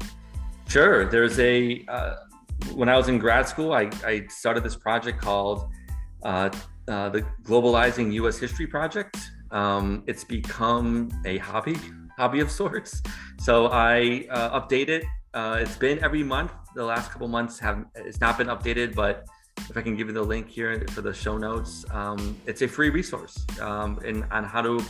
Sure. 0.69 1.07
There's 1.07 1.41
a, 1.41 1.85
uh, 1.89 2.15
when 2.73 2.89
I 2.89 2.97
was 2.97 3.09
in 3.09 3.19
grad 3.19 3.49
school, 3.49 3.73
I, 3.73 3.91
I 4.07 4.29
started 4.29 4.63
this 4.63 4.77
project 4.77 5.21
called 5.21 5.71
uh, 6.23 6.51
uh, 6.87 7.09
the 7.09 7.23
Globalizing 7.43 8.13
US 8.13 8.39
History 8.39 8.69
Project. 8.69 9.17
Um, 9.51 10.05
it's 10.07 10.23
become 10.23 11.11
a 11.25 11.39
hobby 11.39 11.75
hobby 12.17 12.41
of 12.41 12.51
sorts. 12.51 13.03
So 13.41 13.67
I 13.69 14.27
uh, 14.31 14.61
update 14.61 14.89
it. 14.89 15.05
Uh, 15.33 15.59
it's 15.61 15.77
been 15.77 16.03
every 16.03 16.23
month. 16.23 16.53
The 16.75 16.85
last 16.85 17.11
couple 17.11 17.29
months 17.29 17.59
have 17.59 17.85
it's 17.95 18.21
not 18.21 18.39
been 18.39 18.49
updated, 18.49 18.95
but 18.95 19.27
if 19.71 19.77
I 19.77 19.83
can 19.83 19.97
give 19.97 20.09
you 20.09 20.15
the 20.15 20.23
link 20.23 20.49
here 20.49 20.85
for 20.91 21.01
the 21.01 21.13
show 21.13 21.39
notes, 21.39 21.85
um, 21.91 22.37
it's 22.47 22.63
a 22.63 22.69
free 22.69 22.91
resource 22.91 23.45
um, 23.61 23.99
in, 24.05 24.25
on 24.25 24.45
how 24.45 24.63
to 24.63 24.81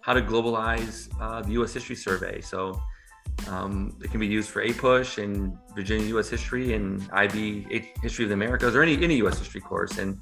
how 0.00 0.12
to 0.12 0.22
globalize 0.22 1.08
uh, 1.20 1.42
the 1.42 1.52
U.S. 1.52 1.72
History 1.72 1.94
Survey. 1.94 2.40
So 2.40 2.80
um, 3.48 3.96
it 4.02 4.10
can 4.10 4.18
be 4.18 4.26
used 4.26 4.50
for 4.50 4.62
APUSH 4.62 5.22
and 5.22 5.56
Virginia 5.74 6.06
U.S. 6.08 6.28
History 6.28 6.74
and 6.74 7.08
IB 7.12 7.66
History 8.02 8.24
of 8.24 8.28
the 8.28 8.34
Americas 8.34 8.74
or 8.74 8.82
any 8.82 9.02
any 9.02 9.16
U.S. 9.16 9.38
History 9.38 9.60
course. 9.60 9.98
And 9.98 10.18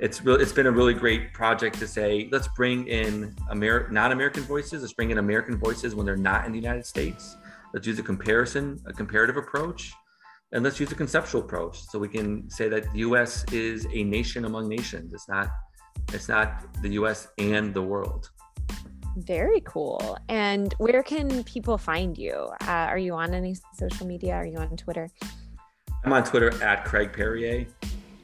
it's 0.00 0.22
really 0.22 0.42
it's 0.42 0.52
been 0.52 0.66
a 0.66 0.70
really 0.70 0.94
great 0.94 1.32
project 1.32 1.78
to 1.78 1.86
say 1.86 2.28
let's 2.32 2.48
bring 2.48 2.88
in 2.88 3.34
Amer- 3.50 3.88
non-American 3.90 4.42
voices. 4.42 4.82
Let's 4.82 4.92
bring 4.92 5.10
in 5.10 5.18
American 5.18 5.56
voices 5.56 5.94
when 5.94 6.04
they're 6.04 6.16
not 6.16 6.46
in 6.46 6.52
the 6.52 6.58
United 6.58 6.84
States. 6.84 7.36
Let's 7.72 7.86
use 7.86 7.98
a 7.98 8.02
comparison, 8.02 8.80
a 8.86 8.92
comparative 8.92 9.36
approach, 9.36 9.92
and 10.52 10.64
let's 10.64 10.80
use 10.80 10.90
a 10.92 10.94
conceptual 10.94 11.42
approach 11.42 11.80
so 11.80 11.98
we 11.98 12.08
can 12.08 12.48
say 12.50 12.68
that 12.68 12.90
the 12.92 12.98
U.S. 13.00 13.44
is 13.52 13.86
a 13.92 14.02
nation 14.04 14.44
among 14.44 14.68
nations. 14.68 15.12
It's 15.12 15.28
not 15.28 15.50
it's 16.12 16.28
not 16.28 16.64
the 16.82 16.90
U.S. 16.90 17.28
and 17.38 17.72
the 17.72 17.82
world. 17.82 18.30
Very 19.16 19.60
cool. 19.64 20.18
And 20.28 20.74
where 20.78 21.04
can 21.04 21.44
people 21.44 21.78
find 21.78 22.18
you? 22.18 22.48
Uh, 22.62 22.90
are 22.90 22.98
you 22.98 23.14
on 23.14 23.32
any 23.32 23.56
social 23.74 24.08
media? 24.08 24.34
Are 24.34 24.46
you 24.46 24.56
on 24.56 24.76
Twitter? 24.76 25.08
I'm 26.04 26.12
on 26.12 26.24
Twitter 26.24 26.52
at 26.64 26.84
Craig 26.84 27.12
Perrier. 27.12 27.66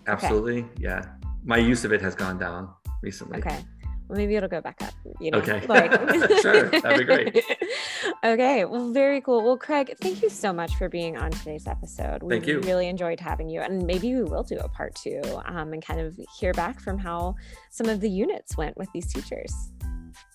Absolutely. 0.09 0.62
Okay. 0.62 0.71
Yeah 0.79 1.20
my 1.45 1.57
use 1.57 1.84
of 1.84 1.93
it 1.93 2.01
has 2.03 2.14
gone 2.14 2.38
down 2.38 2.70
recently. 3.03 3.38
Okay. 3.38 3.64
Well, 4.09 4.18
maybe 4.18 4.34
it'll 4.34 4.49
go 4.49 4.61
back 4.61 4.82
up. 4.82 4.93
You 5.20 5.30
know, 5.30 5.38
okay. 5.38 5.64
Like... 5.68 5.93
sure. 6.43 6.68
That'd 6.68 6.99
be 6.99 7.05
great. 7.05 7.45
okay. 8.24 8.64
Well, 8.64 8.91
very 8.91 9.20
cool. 9.20 9.45
Well, 9.45 9.57
Craig, 9.57 9.95
thank 10.01 10.20
you 10.20 10.28
so 10.28 10.53
much 10.53 10.74
for 10.74 10.88
being 10.88 11.16
on 11.16 11.30
today's 11.30 11.68
episode. 11.68 12.22
We 12.24 12.34
thank 12.34 12.49
you. 12.49 12.61
really 12.61 12.88
enjoyed 12.88 13.20
having 13.20 13.49
you. 13.49 13.61
And 13.61 13.86
maybe 13.86 14.12
we 14.14 14.24
will 14.24 14.43
do 14.43 14.59
a 14.59 14.68
part 14.68 14.97
two 14.97 15.22
um, 15.45 15.72
and 15.72 15.84
kind 15.84 16.01
of 16.01 16.18
hear 16.38 16.53
back 16.53 16.80
from 16.80 16.99
how 16.99 17.36
some 17.70 17.88
of 17.88 18.01
the 18.01 18.11
units 18.11 18.57
went 18.57 18.76
with 18.76 18.88
these 18.93 19.12
teachers. 19.12 19.55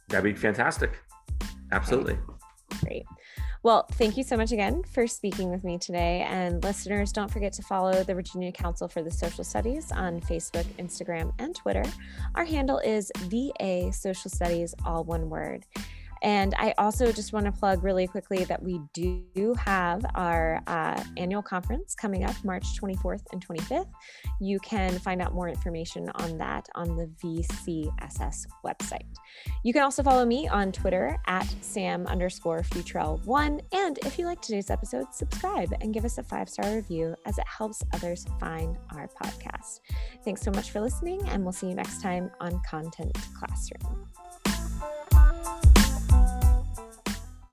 That'd 0.08 0.24
be 0.24 0.40
fantastic. 0.40 0.92
Absolutely. 1.74 2.14
Okay. 2.14 2.35
Great. 2.82 3.06
Well, 3.64 3.88
thank 3.94 4.16
you 4.18 4.24
so 4.24 4.38
much 4.38 4.52
again 4.52 4.84
for 4.84 5.08
speaking 5.08 5.50
with 5.50 5.64
me 5.64 5.78
today. 5.78 6.26
And 6.30 6.64
listeners, 6.64 7.12
don't 7.12 7.32
forget 7.32 7.52
to 7.54 7.64
follow 7.64 8.04
the 8.04 8.14
Virginia 8.14 8.52
Council 8.52 8.88
for 8.88 9.02
the 9.02 9.10
Social 9.10 9.44
Studies 9.44 9.92
on 9.92 10.22
Facebook, 10.22 10.66
Instagram, 10.78 11.34
and 11.40 11.56
Twitter. 11.56 11.84
Our 12.36 12.46
handle 12.46 12.78
is 12.80 13.12
VA 13.24 13.92
Social 13.92 14.30
Studies, 14.30 14.76
all 14.86 15.04
one 15.04 15.30
word. 15.30 15.66
And 16.24 16.54
I 16.58 16.74
also 16.78 17.12
just 17.12 17.34
want 17.34 17.46
to 17.46 17.52
plug 17.52 17.84
really 17.84 18.08
quickly 18.08 18.44
that 18.46 18.62
we 18.62 18.80
do 18.94 19.54
have 19.58 20.06
our 20.16 20.62
uh, 20.68 21.04
annual 21.18 21.42
conference 21.42 21.96
coming 21.96 22.24
up 22.24 22.36
March 22.44 22.80
24th 22.80 23.24
and 23.32 23.46
25th. 23.46 23.90
You 24.40 24.60
can 24.60 24.98
find 25.00 25.22
out 25.22 25.34
more 25.34 25.50
information 25.50 26.10
on 26.16 26.38
that 26.38 26.68
on 26.76 26.96
the 26.96 27.10
VCSS 27.24 28.46
website. 28.66 29.06
You 29.64 29.74
can 29.74 29.84
also 29.84 30.04
follow 30.04 30.26
me 30.26 30.48
on 30.48 30.72
Twitter 30.72 31.18
at 31.28 31.48
Sam 31.62 32.08
underscore 32.08 32.62
Futrell1. 32.62 33.62
And 33.74 34.00
if 34.00 34.18
you 34.18 34.26
like 34.26 34.42
today's 34.42 34.70
episode, 34.70 35.14
subscribe 35.14 35.74
and 35.82 35.94
give 35.94 36.06
us 36.06 36.18
a 36.18 36.24
five 36.24 36.50
star 36.50 36.74
review 36.74 37.16
as 37.26 37.38
it 37.38 37.46
helps 37.48 37.84
others 37.94 38.26
find 38.40 38.78
our 38.92 39.10
podcast. 39.22 39.82
Thanks 40.24 40.42
so 40.42 40.52
much 40.52 40.72
for 40.72 40.82
listening, 40.82 41.22
and 41.30 41.44
we'll 41.44 41.54
see 41.54 41.68
you 41.68 41.76
next 41.76 42.02
time 42.02 42.32
on 42.40 42.62
Content 42.70 43.16
Classroom. 43.38 44.08